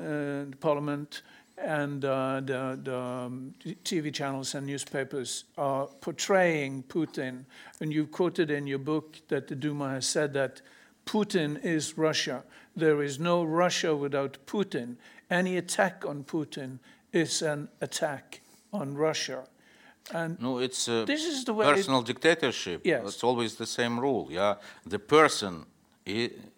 the 0.50 0.56
parliament, 0.60 1.22
and 1.60 2.04
uh, 2.04 2.40
the, 2.40 2.78
the 2.82 2.96
um, 2.98 3.54
TV 3.84 4.12
channels 4.12 4.54
and 4.54 4.66
newspapers 4.66 5.44
are 5.58 5.86
portraying 6.00 6.82
Putin. 6.84 7.44
And 7.80 7.92
you 7.92 8.06
quoted 8.06 8.50
in 8.50 8.66
your 8.66 8.78
book 8.78 9.18
that 9.28 9.48
the 9.48 9.54
Duma 9.54 9.90
has 9.90 10.06
said 10.06 10.32
that 10.34 10.62
Putin 11.06 11.62
is 11.64 11.98
Russia. 11.98 12.44
There 12.76 13.02
is 13.02 13.18
no 13.18 13.42
Russia 13.44 13.94
without 13.94 14.38
Putin. 14.46 14.96
Any 15.30 15.56
attack 15.56 16.04
on 16.06 16.24
Putin 16.24 16.78
is 17.12 17.42
an 17.42 17.68
attack 17.80 18.40
on 18.72 18.94
Russia. 18.94 19.44
And 20.12 20.40
No, 20.40 20.58
it's 20.58 20.88
a 20.88 21.04
This 21.04 21.24
is 21.24 21.44
the 21.44 21.52
way 21.54 21.66
it- 21.68 21.74
personal 21.74 22.02
dictatorship. 22.02 22.80
Yes. 22.84 23.02
It's 23.06 23.24
always 23.24 23.56
the 23.56 23.66
same 23.66 24.00
rule. 24.00 24.28
Yeah, 24.30 24.54
the 24.86 24.98
person 24.98 25.66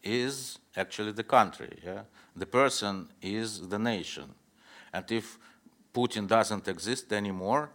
is 0.02 0.58
actually 0.76 1.12
the 1.12 1.24
country. 1.24 1.78
Yeah, 1.84 2.02
the 2.36 2.46
person 2.46 3.08
is 3.20 3.68
the 3.68 3.78
nation, 3.78 4.34
and 4.92 5.10
if 5.10 5.38
Putin 5.94 6.26
doesn't 6.26 6.68
exist 6.68 7.12
anymore, 7.12 7.70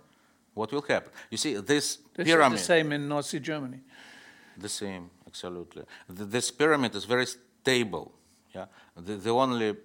what 0.54 0.72
will 0.72 0.82
happen? 0.82 1.12
You 1.30 1.38
see, 1.38 1.56
this 1.56 2.00
this 2.16 2.26
pyramid. 2.28 2.56
is 2.60 2.62
the 2.62 2.66
same 2.74 2.92
in 2.92 3.08
Nazi 3.08 3.40
Germany. 3.40 3.80
The 4.58 4.70
same, 4.70 5.10
absolutely. 5.28 5.84
Th- 6.08 6.30
This 6.30 6.52
pyramid 6.52 6.96
is 6.96 7.06
very 7.06 7.28
stable. 7.28 8.12
Yeah? 8.56 8.66
The, 8.96 9.16
the 9.16 9.30
only 9.30 9.76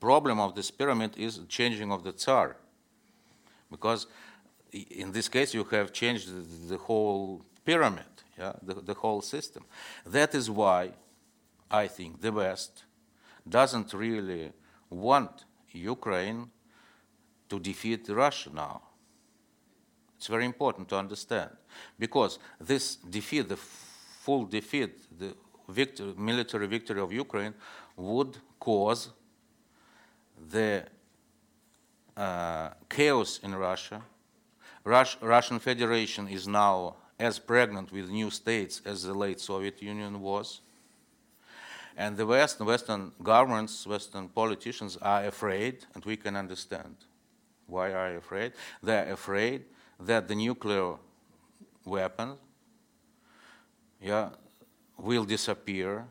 problem 0.00 0.38
of 0.38 0.54
this 0.54 0.70
pyramid 0.70 1.16
is 1.16 1.40
changing 1.48 1.90
of 1.92 2.02
the 2.04 2.12
Tsar. 2.12 2.56
Because 3.70 4.06
in 4.72 5.12
this 5.12 5.28
case, 5.28 5.54
you 5.54 5.64
have 5.64 5.92
changed 5.92 6.28
the, 6.28 6.74
the 6.74 6.76
whole 6.76 7.42
pyramid, 7.64 8.04
yeah? 8.38 8.52
the, 8.62 8.74
the 8.74 8.94
whole 8.94 9.22
system. 9.22 9.64
That 10.04 10.34
is 10.34 10.50
why 10.50 10.90
I 11.70 11.86
think 11.88 12.20
the 12.20 12.32
West 12.32 12.84
doesn't 13.48 13.94
really 13.94 14.52
want 14.90 15.44
Ukraine 15.72 16.50
to 17.48 17.58
defeat 17.58 18.08
Russia 18.08 18.50
now. 18.54 18.82
It's 20.16 20.26
very 20.26 20.44
important 20.44 20.88
to 20.88 20.96
understand 20.96 21.50
because 21.98 22.38
this 22.60 22.96
defeat, 22.96 23.48
the 23.48 23.56
full 23.56 24.44
defeat, 24.44 25.18
the 25.18 25.34
victory, 25.68 26.12
military 26.16 26.66
victory 26.66 27.00
of 27.00 27.12
Ukraine 27.12 27.54
would 27.96 28.36
cause 28.58 29.10
the 30.50 30.84
uh, 32.16 32.70
chaos 32.88 33.38
in 33.42 33.54
Russia. 33.54 34.02
Rus- 34.84 35.16
Russian 35.20 35.60
Federation 35.60 36.26
is 36.28 36.48
now 36.48 36.96
as 37.18 37.38
pregnant 37.38 37.92
with 37.92 38.08
new 38.10 38.30
states 38.30 38.82
as 38.84 39.04
the 39.04 39.14
late 39.14 39.40
Soviet 39.40 39.80
Union 39.82 40.20
was. 40.20 40.60
And 41.96 42.16
the 42.16 42.26
West, 42.26 42.60
Western 42.60 43.12
governments, 43.22 43.86
Western 43.86 44.28
politicians 44.28 44.96
are 45.02 45.24
afraid, 45.24 45.84
and 45.94 46.04
we 46.04 46.16
can 46.16 46.36
understand 46.36 46.96
why 47.68 47.92
are 47.92 48.12
you 48.12 48.18
afraid? 48.18 48.52
They're 48.82 49.12
afraid 49.12 49.64
that 50.00 50.26
the 50.26 50.34
nuclear 50.34 50.94
weapon 51.84 52.36
yeah, 54.00 54.30
will 54.96 55.24
disappear 55.24 56.06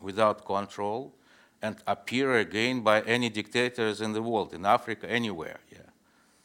without 0.00 0.44
control 0.44 1.14
and 1.62 1.76
appear 1.86 2.36
again 2.36 2.82
by 2.82 3.00
any 3.02 3.28
dictators 3.30 4.00
in 4.00 4.12
the 4.12 4.22
world, 4.22 4.54
in 4.54 4.64
Africa, 4.64 5.10
anywhere. 5.10 5.58
Yeah. 5.72 5.78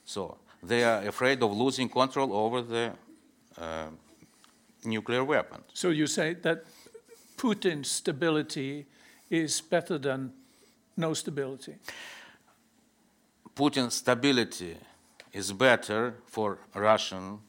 So 0.06 0.38
they 0.62 0.84
are 0.84 1.08
afraid 1.08 1.44
of 1.44 1.52
losing 1.52 1.90
control 1.90 2.34
over 2.34 2.62
the 2.62 2.94
uh, 3.58 3.88
nuclear 4.86 5.24
weapon. 5.24 5.62
So 5.74 5.90
you 5.90 6.08
say 6.08 6.34
that 6.36 6.64
Putin's 7.38 7.92
stability 7.92 8.86
is 9.30 9.62
better 9.62 9.98
than 9.98 10.32
no 10.96 11.14
stability. 11.14 11.76
Putin's 13.56 13.94
stability 13.94 14.78
is 15.32 15.52
better 15.54 16.16
for 16.26 16.58
Russian, 16.74 17.40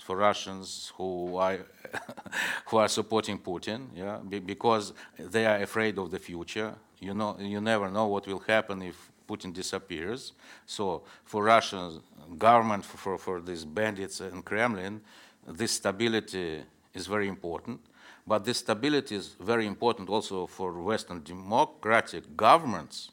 for 0.00 0.16
Russians 0.16 0.92
who 0.96 1.36
are 1.36 1.58
who 2.66 2.78
are 2.78 2.88
supporting 2.88 3.38
Putin, 3.38 3.86
yeah, 3.94 4.18
be- 4.28 4.40
because 4.40 4.92
they 5.16 5.46
are 5.46 5.62
afraid 5.62 5.96
of 5.98 6.10
the 6.10 6.18
future. 6.18 6.74
You 6.98 7.14
know, 7.14 7.36
you 7.38 7.60
never 7.60 7.88
know 7.88 8.06
what 8.06 8.26
will 8.26 8.40
happen 8.40 8.82
if 8.82 9.12
Putin 9.28 9.52
disappears. 9.52 10.32
So 10.66 11.04
for 11.24 11.44
Russian 11.44 12.00
government, 12.36 12.84
for, 12.84 12.96
for, 12.96 13.18
for 13.18 13.40
these 13.40 13.64
bandits 13.64 14.20
in 14.20 14.42
Kremlin, 14.42 15.02
this 15.46 15.72
stability 15.72 16.62
is 16.94 17.06
very 17.06 17.28
important. 17.28 17.80
But 18.26 18.44
this 18.44 18.58
stability 18.58 19.14
is 19.14 19.36
very 19.38 19.66
important 19.66 20.08
also 20.08 20.46
for 20.46 20.72
Western 20.72 21.22
democratic 21.22 22.36
governments 22.36 23.10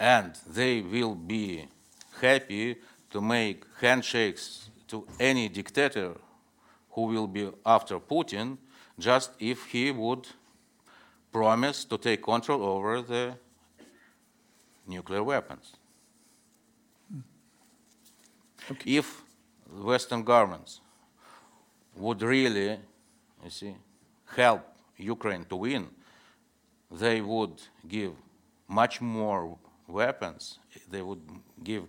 and 0.00 0.34
they 0.46 0.80
will 0.80 1.14
be 1.14 1.68
happy 2.20 2.76
to 3.10 3.20
make 3.20 3.64
handshakes 3.80 4.70
to 4.88 5.06
any 5.20 5.48
dictator 5.48 6.16
who 6.92 7.02
will 7.02 7.26
be 7.26 7.50
after 7.66 8.00
Putin 8.00 8.56
just 8.98 9.30
if 9.38 9.66
he 9.66 9.90
would 9.90 10.26
promise 11.30 11.84
to 11.84 11.98
take 11.98 12.22
control 12.22 12.64
over 12.64 13.02
the 13.02 13.34
nuclear 14.86 15.22
weapons. 15.22 15.76
Okay. 18.70 18.96
If 18.96 19.22
Western 19.70 20.22
governments 20.22 20.80
would 21.96 22.22
really, 22.22 22.78
you 23.44 23.50
see, 23.50 23.74
help 24.34 24.62
Ukraine 24.96 25.44
to 25.46 25.56
win, 25.56 25.88
they 26.90 27.20
would 27.20 27.60
give 27.86 28.12
much 28.68 29.00
more 29.00 29.56
weapons. 29.92 30.58
They 30.90 31.02
would 31.02 31.22
give 31.62 31.84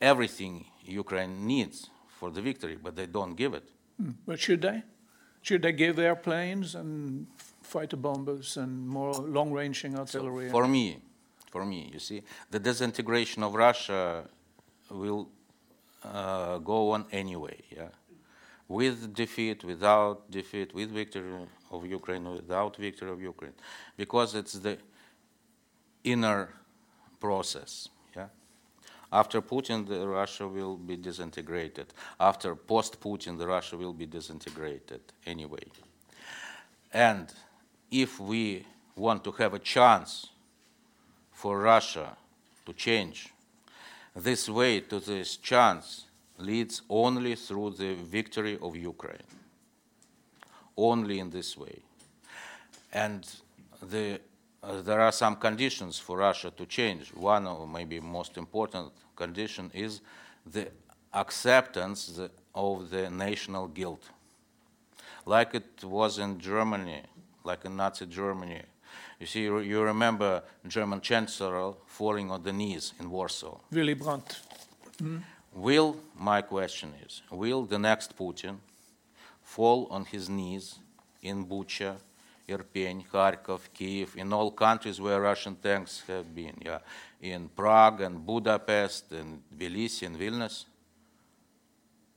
everything 0.00 0.66
Ukraine 0.84 1.46
needs 1.46 1.90
for 2.08 2.30
the 2.30 2.40
victory, 2.40 2.76
but 2.82 2.96
they 2.96 3.06
don't 3.06 3.34
give 3.34 3.54
it. 3.54 3.68
But 4.26 4.38
should 4.40 4.62
they? 4.62 4.82
Should 5.42 5.62
they 5.62 5.72
give 5.72 5.98
airplanes 5.98 6.74
and 6.74 7.26
fighter 7.62 7.96
bombers 7.96 8.56
and 8.56 8.88
more 8.88 9.12
long-ranging 9.12 9.98
artillery? 9.98 10.50
For 10.50 10.66
me, 10.66 10.98
for 11.50 11.64
me, 11.64 11.90
you 11.92 11.98
see, 11.98 12.22
the 12.50 12.58
disintegration 12.58 13.42
of 13.42 13.54
Russia 13.54 14.28
will 14.90 15.28
uh, 16.04 16.58
go 16.58 16.90
on 16.92 17.06
anyway. 17.12 17.58
Yeah, 17.70 17.88
with 18.68 19.14
defeat, 19.14 19.64
without 19.64 20.30
defeat, 20.30 20.74
with 20.74 20.90
victory 20.90 21.30
of 21.70 21.86
Ukraine, 21.86 22.24
without 22.30 22.76
victory 22.76 23.10
of 23.10 23.20
Ukraine, 23.20 23.54
because 23.96 24.34
it's 24.34 24.54
the 24.54 24.78
inner 26.04 26.54
process. 27.20 27.88
Yeah. 28.16 28.26
After 29.12 29.40
Putin, 29.42 29.86
the 29.86 30.06
Russia 30.06 30.46
will 30.46 30.76
be 30.76 30.96
disintegrated. 30.96 31.86
After 32.20 32.54
post-Putin, 32.54 33.38
the 33.38 33.46
Russia 33.46 33.76
will 33.76 33.92
be 33.92 34.06
disintegrated 34.06 35.00
anyway. 35.26 35.64
And 36.92 37.32
if 37.90 38.20
we 38.20 38.66
want 38.96 39.24
to 39.24 39.32
have 39.32 39.54
a 39.54 39.58
chance 39.58 40.28
for 41.32 41.58
Russia 41.60 42.16
to 42.66 42.72
change, 42.72 43.32
this 44.14 44.48
way 44.48 44.80
to 44.80 45.00
this 45.00 45.36
chance 45.36 46.06
leads 46.38 46.82
only 46.88 47.34
through 47.34 47.70
the 47.70 47.94
victory 47.94 48.58
of 48.60 48.76
Ukraine. 48.76 49.28
Only 50.76 51.18
in 51.18 51.30
this 51.30 51.56
way. 51.56 51.80
And 52.92 53.28
the, 53.82 54.20
uh, 54.62 54.82
there 54.82 55.00
are 55.00 55.12
some 55.12 55.36
conditions 55.36 55.98
for 55.98 56.18
Russia 56.18 56.50
to 56.50 56.66
change. 56.66 57.12
One 57.14 57.46
of 57.46 57.68
maybe 57.68 58.00
most 58.00 58.36
important 58.36 58.92
condition 59.14 59.70
is 59.74 60.00
the 60.44 60.68
acceptance 61.12 62.06
the, 62.08 62.30
of 62.54 62.90
the 62.90 63.10
national 63.10 63.68
guilt. 63.68 64.08
Like 65.26 65.54
it 65.54 65.84
was 65.84 66.18
in 66.18 66.38
Germany, 66.38 67.02
like 67.44 67.64
in 67.64 67.76
Nazi 67.76 68.06
Germany. 68.06 68.62
You 69.20 69.26
see, 69.26 69.42
you, 69.42 69.82
remember 69.82 70.42
German 70.66 71.00
Chancellor 71.00 71.74
falling 71.86 72.30
on 72.30 72.42
the 72.42 72.52
knees 72.52 72.94
in 73.00 73.10
Warsaw. 73.10 73.58
Willy 73.70 73.94
Brandt. 73.94 74.40
Will, 75.54 75.96
my 76.16 76.40
question 76.42 76.92
is, 77.04 77.22
will 77.30 77.64
the 77.64 77.78
next 77.78 78.16
Putin 78.16 78.56
fall 79.42 79.88
on 79.90 80.04
his 80.04 80.28
knees 80.28 80.78
in 81.22 81.46
Bucha, 81.46 81.96
Irpin, 82.48 83.04
Kharkov, 83.06 83.60
Kiev, 83.74 84.16
in 84.16 84.32
all 84.32 84.50
countries 84.50 85.00
where 85.00 85.20
Russian 85.20 85.56
tanks 85.56 86.02
have 86.06 86.34
been, 86.34 86.56
yeah, 86.64 86.78
in 87.20 87.48
Prague 87.48 88.00
and 88.00 88.24
Budapest 88.24 89.12
and 89.12 89.42
Tbilisi 89.54 90.06
and 90.06 90.16
Vilnius? 90.16 90.64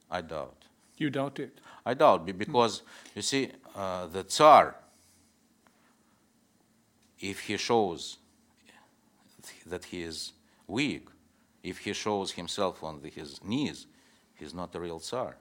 I 0.10 0.22
doubt. 0.22 0.65
You 0.98 1.10
doubt 1.10 1.39
it? 1.39 1.60
I 1.86 1.94
doubt 1.94 2.26
be- 2.26 2.32
because 2.32 2.84
you 3.15 3.22
see, 3.22 3.52
uh, 3.76 4.08
the 4.08 4.24
Tsar, 4.24 4.76
if 7.20 7.41
he 7.41 7.58
shows 7.58 8.17
that 9.65 9.86
he 9.86 10.02
is 10.04 10.34
weak, 10.67 11.08
if 11.63 11.80
he 11.80 11.94
shows 11.94 12.32
himself 12.32 12.84
on 12.84 13.02
the, 13.02 13.10
his 13.10 13.44
knees, 13.44 13.88
he's 14.36 14.54
not 14.54 14.74
a 14.76 14.80
real 14.80 15.00
Tsar. 15.00 15.36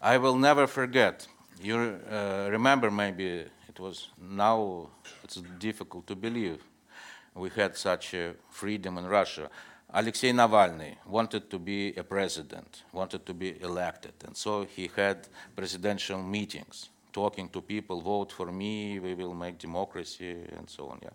I 0.00 0.18
will 0.18 0.36
never 0.36 0.66
forget. 0.66 1.26
You 1.62 2.00
uh, 2.10 2.48
remember 2.50 2.90
maybe 2.90 3.44
it 3.68 3.80
was 3.80 4.08
now 4.20 4.90
it's 5.22 5.36
difficult 5.58 6.06
to 6.08 6.16
believe 6.16 6.62
we 7.34 7.50
had 7.50 7.76
such 7.76 8.14
a 8.14 8.34
freedom 8.50 8.98
in 8.98 9.06
Russia. 9.06 9.48
Alexei 9.92 10.32
Navalny 10.32 10.96
wanted 11.06 11.48
to 11.50 11.58
be 11.58 11.94
a 11.96 12.02
president, 12.02 12.82
wanted 12.92 13.24
to 13.26 13.34
be 13.34 13.60
elected, 13.62 14.12
and 14.26 14.36
so 14.36 14.64
he 14.64 14.90
had 14.96 15.28
presidential 15.54 16.20
meetings, 16.20 16.88
talking 17.12 17.48
to 17.48 17.60
people, 17.60 18.00
vote 18.00 18.32
for 18.32 18.50
me, 18.50 18.98
we 18.98 19.14
will 19.14 19.34
make 19.34 19.56
democracy, 19.58 20.36
and 20.56 20.68
so 20.68 20.88
on. 20.88 20.98
Yeah. 21.00 21.10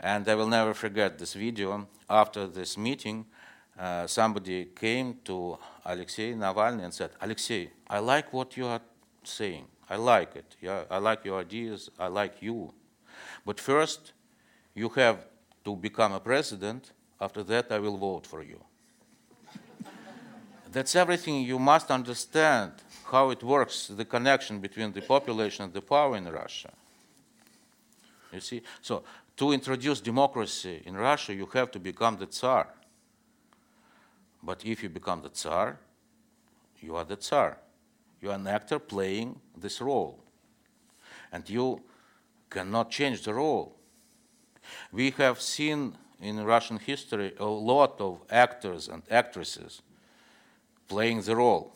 And 0.00 0.28
I 0.28 0.34
will 0.34 0.48
never 0.48 0.74
forget 0.74 1.18
this 1.18 1.34
video. 1.34 1.86
After 2.10 2.48
this 2.48 2.76
meeting, 2.76 3.26
uh, 3.78 4.06
somebody 4.08 4.66
came 4.74 5.18
to 5.24 5.58
Alexei 5.84 6.34
Navalny 6.34 6.84
and 6.84 6.92
said, 6.92 7.10
Alexei, 7.20 7.70
I 7.88 8.00
like 8.00 8.32
what 8.32 8.56
you 8.56 8.66
are 8.66 8.80
saying. 9.28 9.66
I 9.88 9.96
like 9.96 10.36
it. 10.36 10.56
Yeah, 10.60 10.84
I 10.90 10.98
like 10.98 11.24
your 11.24 11.40
ideas. 11.40 11.90
I 11.98 12.08
like 12.08 12.42
you. 12.42 12.72
But 13.44 13.60
first, 13.60 14.12
you 14.74 14.88
have 14.90 15.18
to 15.64 15.76
become 15.76 16.12
a 16.12 16.20
president. 16.20 16.92
After 17.20 17.42
that, 17.44 17.72
I 17.72 17.78
will 17.78 17.96
vote 17.96 18.26
for 18.26 18.42
you. 18.42 18.60
That's 20.70 20.94
everything 20.94 21.42
you 21.42 21.58
must 21.58 21.90
understand 21.90 22.72
how 23.10 23.30
it 23.30 23.42
works, 23.42 23.86
the 23.88 24.04
connection 24.04 24.60
between 24.60 24.92
the 24.92 25.00
population 25.00 25.64
and 25.64 25.72
the 25.72 25.80
power 25.80 26.16
in 26.16 26.24
Russia. 26.26 26.70
You 28.32 28.40
see? 28.40 28.62
So, 28.82 29.02
to 29.36 29.52
introduce 29.52 30.00
democracy 30.00 30.82
in 30.84 30.94
Russia, 30.94 31.32
you 31.32 31.46
have 31.46 31.70
to 31.70 31.78
become 31.78 32.18
the 32.18 32.26
Tsar. 32.26 32.68
But 34.42 34.64
if 34.64 34.82
you 34.82 34.88
become 34.88 35.22
the 35.22 35.30
Tsar, 35.30 35.78
you 36.80 36.96
are 36.96 37.04
the 37.04 37.16
Tsar. 37.16 37.58
You 38.20 38.30
are 38.30 38.34
an 38.34 38.46
actor 38.46 38.78
playing 38.78 39.40
this 39.56 39.80
role. 39.80 40.22
And 41.32 41.48
you 41.48 41.82
cannot 42.50 42.90
change 42.90 43.22
the 43.22 43.34
role. 43.34 43.76
We 44.92 45.10
have 45.12 45.40
seen 45.40 45.96
in 46.20 46.42
Russian 46.44 46.78
history 46.78 47.34
a 47.38 47.44
lot 47.44 48.00
of 48.00 48.20
actors 48.30 48.88
and 48.88 49.02
actresses 49.10 49.82
playing 50.88 51.22
the 51.22 51.36
role. 51.36 51.74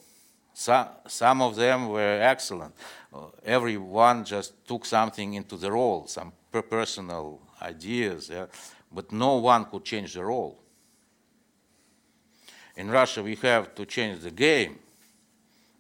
Some, 0.54 0.88
some 1.06 1.40
of 1.40 1.56
them 1.56 1.88
were 1.88 2.18
excellent. 2.20 2.74
Uh, 3.12 3.26
everyone 3.44 4.24
just 4.24 4.66
took 4.66 4.84
something 4.84 5.34
into 5.34 5.56
the 5.56 5.70
role, 5.70 6.06
some 6.06 6.32
per- 6.50 6.62
personal 6.62 7.40
ideas, 7.62 8.28
yeah? 8.30 8.46
but 8.90 9.12
no 9.12 9.36
one 9.36 9.64
could 9.66 9.84
change 9.84 10.14
the 10.14 10.24
role. 10.24 10.58
In 12.76 12.90
Russia, 12.90 13.22
we 13.22 13.36
have 13.36 13.74
to 13.74 13.86
change 13.86 14.20
the 14.20 14.30
game 14.30 14.78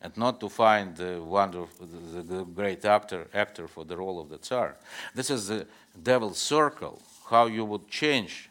and 0.02 0.16
not 0.16 0.40
to 0.40 0.48
find 0.48 0.96
the 0.96 1.22
wonderful, 1.22 1.86
the, 1.86 2.22
the 2.22 2.44
great 2.44 2.84
actor, 2.84 3.28
actor 3.32 3.68
for 3.68 3.84
the 3.84 3.96
role 3.96 4.20
of 4.20 4.28
the 4.28 4.38
Tsar. 4.38 4.76
This 5.14 5.30
is 5.30 5.46
the 5.46 5.66
devil's 6.02 6.38
circle, 6.38 7.00
how 7.30 7.46
you 7.46 7.64
would 7.64 7.88
change 7.88 8.50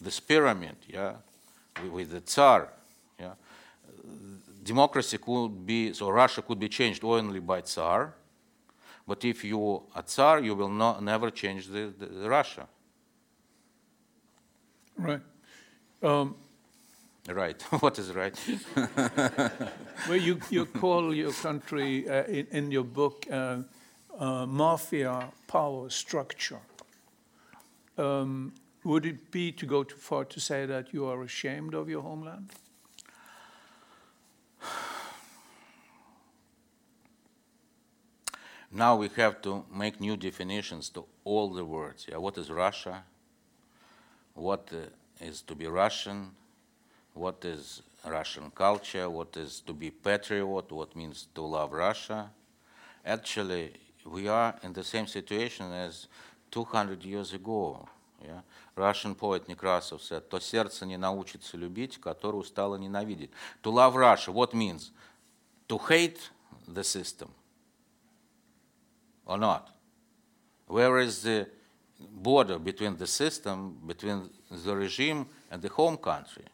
this 0.00 0.18
pyramid, 0.18 0.76
yeah, 0.88 1.12
with, 1.92 2.10
the 2.10 2.20
Tsar, 2.20 2.68
yeah. 3.20 3.34
Democracy 4.62 5.18
could 5.18 5.66
be, 5.66 5.92
so 5.92 6.08
Russia 6.10 6.42
could 6.42 6.58
be 6.58 6.68
changed 6.68 7.04
only 7.04 7.40
by 7.40 7.60
Tsar, 7.60 8.14
but 9.06 9.24
if 9.24 9.44
you 9.44 9.82
are 9.94 10.02
Tsar, 10.02 10.40
you 10.40 10.54
will 10.54 10.70
not, 10.70 11.02
never 11.02 11.30
change 11.30 11.68
the, 11.68 11.92
the, 11.98 12.06
the 12.06 12.28
Russia. 12.28 12.66
Right. 14.96 15.20
Um, 16.02 16.34
Right. 17.28 17.60
what 17.80 17.98
is 17.98 18.14
right? 18.14 18.34
well, 20.08 20.16
you, 20.16 20.40
you 20.50 20.64
call 20.64 21.14
your 21.14 21.32
country 21.32 22.08
uh, 22.08 22.24
in, 22.24 22.46
in 22.50 22.70
your 22.70 22.84
book 22.84 23.26
uh, 23.30 23.58
uh, 24.18 24.46
mafia 24.46 25.28
power 25.46 25.90
structure. 25.90 26.60
Um, 27.98 28.54
would 28.84 29.04
it 29.04 29.30
be 29.30 29.52
to 29.52 29.66
go 29.66 29.84
too 29.84 29.96
far 29.96 30.24
to 30.24 30.40
say 30.40 30.64
that 30.64 30.94
you 30.94 31.04
are 31.06 31.22
ashamed 31.22 31.74
of 31.74 31.90
your 31.90 32.00
homeland? 32.02 32.50
Now 38.70 38.96
we 38.96 39.08
have 39.16 39.42
to 39.42 39.64
make 39.74 40.00
new 40.00 40.16
definitions 40.16 40.88
to 40.90 41.04
all 41.24 41.52
the 41.52 41.64
words. 41.64 42.06
Yeah, 42.08 42.18
what 42.18 42.38
is 42.38 42.50
Russia? 42.50 43.04
What 44.34 44.70
uh, 44.72 45.24
is 45.24 45.42
to 45.42 45.54
be 45.54 45.66
Russian? 45.66 46.30
What 47.17 47.45
is 47.45 47.81
Russian 48.05 48.51
culture? 48.51 49.09
What 49.09 49.37
is 49.37 49.61
to 49.61 49.73
be 49.73 49.91
patriot? 49.91 50.71
What 50.71 50.95
means 50.95 51.27
to 51.35 51.41
love 51.41 51.71
Russia? 51.71 52.31
Actually, 53.05 53.73
we 54.05 54.27
are 54.27 54.55
in 54.63 54.73
the 54.73 54.83
same 54.83 55.07
situation 55.07 55.71
as 55.71 56.07
200 56.51 57.03
years 57.03 57.33
ago. 57.33 57.87
Yeah? 58.23 58.41
Russian 58.75 59.15
poet 59.15 59.47
Nekrasov 59.47 60.01
said, 60.01 60.29
«То 60.29 60.39
сердце 60.39 60.85
не 60.85 60.97
научится 60.97 61.57
любить, 61.57 61.99
которое 61.99 62.37
устало 62.37 62.75
ненавидеть». 62.77 63.29
To 63.61 63.71
love 63.71 63.95
Russia, 63.95 64.31
what 64.31 64.53
means? 64.53 64.91
To 65.67 65.77
hate 65.77 66.29
the 66.67 66.83
system 66.83 67.29
or 69.25 69.37
not? 69.37 69.69
Where 70.67 70.99
is 70.99 71.21
the 71.23 71.47
border 71.99 72.57
between 72.57 72.97
the 72.97 73.07
system, 73.07 73.77
between 73.85 74.29
the 74.49 74.75
regime 74.75 75.27
and 75.51 75.61
the 75.61 75.69
home 75.69 75.97
country? 75.97 76.45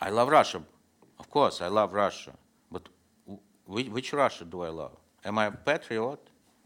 I 0.00 0.10
love 0.10 0.28
Russia. 0.28 0.62
Of 1.18 1.30
course, 1.30 1.60
I 1.60 1.68
love 1.68 1.92
Russia. 1.92 2.32
But 2.70 2.88
which 3.66 4.12
Russia 4.12 4.44
do 4.44 4.62
I 4.62 4.68
love? 4.68 4.96
Am 5.24 5.38
I 5.38 5.46
a 5.46 5.50
patriot? 5.50 6.18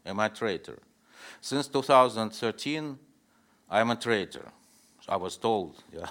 Am 0.05 0.19
I 0.21 0.27
a 0.27 0.31
traitor? 0.31 0.79
Since 1.41 1.69
2013, 1.69 2.99
I'm 3.71 3.91
a 3.91 3.97
traitor. 3.97 4.47
I 5.09 5.17
was 5.17 5.37
told 5.37 5.83
yeah, 5.93 6.07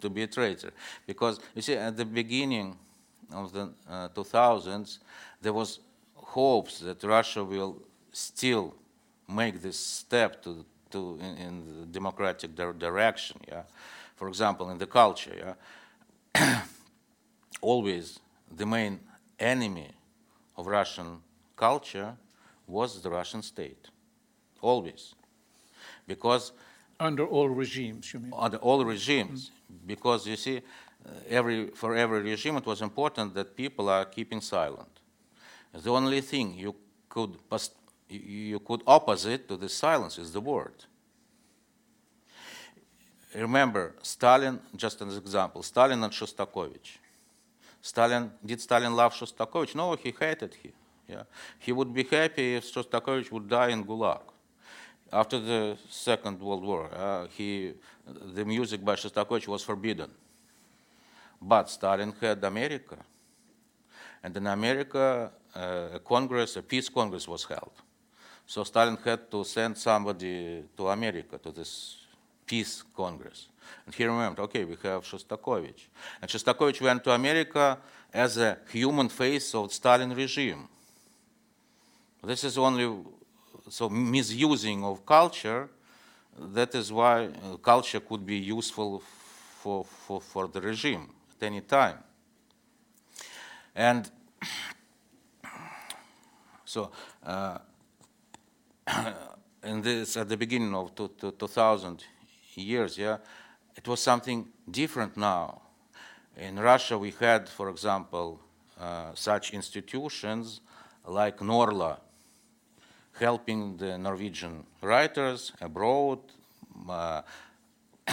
to 0.00 0.10
be 0.10 0.22
a 0.22 0.26
traitor. 0.26 0.72
Because, 1.06 1.40
you 1.54 1.62
see, 1.62 1.74
at 1.74 1.96
the 1.96 2.04
beginning 2.04 2.76
of 3.32 3.52
the 3.52 3.72
uh, 3.88 4.08
2000s, 4.08 4.98
there 5.42 5.52
was 5.52 5.80
hopes 6.14 6.80
that 6.80 7.02
Russia 7.02 7.44
will 7.44 7.82
still 8.12 8.74
make 9.28 9.60
this 9.60 9.78
step 9.78 10.42
to, 10.42 10.64
to 10.90 11.18
in, 11.20 11.36
in 11.36 11.80
the 11.80 11.86
democratic 11.86 12.54
di- 12.54 12.72
direction. 12.78 13.38
Yeah, 13.48 13.62
for 14.14 14.28
example, 14.28 14.70
in 14.70 14.78
the 14.78 14.86
culture. 14.86 15.34
Yeah, 15.36 15.54
always 17.60 18.18
the 18.54 18.66
main 18.66 19.00
enemy 19.38 19.90
of 20.56 20.66
Russian 20.66 21.18
culture 21.56 22.16
was 22.66 23.02
the 23.02 23.10
Russian 23.10 23.42
state. 23.42 23.88
Always, 24.60 25.14
because 26.06 26.52
Under 26.98 27.26
all 27.26 27.48
regimes, 27.48 28.12
you 28.14 28.20
mean? 28.20 28.32
under 28.34 28.56
all 28.56 28.82
regimes 28.84 29.50
because 29.86 30.26
you 30.26 30.36
see 30.36 30.62
every 31.28 31.66
for 31.80 31.94
every 31.94 32.20
regime 32.22 32.56
it 32.56 32.66
was 32.66 32.80
important 32.80 33.34
that 33.34 33.54
people 33.54 33.88
are 33.88 34.04
keeping 34.06 34.40
silent 34.40 35.00
the 35.72 35.90
only 35.90 36.20
thing 36.20 36.54
you 36.54 36.74
could 37.08 37.36
you 38.08 38.58
could 38.60 38.82
opposite 38.86 39.46
to 39.48 39.56
the 39.56 39.68
silence 39.68 40.18
is 40.18 40.32
the 40.32 40.40
word 40.40 40.84
remember 43.34 43.94
stalin 44.02 44.60
just 44.74 45.02
as 45.02 45.16
an 45.16 45.22
example 45.22 45.62
stalin 45.62 46.02
and 46.02 46.12
shostakovich 46.12 46.98
stalin 47.82 48.30
did 48.44 48.60
stalin 48.60 48.94
love 48.94 49.12
shostakovich 49.14 49.74
no 49.74 49.94
he 49.96 50.14
hated 50.18 50.54
him 50.54 50.72
yeah 51.08 51.22
he 51.58 51.72
would 51.72 51.92
be 51.92 52.04
happy 52.04 52.56
if 52.56 52.64
shostakovich 52.72 53.30
would 53.30 53.48
die 53.48 53.68
in 53.68 53.84
gulag 53.84 54.22
after 55.12 55.38
the 55.38 55.76
Second 55.88 56.40
World 56.40 56.64
War, 56.64 56.90
uh, 56.92 57.26
he, 57.28 57.74
the 58.06 58.44
music 58.44 58.84
by 58.84 58.94
Shostakovich 58.94 59.46
was 59.46 59.62
forbidden. 59.62 60.10
But 61.40 61.70
Stalin 61.70 62.12
had 62.20 62.42
America. 62.42 62.96
And 64.22 64.36
in 64.36 64.46
America, 64.46 65.30
uh, 65.54 65.88
a 65.94 66.00
Congress, 66.00 66.56
a 66.56 66.62
peace 66.62 66.88
Congress 66.88 67.28
was 67.28 67.44
held. 67.44 67.72
So 68.46 68.64
Stalin 68.64 68.96
had 69.04 69.30
to 69.30 69.44
send 69.44 69.78
somebody 69.78 70.64
to 70.76 70.88
America, 70.88 71.38
to 71.38 71.52
this 71.52 71.98
peace 72.46 72.84
Congress. 72.96 73.48
And 73.84 73.94
he 73.94 74.04
remembered, 74.04 74.42
okay, 74.44 74.64
we 74.64 74.76
have 74.82 75.02
Shostakovich. 75.02 75.88
And 76.20 76.30
Shostakovich 76.30 76.80
went 76.80 77.04
to 77.04 77.12
America 77.12 77.78
as 78.12 78.38
a 78.38 78.58
human 78.70 79.08
face 79.08 79.54
of 79.54 79.68
the 79.68 79.74
Stalin 79.74 80.14
regime. 80.14 80.68
This 82.22 82.44
is 82.44 82.58
only 82.58 83.04
so 83.68 83.88
misusing 83.88 84.84
of 84.84 85.04
culture. 85.04 85.68
That 86.38 86.74
is 86.74 86.92
why 86.92 87.26
uh, 87.26 87.56
culture 87.56 88.00
could 88.00 88.24
be 88.26 88.36
useful 88.36 89.00
for, 89.60 89.84
for, 89.84 90.20
for 90.20 90.48
the 90.48 90.60
regime 90.60 91.08
at 91.36 91.46
any 91.46 91.60
time. 91.60 91.98
And 93.74 94.10
so, 96.64 96.90
uh, 97.24 97.58
in 99.64 99.82
this 99.82 100.16
at 100.16 100.28
the 100.28 100.36
beginning 100.36 100.74
of 100.74 100.94
two, 100.94 101.10
two, 101.18 101.32
2000 101.32 102.04
years, 102.62 102.98
yeah, 102.98 103.18
it 103.76 103.86
was 103.86 104.00
something 104.00 104.48
different 104.70 105.16
now. 105.16 105.62
In 106.36 106.58
Russia, 106.58 106.98
we 106.98 107.12
had, 107.12 107.48
for 107.48 107.70
example, 107.70 108.40
uh, 108.78 109.12
such 109.14 109.52
institutions 109.52 110.60
like 111.06 111.38
Norla, 111.38 111.98
helping 113.18 113.76
the 113.76 113.96
Norwegian 113.96 114.64
writers 114.82 115.52
abroad, 115.60 116.18
uh, 116.88 117.22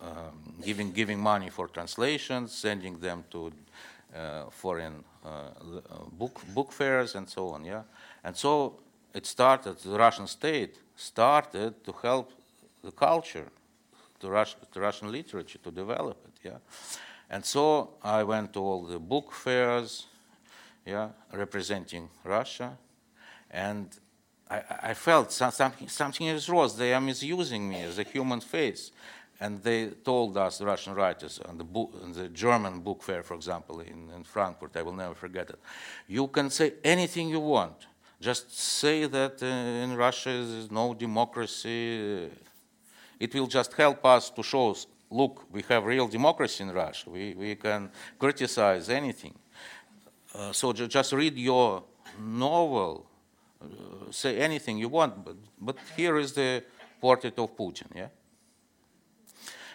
um, 0.00 0.54
giving 0.64 0.92
giving 0.92 1.18
money 1.18 1.50
for 1.50 1.68
translations, 1.68 2.52
sending 2.52 2.98
them 2.98 3.24
to 3.30 3.52
uh, 4.14 4.44
foreign 4.50 5.04
uh, 5.24 5.28
uh, 5.28 6.04
book 6.12 6.40
book 6.54 6.72
fairs 6.72 7.14
and 7.14 7.28
so 7.28 7.48
on. 7.48 7.64
Yeah, 7.64 7.82
and 8.22 8.36
so 8.36 8.80
it 9.12 9.26
started. 9.26 9.78
The 9.78 9.98
Russian 9.98 10.26
state 10.26 10.78
started 10.96 11.84
to 11.84 11.92
help 12.02 12.32
the 12.84 12.92
culture, 12.92 13.46
the, 14.20 14.30
Rus- 14.30 14.56
the 14.72 14.80
Russian 14.80 15.10
literature 15.10 15.58
to 15.58 15.70
develop 15.70 16.18
it. 16.26 16.48
Yeah, 16.48 16.58
and 17.30 17.44
so 17.44 17.94
I 18.02 18.22
went 18.22 18.52
to 18.52 18.60
all 18.60 18.84
the 18.84 18.98
book 18.98 19.32
fairs, 19.32 20.06
yeah, 20.86 21.08
representing 21.32 22.08
Russia, 22.24 22.76
and 23.50 23.88
I, 24.50 24.62
I 24.82 24.94
felt 24.94 25.32
some, 25.32 25.50
something, 25.50 25.88
something 25.88 26.26
is 26.26 26.48
wrong. 26.48 26.70
They 26.76 26.92
are 26.92 27.00
misusing 27.00 27.68
me 27.68 27.82
as 27.82 27.98
a 27.98 28.02
human 28.02 28.40
face. 28.40 28.92
And 29.40 29.62
they 29.62 29.88
told 29.88 30.36
us, 30.36 30.58
the 30.58 30.66
Russian 30.66 30.94
writers, 30.94 31.40
on 31.44 31.58
the, 31.58 31.64
book, 31.64 31.92
on 32.02 32.12
the 32.12 32.28
German 32.28 32.80
book 32.80 33.02
fair, 33.02 33.22
for 33.22 33.34
example, 33.34 33.80
in, 33.80 34.08
in 34.14 34.22
Frankfurt, 34.22 34.76
I 34.76 34.82
will 34.82 34.92
never 34.92 35.14
forget 35.14 35.50
it. 35.50 35.58
You 36.06 36.28
can 36.28 36.50
say 36.50 36.74
anything 36.84 37.30
you 37.30 37.40
want. 37.40 37.86
Just 38.20 38.56
say 38.56 39.06
that 39.06 39.42
uh, 39.42 39.46
in 39.46 39.96
Russia 39.96 40.30
there 40.30 40.58
is 40.60 40.70
no 40.70 40.94
democracy. 40.94 42.30
It 43.18 43.34
will 43.34 43.46
just 43.46 43.72
help 43.74 44.04
us 44.04 44.30
to 44.30 44.42
show, 44.42 44.76
look, 45.10 45.44
we 45.50 45.62
have 45.68 45.84
real 45.84 46.08
democracy 46.08 46.64
in 46.64 46.72
Russia. 46.72 47.10
We, 47.10 47.34
we 47.34 47.54
can 47.54 47.90
criticize 48.18 48.88
anything. 48.88 49.34
Uh, 50.34 50.52
so 50.52 50.72
ju- 50.72 50.88
just 50.88 51.12
read 51.12 51.36
your 51.36 51.84
novel, 52.20 53.06
uh, 53.62 53.66
say 54.10 54.38
anything 54.38 54.78
you 54.78 54.88
want, 54.88 55.24
but, 55.24 55.36
but 55.60 55.76
here 55.96 56.18
is 56.18 56.32
the 56.32 56.64
portrait 57.00 57.38
of 57.38 57.56
Putin, 57.56 57.86
yeah? 57.94 58.08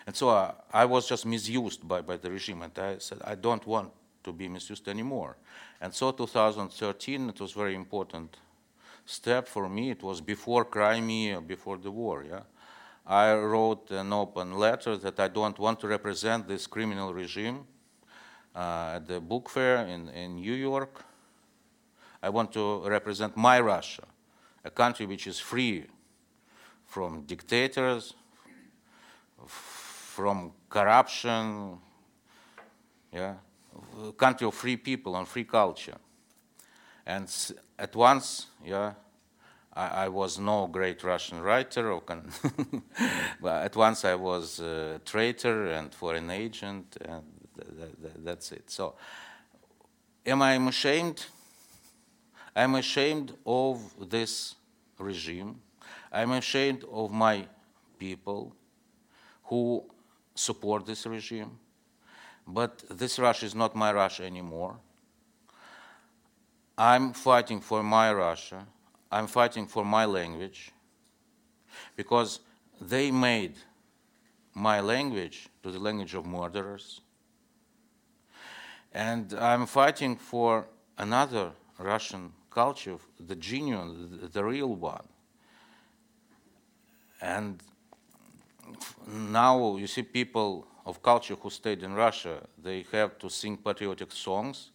And 0.05 0.15
so 0.15 0.29
uh, 0.29 0.53
I 0.73 0.85
was 0.85 1.07
just 1.07 1.25
misused 1.25 1.87
by, 1.87 2.01
by 2.01 2.17
the 2.17 2.31
regime, 2.31 2.63
and 2.63 2.77
I 2.77 2.97
said, 2.97 3.19
I 3.23 3.35
don't 3.35 3.65
want 3.67 3.91
to 4.23 4.33
be 4.33 4.47
misused 4.47 4.87
anymore. 4.87 5.37
And 5.79 5.93
so 5.93 6.11
2013, 6.11 7.29
it 7.29 7.39
was 7.39 7.51
very 7.51 7.75
important 7.75 8.35
step 9.05 9.47
for 9.47 9.69
me. 9.69 9.91
It 9.91 10.03
was 10.03 10.19
before 10.19 10.65
Crimea, 10.65 11.41
before 11.41 11.77
the 11.77 11.91
war, 11.91 12.25
yeah? 12.27 12.41
I 13.10 13.34
wrote 13.34 13.89
an 13.89 14.14
open 14.14 14.53
letter 14.60 14.95
that 14.95 15.20
I 15.20 15.30
don't 15.30 15.57
want 15.57 15.80
to 15.80 15.88
represent 15.88 16.47
this 16.47 16.68
criminal 16.68 17.12
regime 17.12 17.66
uh, 18.55 18.91
at 18.97 19.07
the 19.07 19.20
book 19.20 19.49
fair 19.49 19.88
in, 19.88 20.10
in 20.10 20.36
New 20.36 20.53
York. 20.53 21.03
I 22.22 22.30
want 22.30 22.53
to 22.53 22.88
represent 22.88 23.36
my 23.36 23.62
Russia, 23.62 24.03
a 24.64 24.70
country 24.70 25.07
which 25.07 25.26
is 25.26 25.39
free 25.39 25.86
from 26.86 27.24
dictators, 27.24 28.14
from 29.47 30.51
corruption, 30.70 31.80
yeah, 33.12 33.38
a 34.07 34.12
country 34.12 34.45
of 34.45 34.53
free 34.53 34.78
people 34.78 35.16
and 35.16 35.28
free 35.28 35.45
culture. 35.45 35.97
And 37.07 37.28
at 37.80 37.95
once, 37.95 38.47
yeah, 38.64 38.93
I, 39.74 40.05
I 40.05 40.07
was 40.09 40.39
no 40.39 40.67
great 40.67 41.03
Russian 41.03 41.41
writer, 41.41 41.91
or 41.91 42.01
but 43.41 43.63
at 43.63 43.76
once 43.76 44.05
I 44.05 44.15
was 44.15 44.59
a 44.59 44.99
traitor 45.05 45.67
and 45.67 45.93
foreign 45.93 46.30
agent, 46.30 46.97
and 47.01 47.24
th- 47.55 47.91
th- 48.01 48.13
that's 48.17 48.51
it. 48.51 48.70
So, 48.70 48.95
am 50.26 50.41
I 50.41 50.55
ashamed? 50.55 51.26
I'm 52.55 52.76
ashamed 52.76 53.34
of 53.45 54.09
this 54.09 54.55
regime. 54.97 55.61
I'm 56.11 56.32
ashamed 56.32 56.84
of 56.91 57.11
my 57.11 57.47
people 57.97 58.55
who 59.43 59.84
support 60.36 60.86
this 60.86 61.05
regime. 61.05 61.59
But 62.47 62.84
this 62.89 63.20
Russia 63.20 63.45
is 63.45 63.55
not 63.55 63.76
my 63.76 63.93
Russia 63.93 64.24
anymore. 64.24 64.78
I'm 66.78 67.13
fighting 67.13 67.61
for 67.61 67.84
my 67.84 68.11
Russia. 68.11 68.65
I'm 69.12 69.28
fighting 69.28 69.66
for 69.66 69.84
my 69.84 70.05
language 70.05 70.72
because 71.95 72.39
they 72.80 73.12
made 73.12 73.55
my 74.53 74.80
language 74.82 75.49
to 75.64 75.72
the 75.72 75.80
language 75.80 76.14
of 76.14 76.26
murderers. 76.26 77.01
And 78.93 79.34
I'm 79.34 79.66
fighting 79.66 80.16
for 80.16 80.68
another 80.97 81.51
Russian 81.78 82.34
culture, 82.49 82.97
the 83.20 83.36
genuine, 83.36 84.20
the, 84.22 84.28
the 84.28 84.43
real 84.43 84.76
one. 84.76 85.07
And 87.22 87.62
now 89.07 89.78
you 89.78 89.88
see 89.88 90.03
people 90.03 90.68
of 90.86 91.01
culture 91.01 91.36
who 91.36 91.49
stayed 91.49 91.84
in 91.84 91.93
Russia, 91.93 92.47
they 92.62 92.86
have 92.91 93.18
to 93.20 93.30
sing 93.30 93.57
patriotic 93.57 94.12
songs 94.12 94.72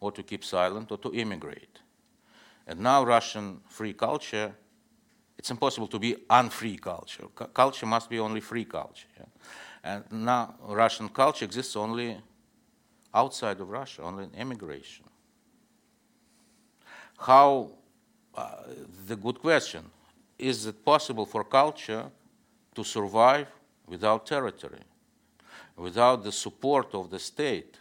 or 0.00 0.12
to 0.12 0.22
keep 0.22 0.44
silent 0.44 0.90
or 0.90 0.98
to 0.98 1.12
immigrate. 1.14 1.80
And 2.66 2.80
now 2.80 3.04
Russian 3.04 3.60
free 3.68 3.92
culture, 3.92 4.54
it's 5.38 5.50
impossible 5.50 5.88
to 5.88 5.98
be 5.98 6.16
unfree 6.30 6.76
culture. 6.78 7.24
C- 7.38 7.44
culture 7.52 7.86
must 7.86 8.08
be 8.08 8.18
only 8.18 8.40
free 8.40 8.64
culture. 8.64 9.08
Yeah? 9.18 9.26
And 9.82 10.04
now 10.24 10.54
Russian 10.62 11.08
culture 11.08 11.44
exists 11.44 11.76
only 11.76 12.16
outside 13.12 13.60
of 13.60 13.68
Russia, 13.68 14.02
only 14.02 14.24
in 14.24 14.34
immigration. 14.34 15.04
How, 17.18 17.70
uh, 18.34 18.56
the 19.06 19.16
good 19.16 19.38
question, 19.40 19.84
is 20.38 20.66
it 20.66 20.84
possible 20.84 21.26
for 21.26 21.44
culture 21.44 22.10
to 22.74 22.84
survive 22.84 23.48
without 23.86 24.26
territory, 24.26 24.82
without 25.76 26.24
the 26.24 26.32
support 26.32 26.94
of 26.94 27.10
the 27.10 27.18
state? 27.18 27.78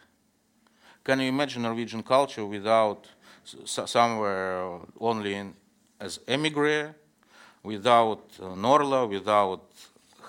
Can 1.03 1.19
you 1.19 1.27
imagine 1.27 1.63
Norwegian 1.63 2.03
culture 2.03 2.45
without 2.45 3.07
s- 3.43 3.91
somewhere 3.91 4.79
only 4.99 5.35
in, 5.35 5.53
as 5.99 6.19
emigre, 6.27 6.95
without 7.63 8.23
uh, 8.41 8.55
Norla, 8.55 9.09
without 9.09 9.63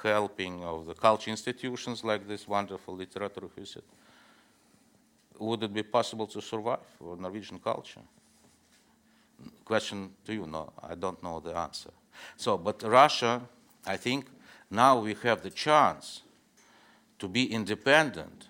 helping 0.03 0.62
of 0.62 0.87
the 0.87 0.95
culture 0.95 1.31
institutions 1.31 2.05
like 2.05 2.29
this 2.29 2.47
wonderful 2.47 2.95
literature 2.95 3.49
visit? 3.57 3.85
Would 5.39 5.62
it 5.65 5.73
be 5.73 5.83
possible 5.83 6.27
to 6.29 6.41
survive 6.41 6.87
for 6.99 7.17
Norwegian 7.17 7.59
culture? 7.59 8.01
Question 9.65 10.11
to 10.25 10.33
you, 10.33 10.47
no, 10.47 10.73
I 10.83 10.95
don't 10.95 11.21
know 11.23 11.41
the 11.41 11.57
answer. 11.57 11.91
So, 12.37 12.57
but 12.57 12.83
Russia, 12.83 13.41
I 13.87 13.97
think 13.97 14.27
now 14.71 15.01
we 15.01 15.15
have 15.23 15.43
the 15.43 15.51
chance 15.51 16.23
to 17.19 17.29
be 17.29 17.53
independent 17.53 18.49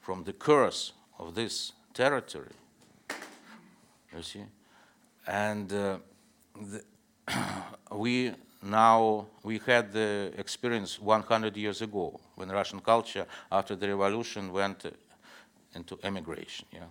from 0.00 0.24
the 0.24 0.32
curse 0.32 0.92
of 1.18 1.34
this 1.34 1.72
territory. 1.94 2.52
You 4.14 4.22
see? 4.22 4.44
And 5.26 5.72
uh, 5.72 5.98
the 6.54 6.84
we 7.92 8.32
now, 8.62 9.26
we 9.42 9.58
had 9.58 9.92
the 9.92 10.32
experience 10.38 10.98
100 10.98 11.56
years 11.56 11.82
ago 11.82 12.18
when 12.34 12.48
Russian 12.48 12.80
culture, 12.80 13.26
after 13.52 13.76
the 13.76 13.88
revolution, 13.88 14.52
went 14.52 14.86
uh, 14.86 14.90
into 15.74 15.98
emigration. 16.02 16.66
Yeah? 16.72 16.84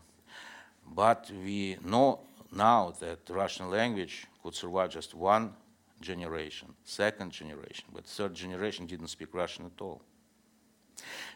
But 0.85 1.31
we 1.43 1.77
know 1.83 2.19
now 2.51 2.93
that 2.99 3.19
Russian 3.29 3.71
language 3.71 4.27
could 4.43 4.53
survive 4.53 4.91
just 4.91 5.15
one 5.15 5.53
generation, 5.99 6.67
second 6.83 7.31
generation, 7.31 7.85
but 7.91 8.05
third 8.05 8.35
generation 8.35 8.85
didn't 8.85 9.07
speak 9.07 9.33
Russian 9.33 9.65
at 9.65 9.81
all. 9.81 10.01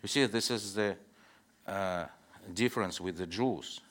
You 0.04 0.08
see, 0.08 0.26
this 0.26 0.52
is 0.52 0.76
the 0.76 0.96
uh, 1.66 2.06
difference 2.54 3.02
with 3.02 3.18
the 3.18 3.26
Jews. 3.26 3.82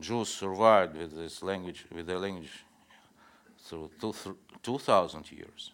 Jews 0.00 0.28
survived 0.28 0.96
with 0.96 1.14
this 1.14 1.42
language, 1.42 1.86
with 1.94 2.06
their 2.06 2.18
language 2.18 2.64
through 3.58 3.90
two, 4.00 4.14
2,000 4.62 5.32
years. 5.32 5.72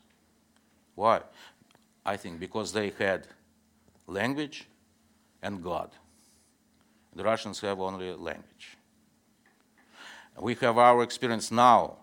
Why? 0.94 1.20
I 2.04 2.16
think 2.16 2.38
because 2.38 2.72
they 2.72 2.92
had 2.98 3.26
language 4.06 4.66
and 5.42 5.62
God. 5.62 5.90
The 7.14 7.24
Russians 7.24 7.60
have 7.60 7.80
only 7.80 8.12
language. 8.12 8.78
We 10.40 10.54
have 10.56 10.78
our 10.78 11.02
experience 11.02 11.50
now. 11.50 11.98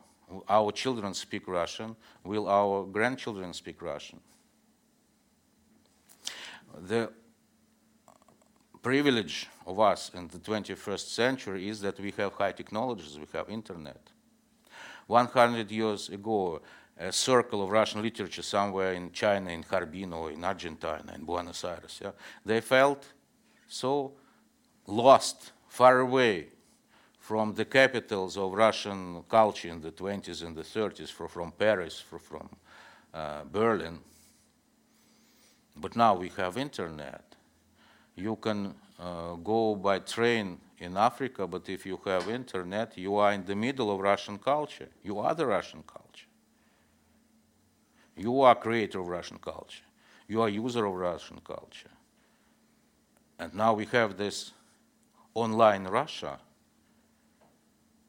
Our 0.47 0.72
children 0.72 1.13
speak 1.13 1.47
Russian. 1.47 1.95
Will 2.24 2.47
our 2.47 2.86
grandchildren 2.86 3.53
speak 3.53 3.82
Russian? 3.82 4.20
The 6.78 7.11
privilege 8.82 9.47
of 9.70 9.80
us 9.80 10.11
in 10.15 10.28
the 10.28 10.39
21st 10.39 11.07
century 11.09 11.70
is 11.70 11.80
that 11.82 11.99
we 11.99 12.11
have 12.17 12.34
high 12.34 12.51
technologies, 12.51 13.20
we 13.20 13.28
have 13.34 13.49
internet. 13.49 14.01
100 15.05 15.72
years 15.72 16.09
ago, 16.09 16.61
a 16.97 17.11
circle 17.11 17.63
of 17.63 17.70
Russian 17.70 18.01
literature 18.01 18.41
somewhere 18.41 18.93
in 18.93 19.11
China, 19.11 19.51
in 19.51 19.63
Harbin, 19.63 20.11
or 20.11 20.32
in 20.32 20.43
Argentina, 20.43 21.13
in 21.15 21.24
Buenos 21.24 21.63
Aires, 21.63 21.99
yeah, 22.03 22.11
they 22.43 22.61
felt 22.61 23.05
so 23.67 24.13
lost, 24.88 25.51
far 25.67 25.99
away 25.99 26.47
from 27.20 27.53
the 27.53 27.65
capitals 27.65 28.38
of 28.38 28.53
Russian 28.53 29.24
culture 29.30 29.70
in 29.70 29.82
the 29.82 29.91
20s 29.91 30.43
and 30.43 30.55
the 30.55 30.63
30s, 30.63 31.11
from, 31.11 31.51
Paris, 31.51 31.99
from, 31.99 32.20
from 32.20 32.49
uh, 33.13 33.43
Berlin. 33.51 33.99
But 35.76 35.95
now 35.95 36.15
we 36.15 36.30
have 36.38 36.57
internet. 36.57 37.36
You 38.15 38.36
can 38.36 38.74
uh, 38.98 39.34
go 39.34 39.74
by 39.74 39.98
train 39.98 40.59
in 40.78 40.96
Africa, 40.96 41.46
but 41.46 41.68
if 41.68 41.86
you 41.86 41.98
have 42.05 42.28
internet, 42.28 42.96
you 42.96 43.16
are 43.16 43.32
in 43.32 43.44
the 43.44 43.55
middle 43.55 43.90
of 43.90 44.00
Russian 44.00 44.38
culture. 44.38 44.88
You 45.02 45.18
are 45.18 45.34
the 45.34 45.46
Russian 45.46 45.82
culture. 45.86 46.26
You 48.16 48.42
are 48.42 48.55
creator 48.55 49.00
of 49.00 49.09
Russian 49.09 49.38
culture. 49.38 49.84
You 50.28 50.42
are 50.42 50.48
user 50.48 50.84
of 50.86 50.94
Russian 50.94 51.40
culture. 51.44 51.90
And 53.38 53.55
now 53.55 53.74
we 53.74 53.86
have 53.86 54.16
this 54.16 54.52
online 55.34 55.84
Russia. 55.84 56.38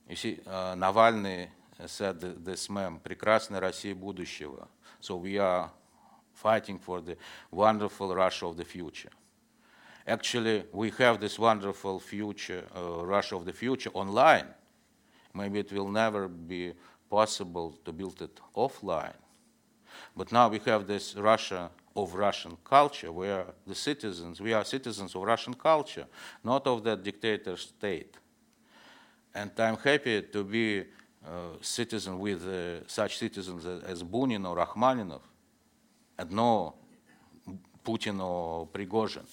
You 0.08 0.16
see, 0.16 0.39
uh, 0.46 0.76
Navalny 0.76 1.48
said 1.88 2.20
this 2.20 2.70
meme, 2.70 3.00
"Прекрасная 3.00 3.60
Россия 3.60 3.96
будущего." 3.96 4.68
So 5.00 5.18
we 5.18 5.39
are 5.39 5.72
fighting 6.34 6.78
for 6.78 7.02
the 7.02 7.18
wonderful 7.52 8.14
Russia 8.14 8.46
of 8.46 8.58
the 8.58 8.66
future. 8.66 9.12
Actually, 10.11 10.65
we 10.73 10.91
have 10.99 11.21
this 11.21 11.39
wonderful 11.39 12.01
future, 12.01 12.65
uh, 12.75 13.07
Russia 13.07 13.37
of 13.37 13.45
the 13.45 13.53
future 13.53 13.91
online. 13.95 14.49
Maybe 15.33 15.61
it 15.61 15.73
will 15.73 15.89
never 15.89 16.27
be 16.27 16.73
possible 17.09 17.79
to 17.85 17.93
build 17.93 18.21
it 18.21 18.41
offline. 18.57 19.15
But 20.17 20.33
now 20.33 20.49
we 20.49 20.59
have 20.67 20.89
this 20.89 21.15
Russia 21.15 21.71
of 21.95 22.13
Russian 22.15 22.57
culture, 22.65 23.13
where 23.13 23.45
the 23.65 23.75
citizens, 23.77 24.41
we 24.41 24.53
are 24.53 24.65
citizens 24.65 25.15
of 25.15 25.23
Russian 25.23 25.55
culture, 25.55 26.07
not 26.43 26.67
of 26.67 26.83
that 26.83 27.05
dictator 27.05 27.57
state. 27.57 28.17
And 29.33 29.53
I'm 29.61 29.77
happy 29.77 30.23
to 30.23 30.43
be 30.43 30.81
a 30.81 30.85
citizen 31.61 32.19
with 32.19 32.49
uh, 32.49 32.85
such 32.89 33.17
citizens 33.17 33.65
as 33.65 34.03
Bunin 34.03 34.45
or 34.45 34.57
Rachmaninov, 34.57 35.23
and 36.19 36.33
no 36.33 36.75
Putin 37.85 38.21
or 38.21 38.67
Prigozhin. 38.67 39.25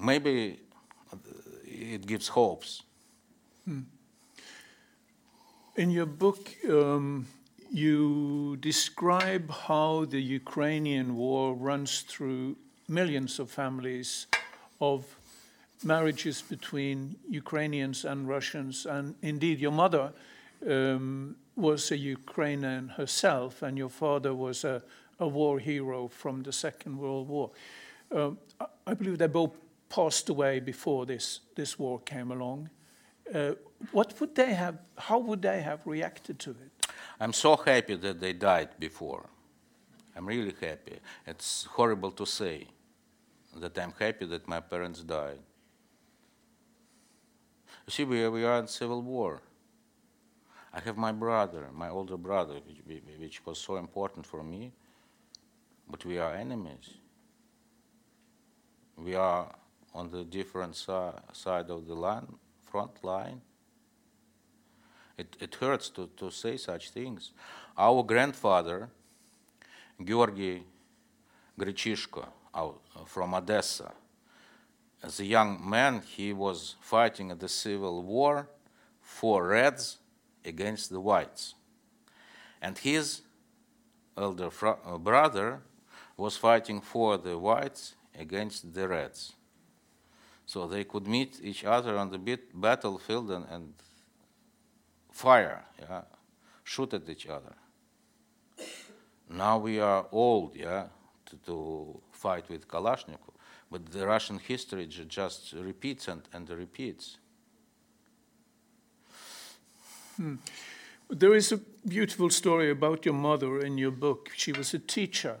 Maybe 0.00 0.60
it 1.64 2.06
gives 2.06 2.28
hopes. 2.28 2.82
In 5.76 5.90
your 5.90 6.06
book, 6.06 6.54
um, 6.68 7.26
you 7.72 8.56
describe 8.60 9.50
how 9.50 10.04
the 10.04 10.20
Ukrainian 10.20 11.16
war 11.16 11.54
runs 11.54 12.02
through 12.02 12.56
millions 12.88 13.38
of 13.38 13.50
families 13.50 14.26
of 14.80 15.04
marriages 15.82 16.42
between 16.42 17.16
Ukrainians 17.28 18.04
and 18.04 18.28
Russians. 18.28 18.86
And 18.86 19.14
indeed, 19.22 19.58
your 19.58 19.72
mother 19.72 20.12
um, 20.68 21.36
was 21.56 21.90
a 21.90 21.96
Ukrainian 21.96 22.88
herself, 22.88 23.62
and 23.62 23.76
your 23.76 23.90
father 23.90 24.34
was 24.34 24.64
a, 24.64 24.82
a 25.18 25.26
war 25.26 25.58
hero 25.58 26.08
from 26.08 26.42
the 26.42 26.52
Second 26.52 26.98
World 26.98 27.28
War. 27.28 27.50
I, 28.14 28.30
I 28.86 28.94
believe 28.94 29.18
they 29.18 29.26
both 29.26 29.56
passed 29.94 30.28
away 30.28 30.60
before 30.60 31.06
this, 31.06 31.40
this 31.54 31.78
war 31.78 32.00
came 32.00 32.32
along. 32.32 32.68
Uh, 33.32 33.52
what 33.92 34.20
would 34.20 34.34
they 34.34 34.52
have, 34.52 34.78
how 34.98 35.18
would 35.18 35.40
they 35.40 35.62
have 35.62 35.80
reacted 35.86 36.38
to 36.38 36.50
it? 36.50 36.86
I'm 37.20 37.32
so 37.32 37.56
happy 37.56 37.94
that 37.94 38.20
they 38.20 38.32
died 38.32 38.70
before. 38.78 39.28
I'm 40.16 40.26
really 40.26 40.54
happy. 40.60 40.98
It's 41.26 41.64
horrible 41.64 42.10
to 42.12 42.26
say 42.26 42.66
that 43.56 43.78
I'm 43.78 43.92
happy 43.98 44.26
that 44.26 44.48
my 44.48 44.60
parents 44.60 45.00
died. 45.00 45.38
You 47.86 47.90
see, 47.90 48.04
we, 48.04 48.28
we 48.28 48.44
are 48.44 48.58
in 48.58 48.66
civil 48.66 49.00
war. 49.02 49.42
I 50.72 50.80
have 50.80 50.96
my 50.96 51.12
brother, 51.12 51.68
my 51.72 51.88
older 51.88 52.16
brother, 52.16 52.54
which, 52.84 53.02
which 53.18 53.46
was 53.46 53.58
so 53.58 53.76
important 53.76 54.26
for 54.26 54.42
me, 54.42 54.72
but 55.88 56.04
we 56.04 56.18
are 56.18 56.34
enemies. 56.34 56.94
We 58.96 59.14
are 59.14 59.54
on 59.94 60.10
the 60.10 60.24
different 60.24 60.76
si- 60.76 61.20
side 61.32 61.70
of 61.70 61.86
the 61.86 61.94
line, 61.94 62.26
front 62.62 63.04
line. 63.04 63.40
It, 65.16 65.36
it 65.38 65.54
hurts 65.54 65.88
to, 65.90 66.08
to 66.16 66.30
say 66.30 66.56
such 66.56 66.90
things. 66.90 67.30
Our 67.78 68.02
grandfather, 68.02 68.90
Georgy 70.02 70.64
Grichishko, 71.58 72.26
out 72.54 72.80
from 73.06 73.34
Odessa, 73.34 73.92
as 75.02 75.20
a 75.20 75.24
young 75.24 75.68
man, 75.68 76.02
he 76.06 76.32
was 76.32 76.76
fighting 76.80 77.30
in 77.30 77.38
the 77.38 77.48
civil 77.48 78.02
war 78.02 78.48
for 79.00 79.46
Reds 79.48 79.98
against 80.44 80.90
the 80.90 81.00
Whites. 81.00 81.54
And 82.62 82.78
his 82.78 83.20
elder 84.16 84.50
uh, 84.62 84.98
brother 84.98 85.60
was 86.16 86.36
fighting 86.36 86.80
for 86.80 87.18
the 87.18 87.36
whites 87.38 87.94
against 88.18 88.74
the 88.74 88.88
reds. 88.88 89.32
So 90.46 90.66
they 90.66 90.84
could 90.84 91.06
meet 91.06 91.40
each 91.42 91.64
other 91.64 91.96
on 91.96 92.10
the 92.10 92.38
battlefield 92.54 93.30
and, 93.30 93.46
and 93.50 93.72
fire, 95.10 95.64
yeah, 95.80 96.02
shoot 96.64 96.92
at 96.92 97.08
each 97.08 97.26
other. 97.26 97.54
Now 99.30 99.58
we 99.58 99.80
are 99.80 100.06
old, 100.12 100.54
yeah, 100.54 100.86
to, 101.26 101.36
to 101.46 102.00
fight 102.12 102.48
with 102.50 102.68
Kalashnikov, 102.68 103.34
but 103.70 103.86
the 103.86 104.06
Russian 104.06 104.38
history 104.38 104.86
just 104.86 105.52
repeats 105.54 106.08
and, 106.08 106.22
and 106.32 106.48
repeats. 106.50 107.16
Hmm. 110.16 110.36
There 111.08 111.34
is 111.34 111.52
a 111.52 111.60
beautiful 111.86 112.30
story 112.30 112.70
about 112.70 113.04
your 113.04 113.14
mother 113.14 113.60
in 113.60 113.78
your 113.78 113.90
book. 113.90 114.30
She 114.36 114.52
was 114.52 114.74
a 114.74 114.78
teacher 114.78 115.40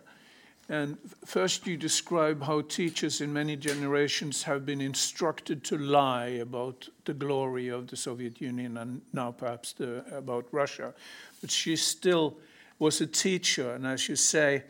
and 0.68 0.96
first, 1.26 1.66
you 1.66 1.76
describe 1.76 2.42
how 2.42 2.62
teachers 2.62 3.20
in 3.20 3.32
many 3.32 3.54
generations 3.56 4.44
have 4.44 4.64
been 4.64 4.80
instructed 4.80 5.62
to 5.64 5.76
lie 5.76 6.28
about 6.28 6.88
the 7.04 7.12
glory 7.12 7.68
of 7.68 7.88
the 7.88 7.96
Soviet 7.96 8.40
Union 8.40 8.78
and 8.78 9.02
now 9.12 9.30
perhaps 9.30 9.74
the, 9.74 10.04
about 10.16 10.46
Russia. 10.52 10.94
But 11.42 11.50
she 11.50 11.76
still 11.76 12.38
was 12.78 13.00
a 13.00 13.06
teacher, 13.06 13.74
and 13.74 13.86
as 13.86 14.08
you 14.08 14.16
say, 14.16 14.64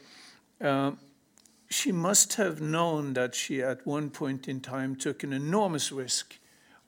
uh, 0.60 0.92
she 1.70 1.92
must 1.92 2.34
have 2.34 2.60
known 2.60 3.14
that 3.14 3.34
she 3.34 3.62
at 3.62 3.86
one 3.86 4.10
point 4.10 4.48
in 4.48 4.60
time 4.60 4.96
took 4.96 5.22
an 5.22 5.32
enormous 5.32 5.92
risk 5.92 6.38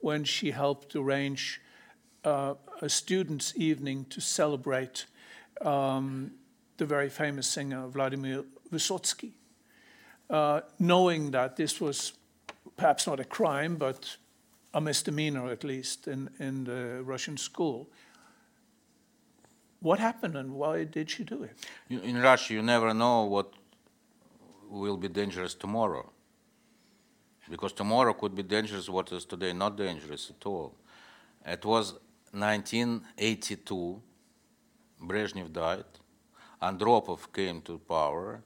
when 0.01 0.25
she 0.25 0.51
helped 0.51 0.95
arrange 0.97 1.61
uh, 2.25 2.55
a 2.83 2.89
students' 2.89 3.53
evening 3.57 4.05
to 4.11 4.21
celebrate 4.21 5.07
um, 5.63 6.33
the 6.77 6.85
very 6.85 7.09
famous 7.09 7.47
singer 7.47 7.87
Vladimir 7.87 8.45
Vysotsky, 8.73 9.33
uh, 10.31 10.61
knowing 10.79 11.31
that 11.31 11.57
this 11.57 11.81
was 11.81 12.13
perhaps 12.77 13.07
not 13.07 13.21
a 13.21 13.25
crime, 13.25 13.77
but 13.77 14.17
a 14.75 14.81
misdemeanor 14.81 15.51
at 15.51 15.65
least 15.65 16.07
in, 16.07 16.29
in 16.39 16.65
the 16.65 17.03
Russian 17.03 17.37
school. 17.37 17.89
What 19.81 19.99
happened 19.99 20.37
and 20.37 20.53
why 20.55 20.85
did 20.85 21.11
she 21.11 21.25
do 21.25 21.43
it? 21.45 21.57
In 21.89 22.21
Russia, 22.21 22.55
you 22.55 22.63
never 22.63 22.93
know 22.93 23.25
what 23.25 23.53
will 24.69 24.97
be 24.97 25.09
dangerous 25.09 25.55
tomorrow. 25.55 26.11
Because 27.49 27.73
tomorrow 27.73 28.13
could 28.13 28.35
be 28.35 28.43
dangerous, 28.43 28.89
what 28.89 29.13
is 29.13 29.25
today 29.25 29.53
not 29.53 29.77
dangerous 29.77 30.31
at 30.31 30.45
all. 30.47 30.75
It 31.45 31.65
was 31.65 31.95
1982, 32.33 34.03
Brezhnev 35.01 35.53
died, 35.53 35.85
Andropov 36.61 37.33
came 37.33 37.61
to 37.63 37.79
power, 37.79 38.43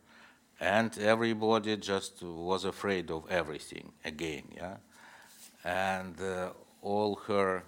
and 0.60 0.96
everybody 0.98 1.76
just 1.78 2.22
was 2.22 2.64
afraid 2.64 3.10
of 3.10 3.24
everything 3.30 3.92
again, 4.04 4.44
yeah. 4.54 4.76
And 5.64 6.20
uh, 6.20 6.50
all 6.82 7.16
her, 7.26 7.62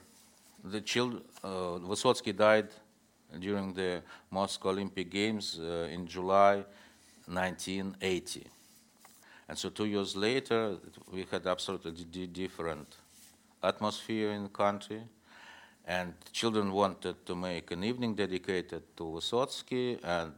the 0.62 0.80
children, 0.80 1.22
uh, 1.42 1.78
Vysotsky 1.78 2.36
died 2.36 2.68
during 3.38 3.72
the 3.72 4.02
Moscow 4.30 4.70
Olympic 4.70 5.10
Games 5.10 5.58
uh, 5.58 5.88
in 5.90 6.06
July 6.06 6.64
1980. 7.26 8.46
And 9.48 9.58
so 9.58 9.70
two 9.70 9.86
years 9.86 10.14
later, 10.16 10.76
we 11.10 11.26
had 11.30 11.46
absolutely 11.46 12.26
different 12.26 12.96
atmosphere 13.62 14.32
in 14.32 14.44
the 14.44 14.48
country. 14.48 15.02
And 15.86 16.14
children 16.32 16.72
wanted 16.72 17.26
to 17.26 17.34
make 17.34 17.70
an 17.70 17.82
evening 17.84 18.14
dedicated 18.14 18.96
to 18.96 19.02
Vysotsky, 19.02 19.98
and 20.02 20.32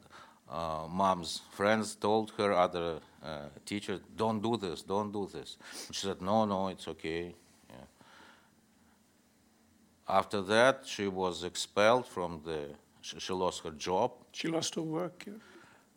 uh, 0.50 0.86
mom's 0.88 1.40
friends 1.52 1.94
told 1.94 2.32
her, 2.38 2.52
other 2.52 3.00
uh, 3.22 3.48
teachers, 3.64 4.00
don't 4.16 4.42
do 4.42 4.56
this, 4.56 4.82
don't 4.82 5.12
do 5.12 5.28
this. 5.32 5.56
She 5.90 6.06
said, 6.06 6.20
no, 6.20 6.44
no, 6.44 6.68
it's 6.68 6.86
okay. 6.88 7.34
Yeah. 7.70 7.76
After 10.08 10.42
that, 10.42 10.82
she 10.84 11.08
was 11.08 11.44
expelled 11.44 12.06
from 12.06 12.42
the, 12.44 12.68
she, 13.00 13.18
she, 13.18 13.32
lost 13.32 13.64
her 13.64 13.70
job. 13.70 14.12
She 14.32 14.48
lost 14.48 14.74
her 14.74 14.82
work, 14.82 15.24
yeah. 15.26 15.32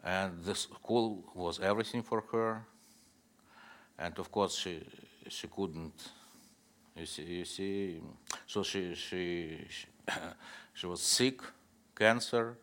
And 0.04 0.44
the 0.46 0.56
school 0.56 1.24
was 1.36 1.60
everything 1.60 2.02
for 2.02 2.24
her. 2.32 2.66
And 4.00 4.18
of 4.20 4.32
course, 4.32 4.56
she, 4.56 4.82
she 5.28 5.48
couldn't, 5.48 6.12
you 6.96 7.06
see, 7.06 7.24
you 7.24 7.46
see, 7.46 8.02
so 8.46 8.64
she, 8.64 8.96
she, 8.96 9.66
she, 9.70 9.88
she 10.74 10.86
was 10.86 11.02
sick, 11.02 11.42
cancer, 11.94 12.58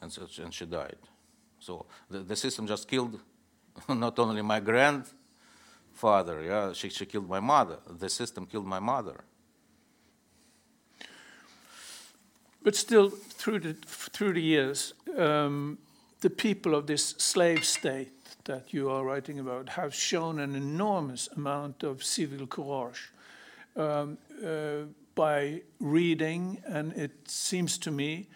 and, 0.00 0.12
so, 0.12 0.28
and 0.40 0.54
she 0.54 0.66
died. 0.66 0.98
So 1.64 1.86
the, 2.10 2.18
the 2.18 2.36
system 2.36 2.66
just 2.66 2.86
killed 2.86 3.18
not 3.88 4.18
only 4.18 4.42
my 4.42 4.60
grandfather, 4.60 6.42
yeah, 6.42 6.74
she, 6.74 6.90
she 6.90 7.06
killed 7.06 7.28
my 7.28 7.40
mother. 7.40 7.78
The 7.88 8.10
system 8.10 8.44
killed 8.44 8.66
my 8.66 8.80
mother. 8.80 9.24
But 12.62 12.76
still, 12.76 13.08
through 13.08 13.60
the, 13.60 13.72
through 13.86 14.34
the 14.34 14.42
years, 14.42 14.92
um, 15.16 15.78
the 16.20 16.28
people 16.28 16.74
of 16.74 16.86
this 16.86 17.14
slave 17.16 17.64
state 17.64 18.12
that 18.44 18.74
you 18.74 18.90
are 18.90 19.02
writing 19.02 19.38
about 19.38 19.70
have 19.70 19.94
shown 19.94 20.40
an 20.40 20.54
enormous 20.54 21.28
amount 21.34 21.82
of 21.82 22.04
civil 22.04 22.46
courage 22.46 23.10
um, 23.76 24.18
uh, 24.44 24.82
by 25.14 25.62
reading, 25.80 26.62
and 26.66 26.92
it 26.92 27.12
seems 27.26 27.78
to 27.78 27.90
me 27.90 28.28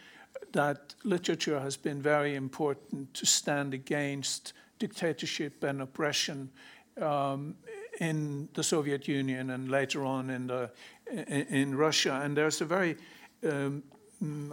that 0.53 0.95
literature 1.05 1.61
has 1.61 1.77
been 1.77 2.03
very 2.03 2.35
important 2.35 3.13
to 3.15 3.27
stand 3.27 3.75
against 3.75 4.53
dictatorship 4.79 5.65
and 5.65 5.83
oppression 5.83 6.51
um, 7.01 7.55
in 8.01 8.49
the 8.55 8.63
Soviet 8.63 9.09
Union 9.09 9.51
and 9.51 9.71
later 9.71 10.05
on 10.05 10.31
in, 10.31 10.47
the, 10.47 10.71
in, 11.11 11.47
in 11.49 11.75
Russia. 11.75 12.21
And 12.23 12.37
there's 12.37 12.61
a 12.61 12.65
very, 12.65 12.97
um, 13.49 13.83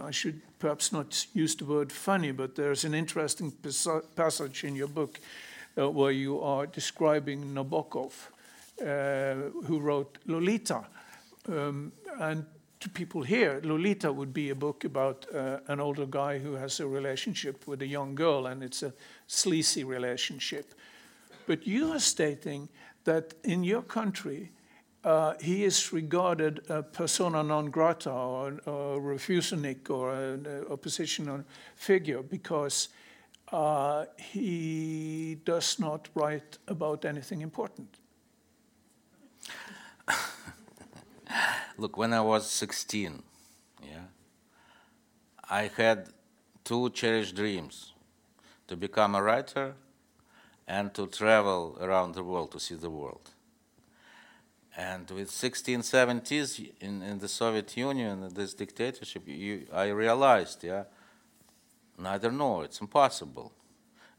I 0.00 0.10
should 0.10 0.40
perhaps 0.58 0.92
not 0.92 1.26
use 1.34 1.54
the 1.54 1.64
word 1.64 1.92
funny, 1.92 2.32
but 2.32 2.54
there's 2.54 2.84
an 2.84 2.94
interesting 2.94 3.52
passage 4.14 4.64
in 4.64 4.74
your 4.74 4.88
book 4.88 5.20
uh, 5.78 5.90
where 5.90 6.12
you 6.12 6.40
are 6.40 6.66
describing 6.66 7.54
Nabokov, 7.54 8.12
uh, 8.80 9.50
who 9.66 9.80
wrote 9.80 10.18
Lolita. 10.26 10.84
Um, 11.48 11.92
and 12.20 12.44
to 12.86 12.90
people 12.90 13.22
here, 13.22 13.60
Lolita 13.64 14.12
would 14.12 14.32
be 14.32 14.50
a 14.50 14.54
book 14.54 14.84
about 14.84 15.26
uh, 15.34 15.58
an 15.66 15.80
older 15.80 16.06
guy 16.06 16.38
who 16.38 16.52
has 16.52 16.78
a 16.78 16.86
relationship 16.86 17.66
with 17.66 17.82
a 17.82 17.86
young 17.86 18.14
girl, 18.14 18.46
and 18.46 18.62
it's 18.62 18.84
a 18.84 18.92
sleazy 19.26 19.82
relationship. 19.82 20.72
But 21.46 21.66
you 21.66 21.92
are 21.92 21.98
stating 21.98 22.68
that 23.02 23.34
in 23.42 23.64
your 23.64 23.82
country, 23.82 24.52
uh, 25.02 25.34
he 25.40 25.64
is 25.64 25.92
regarded 25.92 26.60
a 26.68 26.84
persona 26.84 27.42
non 27.42 27.70
grata 27.70 28.12
or, 28.12 28.48
a 28.66 29.00
refusenik 29.00 29.90
or 29.90 30.12
an 30.12 30.46
oppositional 30.70 31.42
figure 31.74 32.22
because 32.22 32.88
uh, 33.50 34.04
he 34.16 35.38
does 35.44 35.80
not 35.80 36.08
write 36.14 36.58
about 36.68 37.04
anything 37.04 37.42
important. 37.42 37.98
Look, 41.78 41.98
when 41.98 42.14
I 42.14 42.22
was 42.22 42.48
16, 42.50 43.22
yeah, 43.82 44.04
I 45.50 45.70
had 45.76 46.08
two 46.64 46.88
cherished 46.90 47.36
dreams 47.36 47.92
to 48.66 48.76
become 48.76 49.14
a 49.14 49.22
writer 49.22 49.74
and 50.66 50.94
to 50.94 51.06
travel 51.06 51.76
around 51.78 52.14
the 52.14 52.24
world 52.24 52.52
to 52.52 52.60
see 52.60 52.76
the 52.76 52.88
world. 52.88 53.30
And 54.74 55.10
with 55.10 55.30
1670s 55.30 56.72
in, 56.80 57.02
in 57.02 57.18
the 57.18 57.28
Soviet 57.28 57.76
Union, 57.76 58.30
this 58.32 58.54
dictatorship, 58.54 59.28
you, 59.28 59.66
I 59.72 59.88
realized, 59.88 60.64
yeah, 60.64 60.84
neither 61.98 62.32
nor, 62.32 62.64
it's 62.64 62.80
impossible. 62.80 63.52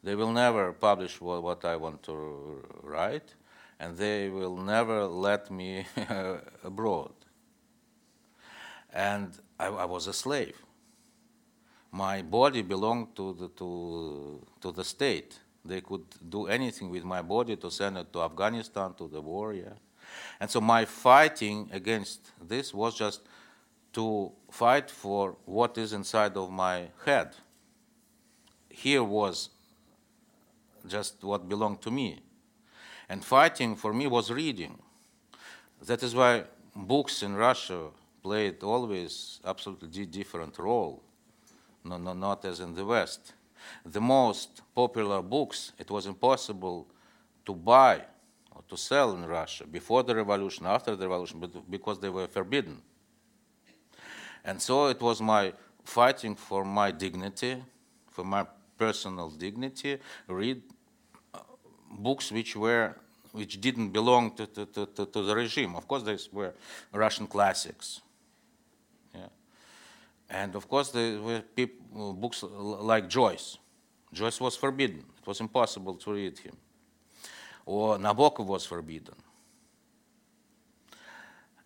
They 0.03 0.13
will 0.13 0.31
never 0.31 0.73
publish 0.73 1.19
what, 1.19 1.41
what 1.41 1.65
I 1.65 1.75
want 1.75 2.03
to 2.03 2.63
write, 2.83 3.33
and 3.79 3.97
they 3.97 4.29
will 4.29 4.57
never 4.57 5.05
let 5.05 5.49
me 5.49 5.87
abroad 6.63 7.13
and 8.93 9.31
I, 9.59 9.67
I, 9.67 9.85
was 9.85 10.07
a 10.07 10.13
slave. 10.13 10.55
My 11.91 12.21
body 12.21 12.61
belonged 12.61 13.15
to 13.15 13.33
the, 13.33 13.49
to, 13.49 14.45
to 14.61 14.71
the 14.71 14.83
state. 14.83 15.39
They 15.63 15.81
could 15.81 16.05
do 16.29 16.47
anything 16.47 16.89
with 16.89 17.03
my 17.03 17.21
body 17.21 17.55
to 17.57 17.69
send 17.69 17.97
it 17.97 18.13
to 18.13 18.21
Afghanistan, 18.21 18.93
to 18.95 19.07
the 19.07 19.21
war, 19.21 19.53
yeah. 19.53 19.73
And 20.39 20.49
so 20.49 20.61
my 20.61 20.85
fighting 20.85 21.69
against 21.71 22.31
this 22.41 22.73
was 22.73 22.95
just 22.95 23.21
to 23.93 24.31
fight 24.51 24.89
for 24.89 25.35
what 25.45 25.77
is 25.77 25.93
inside 25.93 26.37
of 26.37 26.51
my 26.51 26.87
head. 27.05 27.35
Here 28.69 29.03
was 29.03 29.49
just 30.87 31.23
what 31.23 31.49
belonged 31.49 31.81
to 31.81 31.91
me. 31.91 32.19
And 33.09 33.23
fighting 33.23 33.75
for 33.75 33.93
me 33.93 34.07
was 34.07 34.31
reading. 34.31 34.77
That 35.85 36.03
is 36.03 36.13
why 36.15 36.43
books 36.75 37.23
in 37.23 37.35
Russia 37.35 37.87
played 38.27 38.63
always 38.63 39.39
absolutely 39.45 40.05
different 40.05 40.53
role 40.59 41.01
no, 41.87 41.97
no, 41.97 42.13
not 42.13 42.45
as 42.45 42.59
in 42.59 42.73
the 42.73 42.85
West. 42.85 43.33
The 43.85 44.01
most 44.01 44.61
popular 44.75 45.21
books, 45.21 45.71
it 45.77 45.89
was 45.89 46.05
impossible 46.05 46.87
to 47.45 47.53
buy 47.53 48.01
or 48.51 48.61
to 48.67 48.77
sell 48.77 49.13
in 49.15 49.25
Russia 49.25 49.65
before 49.65 50.03
the 50.03 50.15
revolution, 50.15 50.65
after 50.65 50.95
the 50.95 51.07
revolution, 51.07 51.39
but 51.39 51.69
because 51.69 51.99
they 51.99 52.09
were 52.09 52.27
forbidden. 52.27 52.81
And 54.43 54.61
so 54.61 54.87
it 54.87 55.01
was 55.01 55.21
my 55.21 55.53
fighting 55.83 56.35
for 56.35 56.63
my 56.65 56.91
dignity, 56.91 57.63
for 58.09 58.23
my 58.23 58.45
personal 58.77 59.29
dignity, 59.29 59.97
read 60.27 60.61
uh, 61.33 61.39
books 61.91 62.31
which 62.31 62.55
were 62.55 62.95
which 63.33 63.61
didn't 63.61 63.89
belong 63.89 64.31
to, 64.35 64.47
to, 64.47 64.65
to, 64.65 65.05
to, 65.05 65.21
the 65.21 65.35
regime. 65.35 65.75
Of 65.75 65.87
course, 65.87 66.01
these 66.01 66.27
were 66.31 66.53
Russian 66.91 67.27
classics. 67.27 68.01
And 70.29 70.55
of 70.55 70.67
course, 70.67 70.89
there 70.89 71.21
were 71.21 71.41
people, 71.41 72.13
books 72.13 72.43
like 72.43 73.07
Joyce. 73.07 73.57
Joyce 74.11 74.39
was 74.41 74.55
forbidden. 74.55 75.03
It 75.21 75.27
was 75.27 75.39
impossible 75.39 75.95
to 75.95 76.11
read 76.11 76.37
him. 76.39 76.55
Or 77.65 77.97
Nabokov 77.97 78.45
was 78.45 78.65
forbidden. 78.65 79.15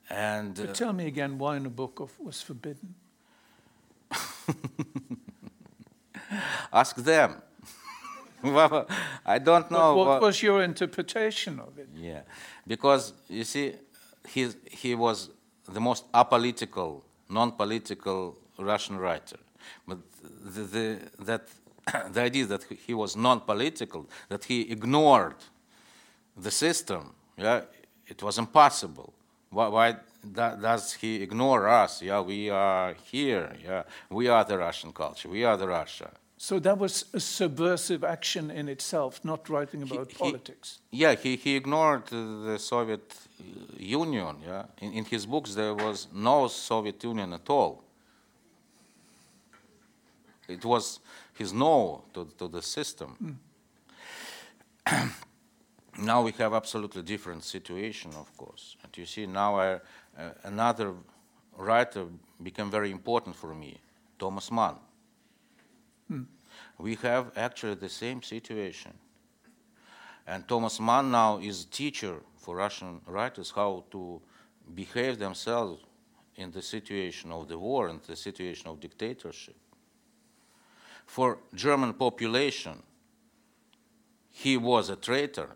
And 0.10 0.60
uh, 0.60 0.74
tell 0.74 0.94
me 0.94 1.08
again 1.08 1.38
why 1.38 1.58
Nabokov 1.58 2.10
was 2.20 2.42
forbidden. 2.42 2.96
Ask 6.74 6.96
them. 6.98 7.42
well, 8.44 8.88
I 9.26 9.38
don't 9.38 9.70
know. 9.70 9.96
What, 9.96 10.08
what 10.08 10.22
was 10.22 10.42
your 10.42 10.64
interpretation 10.64 11.60
of 11.60 11.78
it? 11.78 11.88
Yeah, 11.96 12.22
because 12.66 13.14
you 13.30 13.44
see, 13.44 13.76
he 14.28 14.50
he 14.70 14.96
was 14.96 15.30
the 15.70 15.80
most 15.80 16.12
apolitical, 16.12 17.04
non-political 17.30 18.41
Russian 18.58 18.98
writer. 18.98 19.38
But 19.88 20.00
the, 20.44 20.62
the, 20.62 21.00
that 21.20 21.48
the 22.14 22.22
idea 22.22 22.46
that 22.46 22.64
he 22.88 22.94
was 22.94 23.16
non-political, 23.16 24.10
that 24.30 24.46
he 24.46 24.72
ignored 24.72 25.36
the 26.38 26.52
system, 26.52 27.14
yeah, 27.38 27.62
it 28.08 28.22
was 28.22 28.38
impossible. 28.38 29.14
Why, 29.50 29.68
why 29.68 29.96
does 30.34 30.94
he 30.94 31.22
ignore 31.22 31.68
us? 31.68 32.02
Yeah, 32.02 32.22
we 32.22 32.50
are 32.50 32.96
here. 33.12 33.56
Yeah, 33.64 33.84
we 34.10 34.28
are 34.28 34.44
the 34.46 34.58
Russian 34.58 34.94
culture. 34.94 35.30
We 35.30 35.44
are 35.44 35.58
the 35.58 35.68
Russia. 35.68 36.12
So 36.38 36.60
that 36.60 36.78
was 36.80 37.06
a 37.14 37.20
subversive 37.20 38.04
action 38.04 38.50
in 38.50 38.68
itself, 38.68 39.24
not 39.24 39.48
writing 39.48 39.84
about 39.84 40.12
he, 40.12 40.18
politics. 40.18 40.80
He, 40.90 40.98
yeah, 40.98 41.14
he, 41.14 41.36
he 41.36 41.56
ignored 41.56 42.08
the 42.08 42.58
Soviet 42.58 43.14
Union. 43.78 44.38
Yeah, 44.44 44.64
in, 44.80 44.94
in 44.94 45.06
his 45.06 45.26
books 45.26 45.54
there 45.54 45.76
was 45.76 46.08
no 46.14 46.48
Soviet 46.48 47.04
Union 47.04 47.34
at 47.34 47.48
all. 47.50 47.84
It 50.48 50.66
was 50.66 51.00
his 51.34 51.54
no 51.54 52.04
to, 52.14 52.28
to 52.38 52.48
the 52.48 52.62
system. 52.62 53.40
Mm. 54.88 55.12
now 56.00 56.22
we 56.24 56.32
have 56.34 56.54
absolutely 56.54 57.02
different 57.04 57.44
situation, 57.44 58.12
of 58.16 58.36
course. 58.38 58.76
And 58.84 58.98
you 58.98 59.06
see 59.06 59.26
now 59.26 59.60
I, 59.60 59.74
uh, 59.76 59.80
another 60.44 60.94
writer 61.58 62.06
became 62.42 62.72
very 62.72 62.92
important 62.92 63.36
for 63.36 63.54
me, 63.54 63.80
Thomas 64.18 64.52
Mann. 64.52 64.76
Hmm. 66.08 66.24
We 66.78 66.96
have 66.96 67.32
actually 67.38 67.76
the 67.76 67.90
same 67.90 68.22
situation. 68.24 68.94
And 70.28 70.48
Thomas 70.48 70.80
Mann 70.80 71.12
now 71.12 71.40
is 71.40 71.64
a 71.64 71.68
teacher 71.68 72.22
for 72.38 72.56
Russian 72.56 73.02
writers 73.06 73.52
how 73.56 73.84
to 73.92 74.22
behave 74.74 75.20
themselves 75.20 75.84
in 76.36 76.52
the 76.52 76.62
situation 76.62 77.32
of 77.32 77.48
the 77.48 77.58
war 77.58 77.90
and 77.90 78.02
the 78.02 78.16
situation 78.16 78.68
of 78.68 78.80
dictatorship. 78.80 79.56
For 81.12 81.40
German 81.54 81.94
population, 81.96 82.82
he 84.30 84.56
was 84.56 84.90
a 84.90 84.96
traitor. 84.96 85.50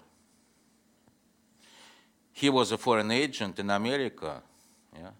He 2.34 2.50
was 2.50 2.74
a 2.74 2.78
foreign 2.78 3.10
agent 3.10 3.58
in 3.60 3.70
America. 3.70 4.44
Yeah? 4.94 5.12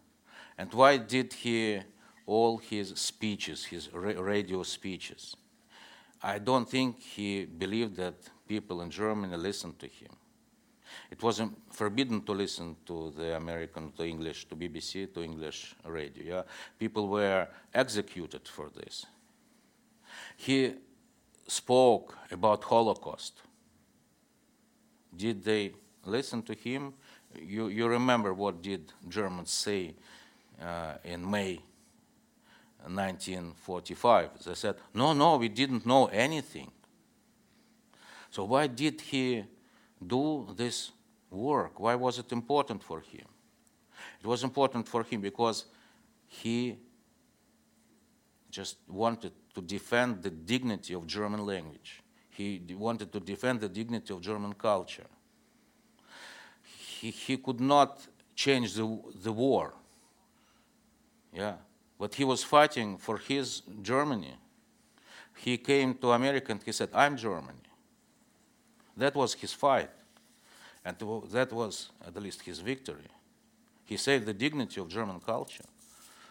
And 0.58 0.74
why 0.74 0.98
did 0.98 1.32
he 1.32 1.80
all 2.26 2.58
his 2.58 2.90
speeches, 2.96 3.64
his 3.64 3.90
radio 3.94 4.64
speeches. 4.64 5.38
I 6.22 6.40
don't 6.40 6.70
think 6.70 7.00
he 7.00 7.46
believed 7.46 7.96
that 7.96 8.16
people 8.46 8.82
in 8.82 8.90
Germany 8.90 9.38
listened 9.38 9.80
to 9.80 9.88
him. 9.88 10.12
It 11.10 11.24
was 11.24 11.42
forbidden 11.72 12.24
to 12.24 12.34
listen 12.34 12.76
to 12.88 13.14
the 13.16 13.38
American, 13.38 13.94
to 13.94 14.04
English, 14.04 14.50
to 14.50 14.56
BBC, 14.58 15.14
to 15.14 15.24
English 15.24 15.76
radio. 15.86 16.24
Yeah? 16.26 16.42
People 16.78 17.08
were 17.08 17.48
executed 17.74 18.46
for 18.50 18.70
this. 18.76 19.06
He 20.38 20.74
spoke 21.48 22.18
about 22.32 22.64
Holocaust. 22.64 23.42
Did 25.16 25.44
they 25.44 25.72
listen 26.04 26.42
to 26.44 26.54
him? 26.54 26.94
You, 27.40 27.68
you 27.68 27.88
remember 27.88 28.34
what 28.34 28.62
did 28.62 28.92
Germans 29.08 29.52
say 29.52 29.96
uh, 30.62 30.96
in 31.04 31.30
May 31.30 31.62
1945. 32.88 34.44
They 34.46 34.54
said, 34.54 34.76
no, 34.94 35.14
no, 35.14 35.38
we 35.38 35.50
didn't 35.50 35.86
know 35.86 36.06
anything. 36.08 36.72
So 38.30 38.44
why 38.44 38.68
did 38.68 39.02
he 39.02 39.44
do 40.06 40.48
this 40.56 40.92
work? 41.32 41.80
Why 41.80 41.96
was 41.96 42.20
it 42.20 42.32
important 42.32 42.84
for 42.84 43.00
him? 43.00 43.26
It 44.22 44.28
was 44.28 44.44
important 44.44 44.88
for 44.88 45.04
him 45.04 45.22
because 45.22 45.66
he 46.28 46.78
just 48.56 48.78
wanted 48.88 49.34
to 49.54 49.62
defend 49.62 50.24
the 50.24 50.30
dignity 50.30 50.94
of 50.94 51.06
German 51.06 51.46
language. 51.46 52.02
He 52.30 52.62
wanted 52.70 53.12
to 53.12 53.20
defend 53.20 53.60
the 53.60 53.68
dignity 53.68 54.14
of 54.14 54.22
German 54.22 54.54
culture. 54.54 55.10
He, 56.64 57.12
he 57.12 57.36
could 57.36 57.60
not 57.60 58.08
change 58.34 58.74
the, 58.76 58.88
the 59.24 59.34
war. 59.34 59.74
Yeah, 61.34 61.56
but 62.00 62.16
he 62.16 62.24
was 62.24 62.44
fighting 62.44 62.98
for 62.98 63.18
his 63.18 63.62
Germany. 63.82 64.36
He 65.36 65.58
came 65.58 65.96
to 65.96 66.14
America 66.14 66.54
and 66.54 66.64
he 66.64 66.72
said, 66.72 66.90
I'm 66.94 67.18
Germany. 67.18 67.68
That 68.96 69.16
was 69.16 69.34
his 69.34 69.52
fight. 69.52 69.92
And 70.86 70.96
that 71.32 71.52
was 71.52 71.90
at 72.08 72.16
least 72.22 72.44
his 72.44 72.60
victory. 72.60 73.12
He 73.84 73.98
saved 73.98 74.26
the 74.26 74.34
dignity 74.34 74.80
of 74.80 74.88
German 74.88 75.20
culture. 75.20 75.66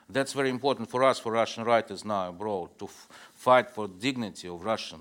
That's 0.08 0.32
very 0.32 0.50
important 0.50 0.90
for 0.90 1.02
us, 1.02 1.18
for 1.18 1.32
Russian 1.32 1.64
writers 1.64 2.04
now 2.04 2.28
abroad, 2.28 2.78
to 2.78 2.88
fight 3.34 3.70
for 3.70 3.88
dignity 3.88 4.48
of 4.48 4.62
Russian 4.64 5.00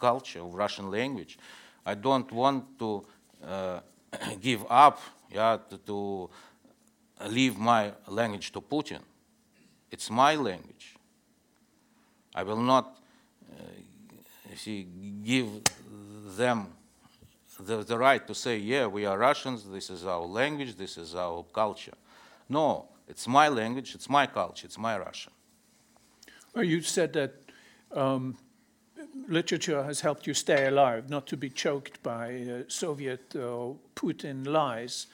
culture, 0.00 0.40
of 0.40 0.54
Russian 0.54 0.90
language. 0.90 1.38
I 1.84 1.94
don't 1.94 2.30
want 2.32 2.78
to 2.78 3.04
uh, 3.46 3.80
give 4.40 4.64
up 4.70 5.00
yeah, 5.30 5.58
to, 5.68 5.78
to 5.78 6.30
leave 7.28 7.58
my 7.58 7.92
language 8.08 8.52
to 8.52 8.60
Putin. 8.60 9.00
It's 9.90 10.10
my 10.10 10.34
language. 10.34 10.96
I 12.34 12.42
will 12.42 12.60
not 12.60 12.98
uh, 13.52 14.56
see, 14.56 14.86
give 15.24 15.48
them 16.36 16.68
the, 17.60 17.84
the 17.84 17.96
right 17.96 18.26
to 18.26 18.34
say, 18.34 18.58
yeah, 18.58 18.86
we 18.86 19.06
are 19.06 19.16
Russians, 19.18 19.64
this 19.64 19.90
is 19.90 20.04
our 20.04 20.24
language, 20.24 20.76
this 20.76 20.98
is 20.98 21.14
our 21.14 21.44
culture. 21.52 21.94
No, 22.48 22.88
it's 23.08 23.26
my 23.26 23.48
language, 23.48 23.94
it's 23.94 24.08
my 24.08 24.26
culture, 24.26 24.66
it's 24.66 24.78
my 24.78 24.98
Russian. 24.98 25.32
Well, 26.54 26.64
you 26.64 26.80
said 26.82 27.12
that 27.14 27.32
um, 27.92 28.36
literature 29.28 29.82
has 29.82 30.00
helped 30.00 30.26
you 30.26 30.34
stay 30.34 30.66
alive, 30.66 31.10
not 31.10 31.26
to 31.26 31.36
be 31.36 31.50
choked 31.50 32.02
by 32.02 32.42
uh, 32.42 32.62
Soviet 32.68 33.34
or 33.36 33.76
Putin 33.94 34.46
lies. 34.46 35.06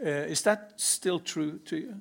Uh, 0.00 0.08
is 0.08 0.42
that 0.42 0.72
still 0.76 1.20
true 1.20 1.58
to 1.64 1.76
you? 1.76 1.94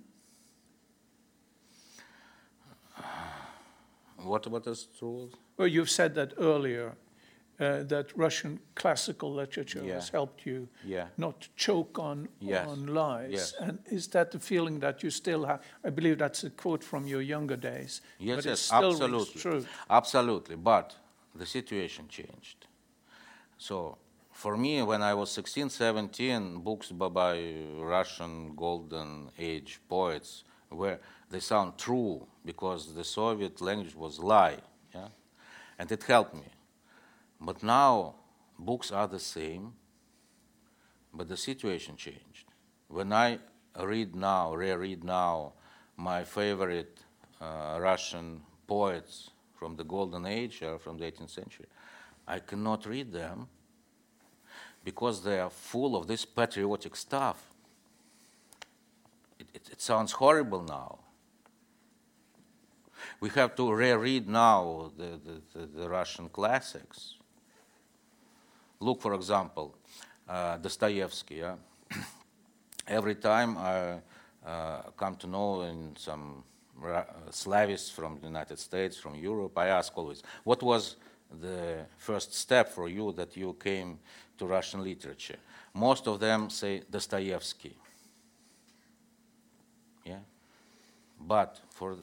What, 4.17 4.47
what 4.47 4.67
is 4.67 4.87
true? 4.97 5.29
Well, 5.57 5.67
you've 5.67 5.89
said 5.89 6.15
that 6.15 6.33
earlier, 6.37 6.95
uh, 7.60 7.84
that 7.84 8.16
Russian 8.16 8.60
classical 8.76 9.34
literature 9.34 9.84
yeah. 9.84 9.95
has 9.95 10.10
helped 10.10 10.45
you 10.45 10.68
yeah. 10.86 11.08
not 11.18 11.47
choke 11.55 11.97
on, 11.97 12.28
yes. 12.39 12.68
on 12.68 12.88
lies. 12.88 13.32
Yes. 13.32 13.53
And 13.60 13.80
is 13.88 14.08
that 14.10 14.32
the 14.32 14.39
feeling 14.39 14.80
that 14.80 15.01
you 15.03 15.10
still 15.10 15.45
have? 15.45 15.62
I 15.84 15.89
believe 15.89 16.20
that's 16.20 16.43
a 16.43 16.49
quote 16.49 16.84
from 16.84 17.08
your 17.08 17.22
younger 17.22 17.55
days. 17.55 18.01
Yes, 18.20 18.36
but 18.36 18.45
yes, 18.45 18.60
still 18.60 18.91
absolutely. 18.91 19.41
True. 19.41 19.66
Absolutely. 19.89 20.55
But 20.55 20.95
the 21.36 21.45
situation 21.45 22.08
changed. 22.08 22.68
So 23.58 23.97
for 24.32 24.55
me, 24.55 24.84
when 24.84 25.01
I 25.01 25.16
was 25.16 25.32
16, 25.32 25.70
17, 25.70 26.60
books 26.60 26.91
by, 26.91 27.10
by 27.10 27.53
Russian 27.80 28.55
golden 28.55 29.32
age 29.39 29.80
poets 29.89 30.43
where 30.70 30.99
they 31.32 31.39
sound 31.39 31.78
true 31.78 32.28
because 32.45 32.93
the 32.93 33.03
Soviet 33.03 33.62
language 33.62 33.95
was 33.95 34.20
lie, 34.20 34.58
yeah? 34.93 35.08
and 35.80 35.91
it 35.91 36.03
helped 36.03 36.36
me. 36.36 36.45
But 37.39 37.63
now 37.63 38.15
books 38.57 38.91
are 38.91 39.07
the 39.07 39.19
same, 39.19 39.73
but 41.13 41.27
the 41.27 41.38
situation 41.38 41.95
changed. 41.95 42.45
When 42.88 43.13
I 43.13 43.39
read 43.79 44.15
now, 44.15 44.53
reread 44.53 45.03
now, 45.03 45.53
my 45.95 46.23
favorite 46.23 46.99
uh, 47.41 47.77
Russian 47.79 48.41
poets 48.67 49.31
from 49.55 49.75
the 49.75 49.83
Golden 49.83 50.25
Age 50.25 50.61
or 50.61 50.79
from 50.79 50.97
the 50.97 51.05
18th 51.05 51.31
century. 51.31 51.65
I 52.27 52.39
cannot 52.39 52.85
read 52.85 53.11
them 53.11 53.47
because 54.83 55.23
they 55.23 55.39
are 55.39 55.49
full 55.49 55.95
of 55.95 56.07
this 56.07 56.25
patriotic 56.25 56.95
stuff. 56.95 57.53
It, 59.39 59.47
it, 59.53 59.69
it 59.73 59.81
sounds 59.81 60.13
horrible 60.13 60.63
now. 60.63 60.99
We 63.19 63.29
have 63.29 63.55
to 63.55 63.71
reread 63.71 64.27
now 64.27 64.91
the, 64.97 65.19
the, 65.23 65.59
the, 65.59 65.65
the 65.65 65.89
Russian 65.89 66.29
classics. 66.29 67.16
Look, 68.80 69.01
for 69.01 69.13
example, 69.13 69.75
uh, 70.28 70.57
Dostoevsky. 70.57 71.36
Yeah? 71.36 71.55
Every 72.88 73.15
time 73.15 73.57
I 73.57 73.99
uh, 74.45 74.82
come 74.95 75.15
to 75.17 75.28
know 75.28 75.61
in 75.61 75.95
some 75.97 76.43
Ra- 76.75 77.05
Slavists 77.32 77.91
from 77.91 78.19
the 78.19 78.28
United 78.28 78.59
States, 78.59 78.97
from 78.97 79.15
Europe, 79.15 79.57
I 79.57 79.67
ask 79.67 79.97
always, 79.97 80.21
what 80.43 80.61
was 80.61 80.95
the 81.41 81.86
first 81.97 82.34
step 82.34 82.69
for 82.69 82.88
you 82.88 83.11
that 83.13 83.36
you 83.36 83.55
came 83.59 83.99
to 84.38 84.45
Russian 84.45 84.84
literature? 84.84 85.38
Most 85.73 86.07
of 86.07 86.19
them 86.19 86.49
say 86.49 86.84
Dostoevsky. 86.89 87.75
Yeah? 90.05 90.19
But 91.19 91.59
for 91.71 91.97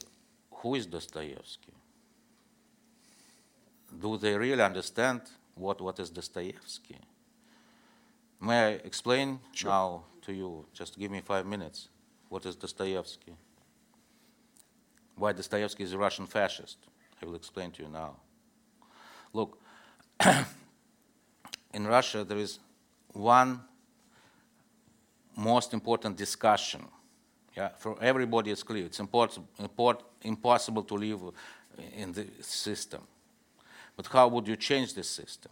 who 0.51 0.75
is 0.75 0.85
Dostoevsky? 0.85 1.71
Do 3.97 4.17
they 4.17 4.37
really 4.37 4.61
understand 4.61 5.21
what, 5.55 5.81
what 5.81 5.99
is 5.99 6.09
Dostoevsky? 6.09 6.99
May 8.41 8.59
I 8.59 8.69
explain 8.83 9.39
now 9.63 10.03
to 10.23 10.33
you? 10.33 10.65
Just 10.73 10.99
give 10.99 11.09
me 11.09 11.21
five 11.21 11.45
minutes. 11.45 11.87
What 12.29 12.45
is 12.45 12.55
Dostoevsky? 12.55 13.33
Why 15.15 15.31
Dostoevsky 15.31 15.83
is 15.83 15.93
a 15.93 15.97
Russian 15.97 16.27
fascist? 16.27 16.77
I 17.21 17.25
will 17.25 17.35
explain 17.35 17.71
to 17.71 17.83
you 17.83 17.89
now. 17.89 18.17
Look, 19.31 19.57
in 21.73 21.87
Russia 21.87 22.23
there 22.23 22.37
is 22.37 22.59
one 23.13 23.61
most 25.35 25.73
important 25.73 26.17
discussion. 26.17 26.85
Yeah, 27.55 27.69
for 27.77 27.97
everybody 28.01 28.51
it's 28.51 28.63
clear. 28.63 28.85
It's 28.85 28.99
import, 28.99 29.37
import, 29.59 30.03
impossible 30.21 30.83
to 30.83 30.95
live 30.95 31.21
in 31.95 32.11
the 32.11 32.27
system. 32.41 33.01
But 33.95 34.07
how 34.07 34.27
would 34.27 34.47
you 34.47 34.55
change 34.55 34.93
this 34.93 35.09
system? 35.09 35.51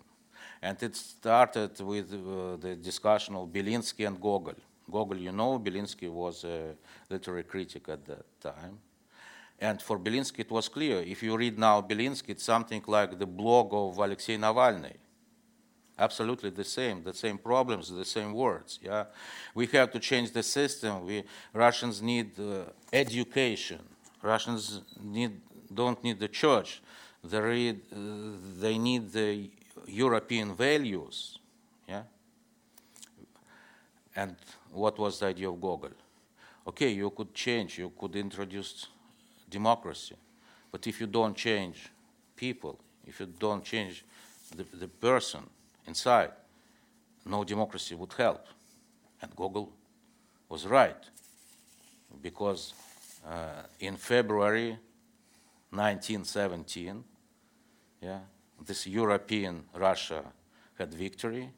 And 0.61 0.81
it 0.81 0.95
started 0.95 1.79
with 1.81 2.13
uh, 2.13 2.57
the 2.57 2.75
discussion 2.75 3.35
of 3.35 3.49
Belinsky 3.49 4.07
and 4.07 4.19
Gogol. 4.19 4.55
Gogol, 4.89 5.17
you 5.17 5.31
know, 5.31 5.59
Belinsky 5.59 6.09
was 6.09 6.43
a 6.43 6.75
literary 7.09 7.43
critic 7.43 7.89
at 7.89 8.05
that 8.05 8.25
time. 8.41 8.79
And 9.59 9.81
for 9.81 9.97
Belinsky, 9.97 10.39
it 10.39 10.51
was 10.51 10.67
clear. 10.67 10.99
If 10.99 11.23
you 11.23 11.37
read 11.37 11.57
now 11.57 11.81
Belinsky, 11.81 12.29
it's 12.29 12.43
something 12.43 12.83
like 12.87 13.17
the 13.17 13.25
blog 13.25 13.73
of 13.73 13.97
Alexei 13.97 14.37
Navalny. 14.37 14.95
Absolutely 15.97 16.49
the 16.49 16.63
same, 16.63 17.03
the 17.03 17.13
same 17.13 17.37
problems, 17.37 17.89
the 17.89 18.05
same 18.05 18.33
words. 18.33 18.79
Yeah, 18.81 19.05
we 19.53 19.67
have 19.67 19.91
to 19.91 19.99
change 19.99 20.31
the 20.31 20.41
system. 20.41 21.05
We 21.05 21.23
Russians 21.53 22.01
need 22.01 22.39
uh, 22.39 22.65
education. 22.91 23.79
Russians 24.21 24.81
need 24.99 25.39
don't 25.71 26.03
need 26.03 26.19
the 26.19 26.27
church. 26.27 26.81
They, 27.23 27.69
uh, 27.69 27.73
they 28.59 28.77
need 28.77 29.11
the 29.11 29.49
European 29.87 30.55
values. 30.55 31.39
Yeah. 31.87 32.03
And 34.15 34.35
what 34.71 34.97
was 34.99 35.19
the 35.19 35.27
idea 35.27 35.49
of 35.49 35.59
Gogol? 35.59 35.91
Okay, 36.67 36.89
you 36.89 37.09
could 37.09 37.33
change. 37.33 37.77
You 37.77 37.91
could 37.97 38.15
introduce 38.15 38.87
democracy. 39.49 40.15
But 40.71 40.87
if 40.87 40.99
you 40.99 41.07
don't 41.07 41.35
change 41.35 41.89
people, 42.35 42.79
if 43.05 43.19
you 43.19 43.27
don't 43.27 43.63
change 43.63 44.03
the, 44.55 44.65
the 44.77 44.87
person 44.87 45.41
inside, 45.87 46.31
no 47.25 47.43
democracy 47.43 47.95
would 47.95 48.13
help. 48.13 48.45
And 49.21 49.35
Gogol 49.35 49.71
was 50.49 50.65
right, 50.65 50.97
because 52.21 52.73
uh, 53.25 53.63
in 53.79 53.95
February 53.95 54.77
1917, 55.71 57.03
yeah, 58.03 58.19
this 58.65 58.85
European 58.85 59.63
Russia 59.73 60.23
had 60.77 60.93
victory. 60.93 61.49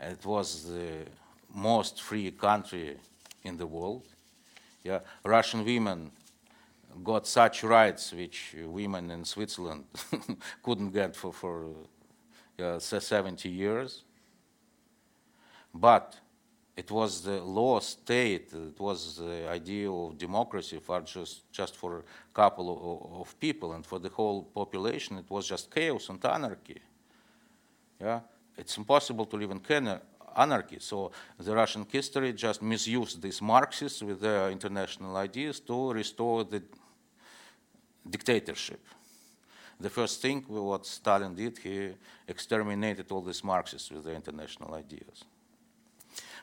It 0.00 0.24
was 0.24 0.64
the 0.64 1.06
most 1.54 2.02
free 2.02 2.30
country 2.30 2.96
in 3.42 3.56
the 3.56 3.66
world. 3.66 4.06
Yeah, 4.82 5.00
Russian 5.24 5.64
women 5.64 6.10
got 7.02 7.26
such 7.26 7.62
rights 7.62 8.12
which 8.12 8.54
women 8.66 9.10
in 9.10 9.24
Switzerland 9.24 9.84
couldn't 10.62 10.92
get 10.92 11.16
for, 11.16 11.32
for 11.32 11.66
uh, 12.58 12.78
70 12.78 13.48
years. 13.48 14.02
But 15.74 16.16
it 16.76 16.90
was 16.90 17.22
the 17.22 17.40
law 17.40 17.78
state, 17.80 18.52
it 18.52 18.80
was 18.80 19.16
the 19.16 19.48
idea 19.48 19.90
of 19.90 20.18
democracy 20.18 20.80
for 20.80 21.00
just, 21.02 21.50
just 21.52 21.76
for 21.76 21.98
a 21.98 22.02
couple 22.32 22.70
of, 22.70 23.20
of 23.20 23.38
people 23.38 23.74
and 23.74 23.86
for 23.86 24.00
the 24.00 24.08
whole 24.08 24.42
population, 24.42 25.18
it 25.18 25.30
was 25.30 25.46
just 25.46 25.72
chaos 25.72 26.08
and 26.08 26.24
anarchy. 26.24 26.80
Yeah? 28.00 28.20
It's 28.56 28.76
impossible 28.76 29.26
to 29.26 29.36
live 29.36 29.52
in 29.52 29.60
anarchy. 30.36 30.78
So 30.80 31.12
the 31.38 31.54
Russian 31.54 31.86
history 31.90 32.32
just 32.32 32.60
misused 32.60 33.22
these 33.22 33.40
Marxists 33.40 34.02
with 34.02 34.20
their 34.20 34.50
international 34.50 35.16
ideas 35.16 35.60
to 35.60 35.92
restore 35.92 36.44
the 36.44 36.62
dictatorship. 38.08 38.84
The 39.78 39.90
first 39.90 40.20
thing 40.20 40.44
what 40.48 40.86
Stalin 40.86 41.34
did, 41.34 41.58
he 41.58 41.90
exterminated 42.26 43.10
all 43.10 43.22
these 43.22 43.44
Marxists 43.44 43.90
with 43.90 44.04
their 44.04 44.14
international 44.14 44.74
ideas. 44.74 45.24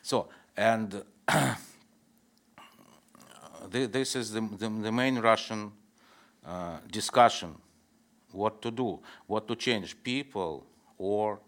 So, 0.02 0.28
and 0.58 1.04
this 3.70 4.16
is 4.16 4.32
the, 4.32 4.42
the, 4.42 4.70
the 4.70 4.92
main 4.92 5.20
Russian 5.20 5.72
uh, 6.46 6.78
discussion 6.92 7.56
what 8.32 8.62
to 8.62 8.72
do, 8.72 9.00
what 9.28 9.48
to 9.48 9.56
change, 9.56 10.02
people 10.04 10.66
or 10.98 11.40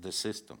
the 0.00 0.12
system. 0.12 0.58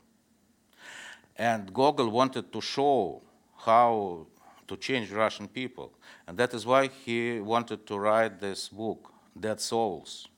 And 1.36 1.72
Gogol 1.72 2.10
wanted 2.10 2.52
to 2.52 2.60
show 2.60 3.22
how 3.56 4.26
to 4.68 4.76
change 4.76 5.10
Russian 5.10 5.48
people. 5.48 5.92
And 6.26 6.36
that 6.38 6.54
is 6.54 6.66
why 6.66 6.88
he 6.88 7.40
wanted 7.40 7.86
to 7.86 7.98
write 7.98 8.40
this 8.40 8.68
book, 8.68 9.12
Dead 9.38 9.60
Souls. 9.60 10.28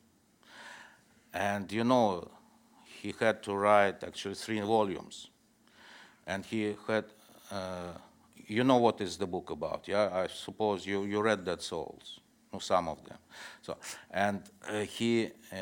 And 1.35 1.71
you 1.73 1.85
know, 1.85 2.31
he 2.85 3.15
had 3.19 3.43
to 3.43 3.55
write 3.55 4.05
actually 4.05 4.35
three 4.35 4.61
volumes. 4.61 5.29
And 6.27 6.45
he 6.45 6.77
had, 6.87 7.05
uh, 7.51 7.93
you 8.47 8.65
know 8.65 8.77
what 8.77 9.01
is 9.01 9.17
the 9.17 9.27
book 9.27 9.51
about, 9.51 9.89
yeah? 9.89 10.09
I 10.13 10.27
suppose 10.29 10.87
you, 10.87 11.05
you 11.05 11.21
read 11.21 11.45
Dead 11.45 11.61
Souls, 11.61 12.21
no, 12.53 12.59
some 12.59 12.89
of 12.89 13.05
them. 13.05 13.19
So, 13.63 13.77
and 14.11 14.43
uh, 14.69 14.81
he, 14.81 15.31
uh, 15.53 15.57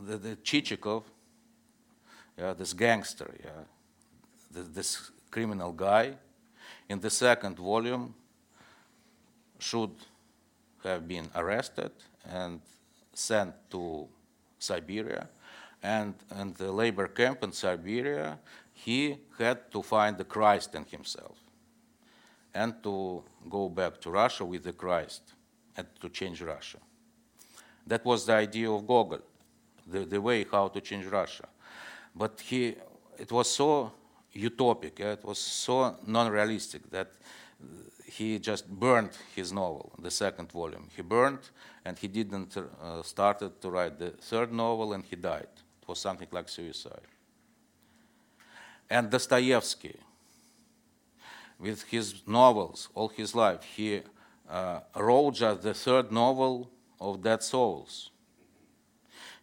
the, 0.00 0.16
the 0.16 0.36
Chichikov, 0.36 1.04
yeah, 2.38 2.54
this 2.54 2.72
gangster, 2.72 3.34
yeah, 3.44 4.62
this 4.74 5.10
criminal 5.30 5.72
guy, 5.72 6.14
in 6.88 7.00
the 7.00 7.10
second 7.10 7.58
volume 7.58 8.14
should 9.58 9.90
have 10.84 11.06
been 11.06 11.28
arrested 11.34 11.92
and 12.28 12.60
sent 13.12 13.54
to 13.70 14.08
Siberia. 14.58 15.28
And 15.82 16.14
in 16.38 16.54
the 16.54 16.70
labor 16.70 17.08
camp 17.08 17.42
in 17.42 17.52
Siberia, 17.52 18.38
he 18.72 19.18
had 19.38 19.70
to 19.72 19.82
find 19.82 20.18
the 20.18 20.24
Christ 20.24 20.74
in 20.74 20.84
himself 20.84 21.38
and 22.54 22.82
to 22.82 23.22
go 23.48 23.68
back 23.68 24.00
to 24.00 24.10
Russia 24.10 24.44
with 24.44 24.64
the 24.64 24.72
Christ 24.72 25.22
and 25.76 25.86
to 26.00 26.08
change 26.08 26.42
Russia. 26.42 26.78
That 27.86 28.04
was 28.04 28.26
the 28.26 28.34
idea 28.34 28.70
of 28.70 28.86
Gogol, 28.86 29.20
the, 29.86 30.00
the 30.00 30.20
way 30.20 30.44
how 30.50 30.68
to 30.68 30.80
change 30.80 31.06
Russia. 31.06 31.48
But 32.14 32.40
he, 32.40 32.76
it 33.18 33.32
was 33.32 33.50
so 33.50 33.92
utopic. 34.34 35.00
It 35.00 35.24
was 35.24 35.38
so 35.38 35.96
non-realistic 36.06 36.90
that 36.90 37.12
he 38.04 38.38
just 38.38 38.68
burned 38.68 39.10
his 39.34 39.52
novel, 39.52 39.92
the 39.98 40.10
second 40.10 40.52
volume. 40.52 40.88
He 40.94 41.02
burned, 41.02 41.50
and 41.84 41.98
he 41.98 42.08
didn't 42.08 42.56
uh, 42.56 43.02
started 43.02 43.60
to 43.62 43.70
write 43.70 43.98
the 43.98 44.10
third 44.10 44.52
novel, 44.52 44.92
and 44.92 45.04
he 45.04 45.16
died. 45.16 45.48
It 45.80 45.88
was 45.88 45.98
something 45.98 46.28
like 46.30 46.48
suicide. 46.48 47.06
And 48.92 49.08
Dostoevsky, 49.08 49.96
with 51.58 51.82
his 51.84 52.06
novels 52.26 52.90
all 52.94 53.08
his 53.08 53.34
life, 53.34 53.62
he 53.62 54.02
uh, 54.50 54.80
wrote 54.94 55.36
just 55.36 55.62
the 55.62 55.72
third 55.72 56.12
novel 56.12 56.70
of 57.00 57.22
Dead 57.22 57.42
Souls. 57.42 58.10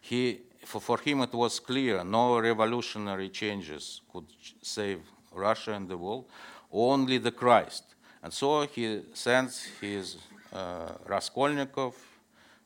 He 0.00 0.42
for, 0.64 0.80
for 0.80 0.98
him 0.98 1.22
it 1.22 1.32
was 1.32 1.58
clear 1.58 2.04
no 2.04 2.38
revolutionary 2.38 3.28
changes 3.28 4.02
could 4.12 4.26
save 4.62 5.00
Russia 5.32 5.72
and 5.72 5.88
the 5.88 5.98
world, 5.98 6.26
only 6.70 7.18
the 7.18 7.32
Christ. 7.32 7.82
And 8.22 8.32
so 8.32 8.68
he 8.68 9.02
sends 9.14 9.64
his 9.80 10.16
uh, 10.52 10.92
Raskolnikov 11.06 11.96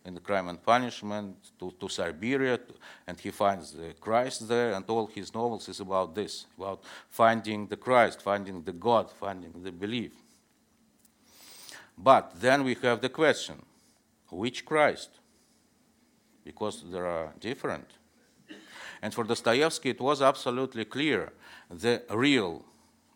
in 0.05 0.15
the 0.15 0.21
crime 0.21 0.49
and 0.49 0.63
punishment 0.63 1.37
to, 1.59 1.73
to 1.81 1.89
Siberia, 1.89 2.59
to, 2.59 2.75
and 3.07 3.19
he 3.19 3.31
finds 3.31 3.73
the 3.73 3.95
Christ 3.99 4.49
there, 4.49 4.73
and 4.75 4.85
all 4.89 5.07
his 5.07 5.35
novels 5.35 5.69
is 5.69 5.81
about 5.81 6.15
this, 6.15 6.47
about 6.59 6.85
finding 7.09 7.67
the 7.67 7.77
Christ, 7.77 8.21
finding 8.21 8.63
the 8.63 8.73
God, 8.73 9.11
finding 9.11 9.53
the 9.63 9.73
belief. 9.73 10.13
But 11.97 12.33
then 12.41 12.65
we 12.65 12.75
have 12.83 13.01
the 13.01 13.09
question, 13.09 13.63
which 14.31 14.65
Christ? 14.65 15.11
Because 16.45 16.85
there 16.91 17.07
are 17.07 17.33
different. 17.41 17.87
And 19.01 19.15
for 19.15 19.25
Dostoevsky, 19.25 19.91
it 19.91 20.01
was 20.01 20.21
absolutely 20.21 20.85
clear 20.85 21.33
the 21.71 22.03
real 22.11 22.65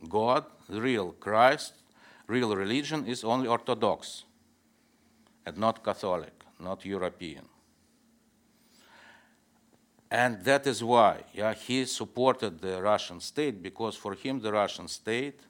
God, 0.09 0.45
the 0.69 0.81
real 0.81 1.13
Christ, 1.13 1.75
real 2.27 2.55
religion 2.55 3.07
is 3.07 3.25
only 3.25 3.49
Orthodox 3.49 4.25
and 5.45 5.59
not 5.59 5.85
Catholic 5.85 6.38
not 6.61 6.85
European. 6.85 7.45
And 10.11 10.43
that 10.45 10.67
is 10.67 10.83
why 10.83 11.19
yeah, 11.35 11.53
he 11.55 11.85
supported 11.85 12.61
the 12.61 12.81
Russian 12.83 13.21
state 13.21 13.63
because 13.63 13.95
for 13.95 14.15
him 14.15 14.41
the 14.41 14.53
Russian 14.53 14.89
state 14.89 15.41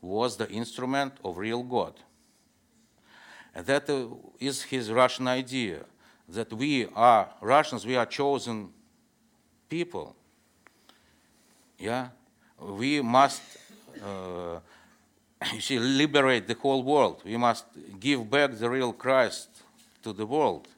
was 0.00 0.36
the 0.36 0.48
instrument 0.48 1.14
of 1.24 1.36
real 1.36 1.62
God. 1.62 1.94
And 3.54 3.66
that 3.66 3.88
uh, 3.88 4.06
is 4.38 4.62
his 4.62 4.90
Russian 4.90 5.28
idea 5.28 5.84
that 6.28 6.52
we 6.52 6.86
are 6.94 7.28
Russians, 7.40 7.86
we 7.86 7.96
are 7.96 8.06
chosen 8.06 8.70
people. 9.68 10.14
Yeah, 11.78 12.08
we 12.58 13.02
must, 13.02 13.42
uh, 14.02 14.60
you 15.54 15.60
see, 15.60 15.78
liberate 15.78 16.46
the 16.46 16.54
whole 16.54 16.82
world. 16.82 17.22
We 17.24 17.36
must 17.36 17.66
give 18.00 18.28
back 18.30 18.52
the 18.58 18.70
real 18.70 18.92
Christ 18.92 19.55
to 20.06 20.12
the 20.12 20.26
world. 20.26 20.68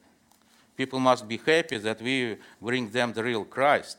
People 0.75 1.01
must 1.01 1.29
be 1.29 1.37
happy 1.37 1.77
that 1.77 2.01
we 2.01 2.37
bring 2.63 2.89
them 2.89 3.13
the 3.13 3.23
real 3.23 3.45
Christ. 3.45 3.99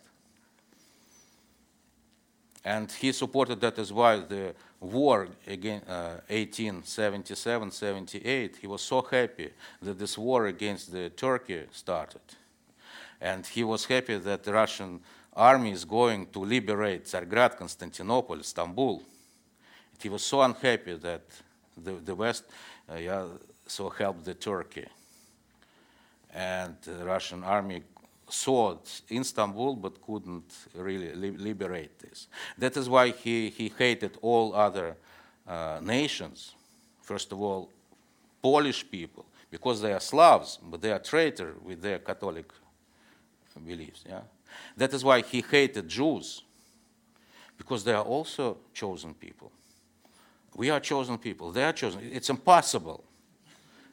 And 2.66 2.92
he 2.92 3.12
supported 3.12 3.62
that 3.62 3.78
as 3.78 3.94
well. 3.94 4.22
The 4.22 4.56
war 4.80 5.28
against 5.46 5.88
uh, 5.88 6.22
1877 6.28 7.72
78, 7.72 8.58
he 8.62 8.68
was 8.68 8.82
so 8.82 9.02
happy 9.02 9.50
that 9.82 10.00
this 10.00 10.18
war 10.18 10.48
against 10.48 10.92
the 10.92 11.10
Turkey 11.10 11.66
started. 11.72 12.26
And 13.22 13.46
he 13.46 13.64
was 13.64 13.86
happy 13.86 14.18
that 14.18 14.44
the 14.44 14.54
Russian 14.54 15.02
army 15.34 15.72
is 15.72 15.86
going 15.86 16.28
to 16.34 16.40
liberate 16.40 17.06
Tsargrad, 17.06 17.56
Constantinople, 17.56 18.40
Istanbul. 18.40 19.04
He 20.02 20.10
was 20.10 20.24
so 20.24 20.42
unhappy 20.42 20.96
that 20.96 21.22
the, 21.78 21.92
the 21.92 22.16
West 22.16 22.46
uh, 22.90 22.96
yeah, 22.96 23.26
so 23.68 23.90
helped 23.90 24.26
the 24.26 24.34
Turkey 24.34 24.88
and 26.40 26.76
the 26.84 27.04
Russian 27.04 27.44
army 27.44 27.84
saw 28.30 28.78
Istanbul 29.12 29.76
but 29.76 30.02
couldn't 30.02 30.54
really 30.74 31.14
li 31.14 31.32
liberate 31.32 32.00
this. 32.00 32.28
That 32.58 32.78
is 32.78 32.88
why 32.88 33.12
he, 33.12 33.50
he 33.50 33.74
hated 33.78 34.18
all 34.22 34.56
other 34.56 34.96
uh, 35.46 35.80
nations. 35.82 36.56
First 37.02 37.32
of 37.34 37.42
all, 37.42 37.70
Polish 38.42 38.90
people, 38.90 39.26
because 39.52 39.82
they 39.82 39.92
are 39.92 40.00
Slavs, 40.00 40.60
but 40.64 40.82
they 40.82 40.92
are 40.92 41.00
traitor 41.00 41.56
with 41.62 41.82
their 41.82 42.00
Catholic 42.00 42.46
beliefs. 43.66 44.06
Yeah? 44.08 44.22
That 44.78 44.94
is 44.94 45.04
why 45.04 45.22
he 45.22 45.42
hated 45.42 45.90
Jews, 45.90 46.44
because 47.58 47.84
they 47.84 47.94
are 47.94 48.06
also 48.06 48.58
chosen 48.74 49.14
people. 49.14 49.52
We 50.56 50.70
are 50.70 50.80
chosen 50.80 51.18
people, 51.18 51.52
they 51.52 51.66
are 51.66 51.74
chosen. 51.74 52.00
It's 52.14 52.30
impossible. 52.30 53.04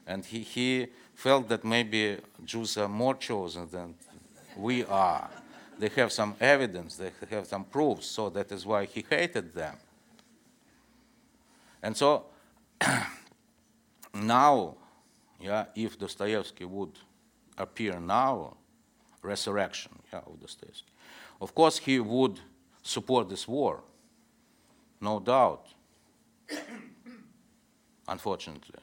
And 0.07 0.25
he, 0.25 0.41
he 0.41 0.87
felt 1.17 1.49
that 1.49 1.65
maybe 1.65 2.19
Jews 2.45 2.77
are 2.77 2.89
more 2.89 3.15
chosen 3.15 3.69
than 3.71 3.95
we 4.57 4.85
are. 4.85 5.29
They 5.79 5.89
have 5.97 6.13
some 6.13 6.37
evidence, 6.41 6.97
they 6.97 7.11
have 7.31 7.47
some 7.47 7.65
proofs, 7.65 8.07
so 8.07 8.29
that 8.31 8.53
is 8.53 8.65
why 8.67 8.85
he 8.85 9.05
hated 9.09 9.55
them. 9.55 9.77
And 11.83 11.97
so 11.97 12.27
now, 14.15 14.75
yeah, 15.41 15.65
if 15.75 15.99
Dostoevsky 15.99 16.67
would 16.67 16.93
appear 17.57 17.99
now, 17.99 18.57
resurrection 19.23 19.93
yeah, 20.13 20.19
of 20.19 20.39
Dostoevsky, 20.41 20.93
of 21.41 21.55
course 21.55 21.79
he 21.79 21.99
would 21.99 22.41
support 22.83 23.31
this 23.31 23.49
war, 23.49 23.83
no 25.01 25.19
doubt, 25.21 25.67
unfortunately. 28.09 28.81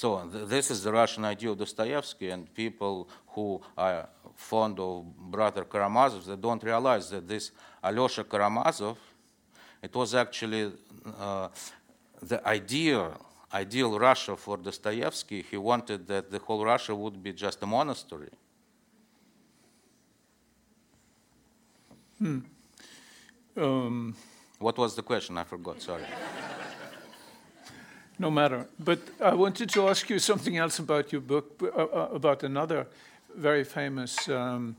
So 0.00 0.08
th 0.32 0.48
this 0.48 0.70
is 0.70 0.78
the 0.82 0.92
Russian 1.02 1.24
idea 1.26 1.50
of 1.50 1.58
Dostoevsky, 1.58 2.30
and 2.34 2.42
people 2.54 3.06
who 3.34 3.60
are 3.76 4.08
fond 4.34 4.78
of 4.80 4.92
brother 5.36 5.64
Karamazov, 5.72 6.24
they 6.24 6.36
don't 6.36 6.62
realize 6.62 7.10
that 7.10 7.28
this 7.28 7.52
Alyosha 7.82 8.24
Karamazov, 8.24 8.96
it 9.82 9.94
was 9.94 10.14
actually 10.14 10.72
uh, 11.18 11.48
the 12.30 12.38
ideal, 12.48 13.06
ideal 13.52 13.98
Russia 13.98 14.36
for 14.36 14.56
Dostoevsky. 14.56 15.42
He 15.50 15.58
wanted 15.58 16.06
that 16.06 16.30
the 16.30 16.38
whole 16.38 16.64
Russia 16.64 16.94
would 16.94 17.22
be 17.22 17.34
just 17.34 17.62
a 17.62 17.66
monastery. 17.66 18.32
Hmm. 22.18 22.40
Um, 23.54 24.16
what 24.58 24.78
was 24.78 24.94
the 24.96 25.02
question? 25.02 25.36
I 25.36 25.44
forgot, 25.44 25.82
sorry. 25.82 26.06
No 28.20 28.30
matter. 28.30 28.66
But 28.78 28.98
I 29.18 29.32
wanted 29.32 29.70
to 29.70 29.88
ask 29.88 30.10
you 30.10 30.18
something 30.18 30.58
else 30.58 30.78
about 30.78 31.10
your 31.10 31.22
book, 31.22 31.62
uh, 31.62 31.68
uh, 31.68 32.08
about 32.12 32.42
another 32.42 32.86
very 33.34 33.64
famous 33.64 34.28
um, 34.28 34.76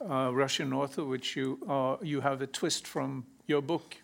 uh, 0.00 0.30
Russian 0.32 0.72
author, 0.72 1.04
which 1.04 1.34
you 1.34 1.58
uh, 1.68 1.96
you 2.02 2.20
have 2.20 2.40
a 2.40 2.46
twist 2.46 2.86
from 2.86 3.24
your 3.48 3.62
book, 3.62 3.96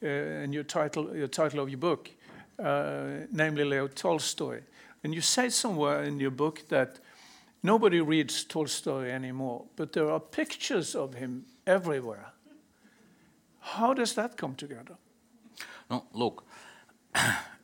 uh, 0.00 0.06
and 0.06 0.54
your 0.54 0.62
title 0.62 1.16
your 1.16 1.26
title 1.26 1.58
of 1.58 1.68
your 1.70 1.78
book, 1.78 2.08
uh, 2.60 3.26
namely 3.32 3.64
Leo 3.64 3.88
Tolstoy. 3.88 4.60
And 5.02 5.12
you 5.12 5.22
say 5.22 5.50
somewhere 5.50 6.04
in 6.04 6.20
your 6.20 6.30
book 6.30 6.68
that 6.68 7.00
nobody 7.64 8.00
reads 8.00 8.44
Tolstoy 8.44 9.10
anymore, 9.10 9.64
but 9.74 9.92
there 9.92 10.08
are 10.08 10.20
pictures 10.20 10.94
of 10.94 11.14
him 11.14 11.46
everywhere. 11.66 12.32
How 13.58 13.92
does 13.92 14.14
that 14.14 14.36
come 14.36 14.54
together? 14.54 14.94
No, 15.90 16.04
look 16.12 16.44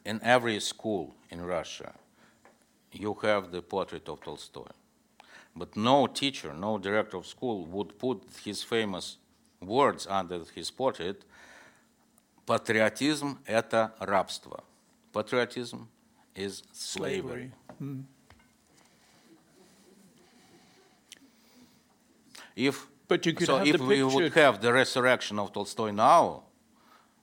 in 0.06 0.20
every 0.24 0.60
school 0.60 1.16
in 1.30 1.42
Russia, 1.42 1.94
you 2.92 3.14
have 3.22 3.52
the 3.52 3.62
portrait 3.62 4.08
of 4.10 4.22
Tolstoy. 4.22 4.72
But 5.56 5.76
no 5.76 6.08
teacher, 6.08 6.54
no 6.54 6.78
director 6.78 7.18
of 7.18 7.28
school 7.28 7.66
would 7.66 7.98
put 7.98 8.24
his 8.44 8.64
famous 8.64 9.18
words 9.62 10.08
under 10.08 10.42
his 10.56 10.72
portrait 10.72 11.24
Patriotism – 12.46 13.46
это 13.46 13.94
рабство. 14.00 14.64
Patriotism 15.14 15.88
is 16.36 16.64
slavery. 16.74 17.22
slavery. 17.22 17.52
Mm. 17.82 18.04
If, 22.56 22.88
but 23.08 23.26
you 23.26 23.34
could 23.34 23.48
so 23.48 23.58
have 23.58 23.68
if 23.68 23.78
the 23.78 23.86
we 23.86 24.04
would 24.04 24.34
have 24.34 24.62
the 24.62 24.74
resurrection 24.74 25.40
of 25.40 25.54
Tolstoy 25.54 25.92
now, 25.92 26.44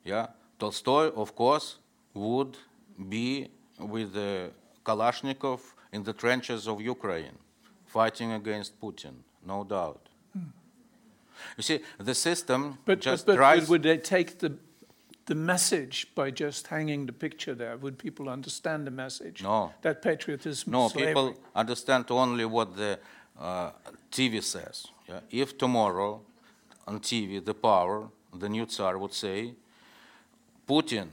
yeah, 0.04 0.28
Tolstoy, 0.58 1.12
of 1.14 1.34
course, 1.34 1.76
would 2.14 2.56
be 3.09 3.49
with 3.79 4.13
the 4.13 4.51
Kalashnikov 4.85 5.61
in 5.91 6.03
the 6.03 6.13
trenches 6.13 6.67
of 6.67 6.81
Ukraine, 6.81 7.37
fighting 7.85 8.31
against 8.33 8.79
Putin, 8.79 9.13
no 9.45 9.63
doubt. 9.63 10.09
Hmm. 10.33 10.51
You 11.57 11.63
see, 11.63 11.79
the 11.97 12.15
system 12.15 12.77
but, 12.85 12.99
just 12.99 13.25
but, 13.25 13.35
drives. 13.35 13.69
would 13.69 13.83
they 13.83 13.97
take 13.97 14.39
the 14.39 14.57
the 15.25 15.35
message 15.35 16.07
by 16.15 16.29
just 16.31 16.67
hanging 16.67 17.05
the 17.05 17.13
picture 17.13 17.55
there? 17.55 17.77
Would 17.77 17.97
people 17.97 18.27
understand 18.27 18.85
the 18.85 18.91
message? 18.91 19.41
No. 19.41 19.73
That 19.81 20.01
patriotism. 20.01 20.71
No, 20.71 20.89
people 20.89 21.35
understand 21.55 22.05
only 22.09 22.45
what 22.45 22.75
the 22.75 22.99
uh, 23.39 23.71
TV 24.11 24.43
says. 24.43 24.87
Yeah? 25.07 25.21
If 25.31 25.57
tomorrow 25.57 26.21
on 26.87 26.99
TV 26.99 27.43
the 27.43 27.53
power, 27.53 28.09
the 28.33 28.49
new 28.49 28.65
Tsar 28.65 28.97
would 28.97 29.13
say, 29.13 29.53
Putin 30.67 31.07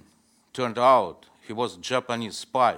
turned 0.53 0.79
out 0.79 1.27
he 1.51 1.53
was 1.53 1.77
a 1.77 1.81
Japanese 1.81 2.37
spy. 2.37 2.77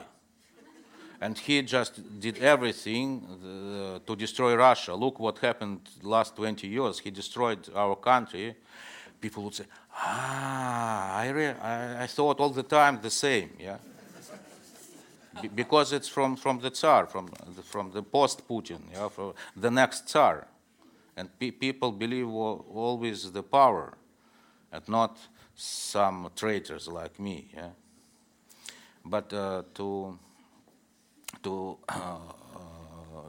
And 1.21 1.37
he 1.37 1.61
just 1.61 1.93
did 2.19 2.39
everything 2.39 3.07
uh, 3.21 3.99
to 4.07 4.17
destroy 4.17 4.57
Russia. 4.57 4.95
Look 4.95 5.21
what 5.21 5.37
happened 5.39 5.81
last 6.03 6.37
20 6.37 6.67
years. 6.67 6.99
He 6.99 7.11
destroyed 7.11 7.69
our 7.75 7.97
country. 7.97 8.57
People 9.21 9.43
would 9.45 9.55
say, 9.55 9.67
ah, 9.95 11.17
I, 11.19 11.55
I, 11.73 12.03
I 12.05 12.07
thought 12.07 12.41
all 12.41 12.49
the 12.49 12.63
time 12.63 12.99
the 13.03 13.11
same, 13.11 13.51
yeah? 13.59 13.77
because 15.55 15.93
it's 15.93 16.09
from, 16.09 16.35
from 16.37 16.59
the 16.61 16.71
Tsar, 16.71 17.07
from 17.07 17.29
the, 17.55 17.63
from 17.63 17.93
the 17.93 18.03
post-Putin, 18.03 18.81
yeah, 18.91 19.09
from 19.09 19.35
the 19.55 19.71
next 19.71 20.09
Tsar. 20.09 20.47
And 21.15 21.29
pe 21.39 21.51
people 21.51 21.93
believe 21.93 22.29
always 22.29 23.31
the 23.33 23.43
power 23.43 23.99
and 24.73 24.89
not 24.89 25.19
some 25.55 26.31
traitors 26.35 26.89
like 26.89 27.21
me, 27.21 27.51
yeah? 27.55 27.73
But 29.05 29.33
uh, 29.33 29.63
to 29.75 30.19
to 31.43 31.79
uh, 31.89 32.19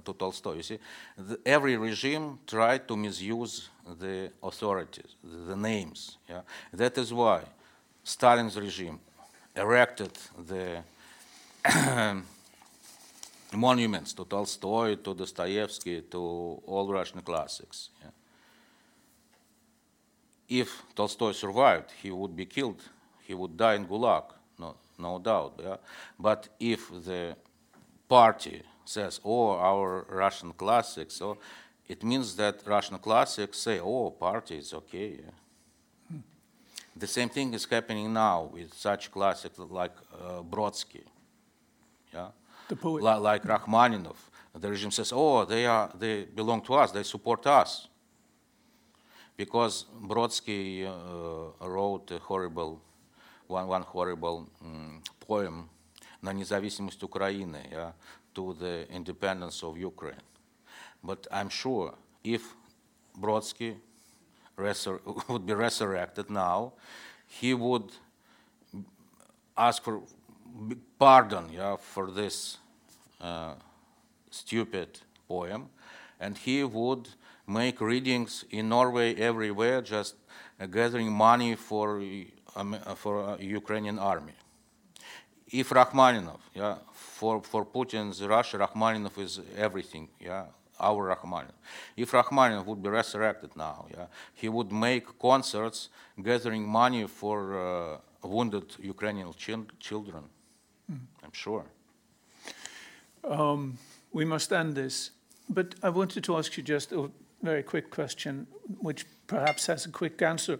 to 0.03 0.13
Tolstoy. 0.13 0.55
You 0.55 0.63
see, 0.63 0.80
the, 1.17 1.39
every 1.45 1.78
regime 1.78 2.39
tried 2.45 2.88
to 2.88 2.97
misuse 2.97 3.69
the 3.99 4.32
authorities, 4.41 5.15
the, 5.24 5.38
the 5.38 5.55
names. 5.55 6.17
Yeah? 6.30 6.41
That 6.71 6.97
is 6.97 7.13
why 7.13 7.41
Stalin's 8.03 8.59
regime 8.59 8.99
erected 9.55 10.11
the 10.47 10.84
monuments 13.53 14.13
to 14.13 14.26
Tolstoy, 14.26 14.95
to 14.95 15.13
Dostoevsky, 15.13 16.01
to 16.01 16.61
all 16.65 16.91
Russian 16.91 17.21
classics. 17.21 17.89
Yeah? 18.01 18.09
If 20.61 20.84
Tolstoy 20.95 21.32
survived, 21.32 21.91
he 22.01 22.11
would 22.11 22.36
be 22.36 22.45
killed. 22.45 22.82
He 23.21 23.34
would 23.34 23.55
die 23.55 23.76
in 23.76 23.88
Gulag, 23.88 24.24
no, 24.60 24.76
no 24.97 25.20
doubt. 25.20 25.60
Yeah? 25.64 25.78
But 26.20 26.49
if 26.60 26.89
the 26.89 27.36
party 28.08 28.62
says, 28.86 29.20
"Oh, 29.24 29.51
our 29.51 30.06
Russian 30.10 30.54
classics," 30.54 31.16
so 31.16 31.38
it 31.88 32.04
means 32.04 32.36
that 32.36 32.62
Russian 32.66 32.97
classics 32.99 33.58
say, 33.58 33.80
"Oh, 33.80 34.12
party 34.12 34.58
is 34.58 34.74
okay." 34.74 35.20
Yeah? 35.24 35.32
The 36.95 37.08
same 37.08 37.30
thing 37.30 37.54
is 37.54 37.66
happening 37.66 38.14
now 38.14 38.49
with 38.54 38.74
such 38.74 39.12
classics 39.12 39.58
like 39.58 39.95
uh, 40.14 40.43
Brodsky. 40.43 41.04
Yeah? 42.14 42.28
The 42.68 42.76
poet. 42.76 43.04
Li- 43.04 43.20
like 43.20 43.43
Rachmaninov. 43.43 44.16
The 44.56 44.70
regime 44.70 44.91
says, 44.91 45.12
oh, 45.12 45.45
they, 45.45 45.66
are, 45.66 45.89
they 45.97 46.26
belong 46.26 46.62
to 46.62 46.76
us, 46.76 46.91
they 46.91 47.01
support 47.01 47.47
us. 47.47 47.88
Because 49.36 49.86
Brodsky 49.99 50.86
uh, 50.86 51.68
wrote 51.68 52.12
a 52.12 52.20
horrible, 52.20 52.80
one, 53.47 53.66
one 53.66 53.82
horrible 53.82 54.49
mm, 54.64 55.03
poem, 55.20 55.68
«На 56.20 56.32
независимость 56.32 57.03
Украины», 57.03 57.68
yeah, 57.70 57.93
to 58.34 58.55
the 58.55 58.86
independence 58.91 59.62
of 59.62 59.78
Ukraine. 59.78 60.22
But 61.03 61.26
I'm 61.30 61.49
sure 61.49 61.95
if 62.24 62.43
Brodsky 63.18 63.76
resur- 64.57 65.01
would 65.28 65.47
be 65.47 65.55
resurrected 65.55 66.28
now, 66.28 66.72
he 67.26 67.55
would 67.55 67.93
ask 69.57 69.82
for 69.82 70.03
b- 70.68 70.76
pardon 70.99 71.51
yeah, 71.53 71.76
for 71.76 72.11
this 72.11 72.59
uh, 73.20 73.55
stupid 74.30 75.01
poem, 75.28 75.68
and 76.20 76.36
he 76.36 76.64
would 76.64 77.09
make 77.47 77.80
readings 77.80 78.45
in 78.51 78.68
Norway 78.68 79.14
everywhere, 79.14 79.82
just 79.82 80.14
uh, 80.61 80.66
gathering 80.66 81.11
money 81.12 81.55
for, 81.55 81.99
um, 81.99 82.26
uh, 82.41 82.41
for 82.95 83.24
uh, 83.24 83.38
Ukrainian 83.38 83.99
army. 83.99 84.34
If 85.47 85.70
Rachmaninov, 85.70 86.39
yeah, 86.56 86.78
for, 86.93 87.41
for 87.43 87.66
Putin's 87.66 88.22
Russia, 88.24 88.58
Rachmaninov 88.58 89.18
is 89.20 89.39
everything, 89.58 90.10
yeah, 90.20 90.45
our 90.80 91.16
Rachmaninov. 91.16 91.60
If 91.95 92.12
Rachmaninov 92.12 92.66
would 92.66 92.82
be 92.82 92.89
resurrected 92.89 93.56
now, 93.56 93.86
yeah, 93.91 94.08
he 94.34 94.49
would 94.49 94.72
make 94.72 95.20
concerts 95.20 95.89
gathering 96.22 96.68
money 96.68 97.08
for 97.08 97.38
uh, 97.58 98.28
wounded 98.28 98.66
Ukrainian 98.80 99.32
chil- 99.34 99.68
children. 99.80 100.24
I'm 100.89 101.32
sure. 101.32 101.66
Um, 103.24 103.78
we 104.12 104.26
must 104.26 104.51
end 104.51 104.76
this, 104.76 105.12
but 105.49 105.76
I 105.82 105.89
wanted 105.89 106.24
to 106.26 106.38
ask 106.38 106.58
you 106.58 106.64
just 106.64 106.91
a 106.91 107.10
very 107.41 107.64
quick 107.64 107.89
question, 107.89 108.47
which 108.80 109.06
perhaps 109.28 109.68
has 109.68 109.86
a 109.86 109.89
quick 109.89 110.22
answer. 110.22 110.60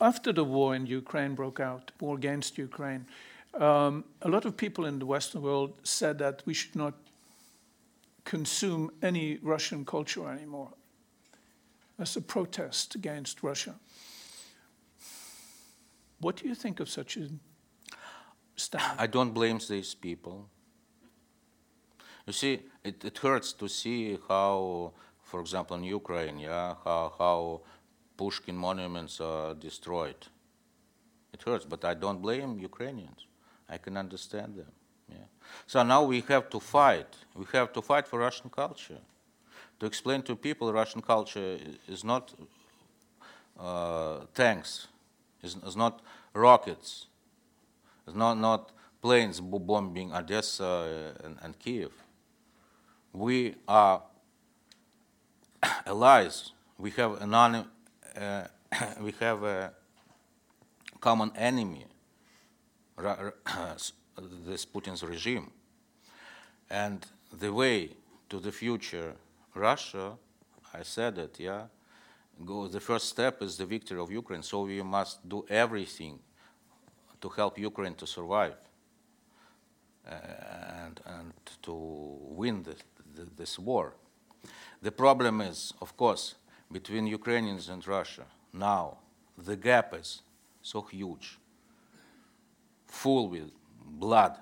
After 0.00 0.32
the 0.32 0.44
war 0.44 0.74
in 0.74 0.86
Ukraine 0.86 1.34
broke 1.34 1.58
out, 1.58 1.90
war 2.00 2.16
against 2.16 2.56
Ukraine, 2.56 3.06
um, 3.54 4.04
a 4.22 4.28
lot 4.28 4.44
of 4.44 4.56
people 4.56 4.84
in 4.86 4.98
the 4.98 5.06
Western 5.06 5.42
world 5.42 5.72
said 5.82 6.18
that 6.18 6.42
we 6.46 6.54
should 6.54 6.76
not 6.76 6.94
consume 8.24 8.90
any 9.02 9.38
Russian 9.42 9.84
culture 9.84 10.28
anymore 10.30 10.70
as 11.98 12.16
a 12.16 12.20
protest 12.20 12.94
against 12.94 13.42
Russia. 13.42 13.74
What 16.20 16.36
do 16.36 16.48
you 16.48 16.54
think 16.54 16.78
of 16.80 16.88
such 16.88 17.16
a 17.16 17.28
stand? 18.56 19.00
I 19.00 19.06
don't 19.06 19.32
blame 19.32 19.58
these 19.68 19.94
people. 19.94 20.48
You 22.26 22.32
see, 22.32 22.60
it, 22.84 23.04
it 23.04 23.18
hurts 23.18 23.52
to 23.54 23.68
see 23.68 24.18
how, 24.28 24.92
for 25.22 25.40
example, 25.40 25.76
in 25.76 25.84
Ukraine, 25.84 26.38
yeah, 26.38 26.74
how, 26.84 27.14
how 27.18 27.62
Pushkin 28.18 28.56
monuments 28.56 29.20
are 29.20 29.54
destroyed. 29.54 30.26
It 31.32 31.42
hurts, 31.42 31.64
but 31.64 31.84
I 31.84 31.94
don't 31.94 32.20
blame 32.20 32.58
Ukrainians. 32.58 33.26
I 33.70 33.78
can 33.78 33.96
understand 33.96 34.56
them. 34.56 34.72
Yeah. 35.08 35.28
So 35.66 35.82
now 35.82 36.02
we 36.02 36.20
have 36.22 36.50
to 36.50 36.60
fight. 36.60 37.16
We 37.34 37.46
have 37.52 37.72
to 37.72 37.80
fight 37.80 38.06
for 38.06 38.18
Russian 38.18 38.50
culture. 38.50 38.98
To 39.80 39.86
explain 39.86 40.22
to 40.22 40.34
people 40.34 40.72
Russian 40.72 41.00
culture 41.00 41.58
is 41.86 42.02
not 42.02 42.34
uh, 43.58 44.18
tanks, 44.34 44.88
is, 45.42 45.56
is 45.64 45.76
not 45.76 46.00
rockets, 46.34 47.06
it's 48.06 48.16
not, 48.16 48.34
not 48.38 48.72
planes 49.00 49.40
bombing 49.40 50.12
Odessa 50.12 50.64
uh, 50.64 51.24
and, 51.24 51.36
and 51.42 51.58
Kiev. 51.58 51.92
We 53.12 53.54
are 53.68 54.02
allies. 55.86 56.52
We 56.78 56.90
have 56.92 57.20
an 57.22 57.34
we 59.00 59.12
have 59.20 59.42
a 59.44 59.72
common 61.00 61.30
enemy, 61.36 61.86
this 64.46 64.66
Putin's 64.66 65.02
regime. 65.02 65.50
And 66.70 67.06
the 67.38 67.52
way 67.52 67.90
to 68.28 68.40
the 68.40 68.52
future, 68.52 69.14
Russia, 69.54 70.12
I 70.74 70.82
said 70.82 71.18
it, 71.18 71.36
yeah, 71.38 71.66
go, 72.44 72.68
the 72.68 72.80
first 72.80 73.08
step 73.08 73.42
is 73.42 73.56
the 73.56 73.66
victory 73.66 74.00
of 74.00 74.10
Ukraine. 74.10 74.42
So 74.42 74.62
we 74.62 74.82
must 74.82 75.26
do 75.28 75.44
everything 75.48 76.18
to 77.20 77.28
help 77.28 77.58
Ukraine 77.58 77.94
to 77.94 78.06
survive 78.06 78.54
uh, 80.06 80.14
and, 80.84 81.00
and 81.06 81.32
to 81.62 81.72
win 81.72 82.64
this 83.36 83.58
war. 83.58 83.94
The 84.82 84.92
problem 84.92 85.40
is, 85.40 85.72
of 85.80 85.96
course, 85.96 86.34
between 86.70 87.06
Ukrainians 87.06 87.68
and 87.68 87.86
Russia. 87.86 88.24
Now, 88.52 88.98
the 89.36 89.56
gap 89.56 89.94
is 89.94 90.22
so 90.62 90.82
huge, 90.82 91.38
full 92.86 93.28
with 93.28 93.50
blood, 93.84 94.36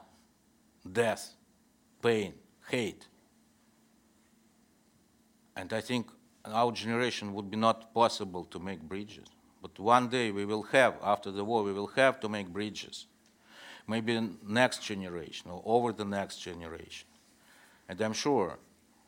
death, 0.90 1.34
pain, 2.02 2.34
hate. 2.68 3.06
And 5.54 5.72
I 5.72 5.80
think 5.80 6.10
our 6.44 6.72
generation 6.72 7.32
would 7.34 7.50
be 7.50 7.56
not 7.56 7.92
possible 7.94 8.44
to 8.44 8.58
make 8.58 8.80
bridges. 8.80 9.26
But 9.62 9.78
one 9.78 10.08
day 10.08 10.30
we 10.30 10.44
will 10.44 10.62
have, 10.64 10.94
after 11.02 11.30
the 11.30 11.44
war, 11.44 11.62
we 11.62 11.72
will 11.72 11.88
have 11.88 12.20
to 12.20 12.28
make 12.28 12.48
bridges. 12.48 13.06
Maybe 13.88 14.30
next 14.46 14.82
generation 14.82 15.50
or 15.50 15.62
over 15.64 15.92
the 15.92 16.04
next 16.04 16.38
generation. 16.38 17.08
And 17.88 18.00
I'm 18.00 18.12
sure 18.12 18.58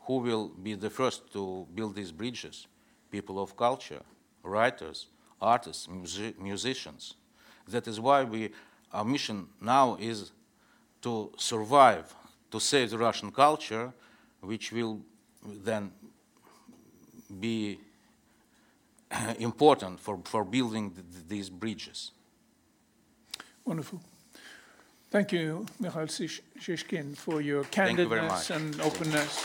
who 0.01 0.19
will 0.19 0.49
be 0.49 0.75
the 0.75 0.91
first 0.91 1.33
to 1.33 1.67
build 1.75 1.95
these 1.95 2.13
bridges? 2.13 2.67
People 3.11 3.41
of 3.41 3.57
culture, 3.57 4.03
writers, 4.43 5.07
artists, 5.41 5.87
musi- 5.87 6.39
musicians. 6.39 7.15
That 7.69 7.87
is 7.87 8.01
why 8.01 8.25
we, 8.25 8.51
our 8.93 9.05
mission 9.05 9.47
now 9.61 9.97
is 10.01 10.33
to 11.03 11.31
survive, 11.39 12.15
to 12.51 12.61
save 12.61 12.91
the 12.91 12.99
Russian 12.99 13.31
culture, 13.31 13.93
which 14.41 14.73
will 14.73 15.01
then 15.45 15.91
be 17.41 17.79
important 19.39 20.01
for, 20.01 20.19
for 20.25 20.45
building 20.45 20.91
th- 20.91 21.07
th- 21.13 21.29
these 21.29 21.51
bridges. 21.51 22.11
Wonderful. 23.65 24.01
Thank 25.11 25.33
you, 25.33 25.67
Mikhail 25.81 26.07
Shish- 26.07 26.43
Shishkin, 26.59 27.17
for 27.17 27.41
your 27.41 27.65
Thank 27.65 27.99
you 27.99 28.07
candidness 28.09 28.51
and 28.55 28.81
openness. 28.81 29.45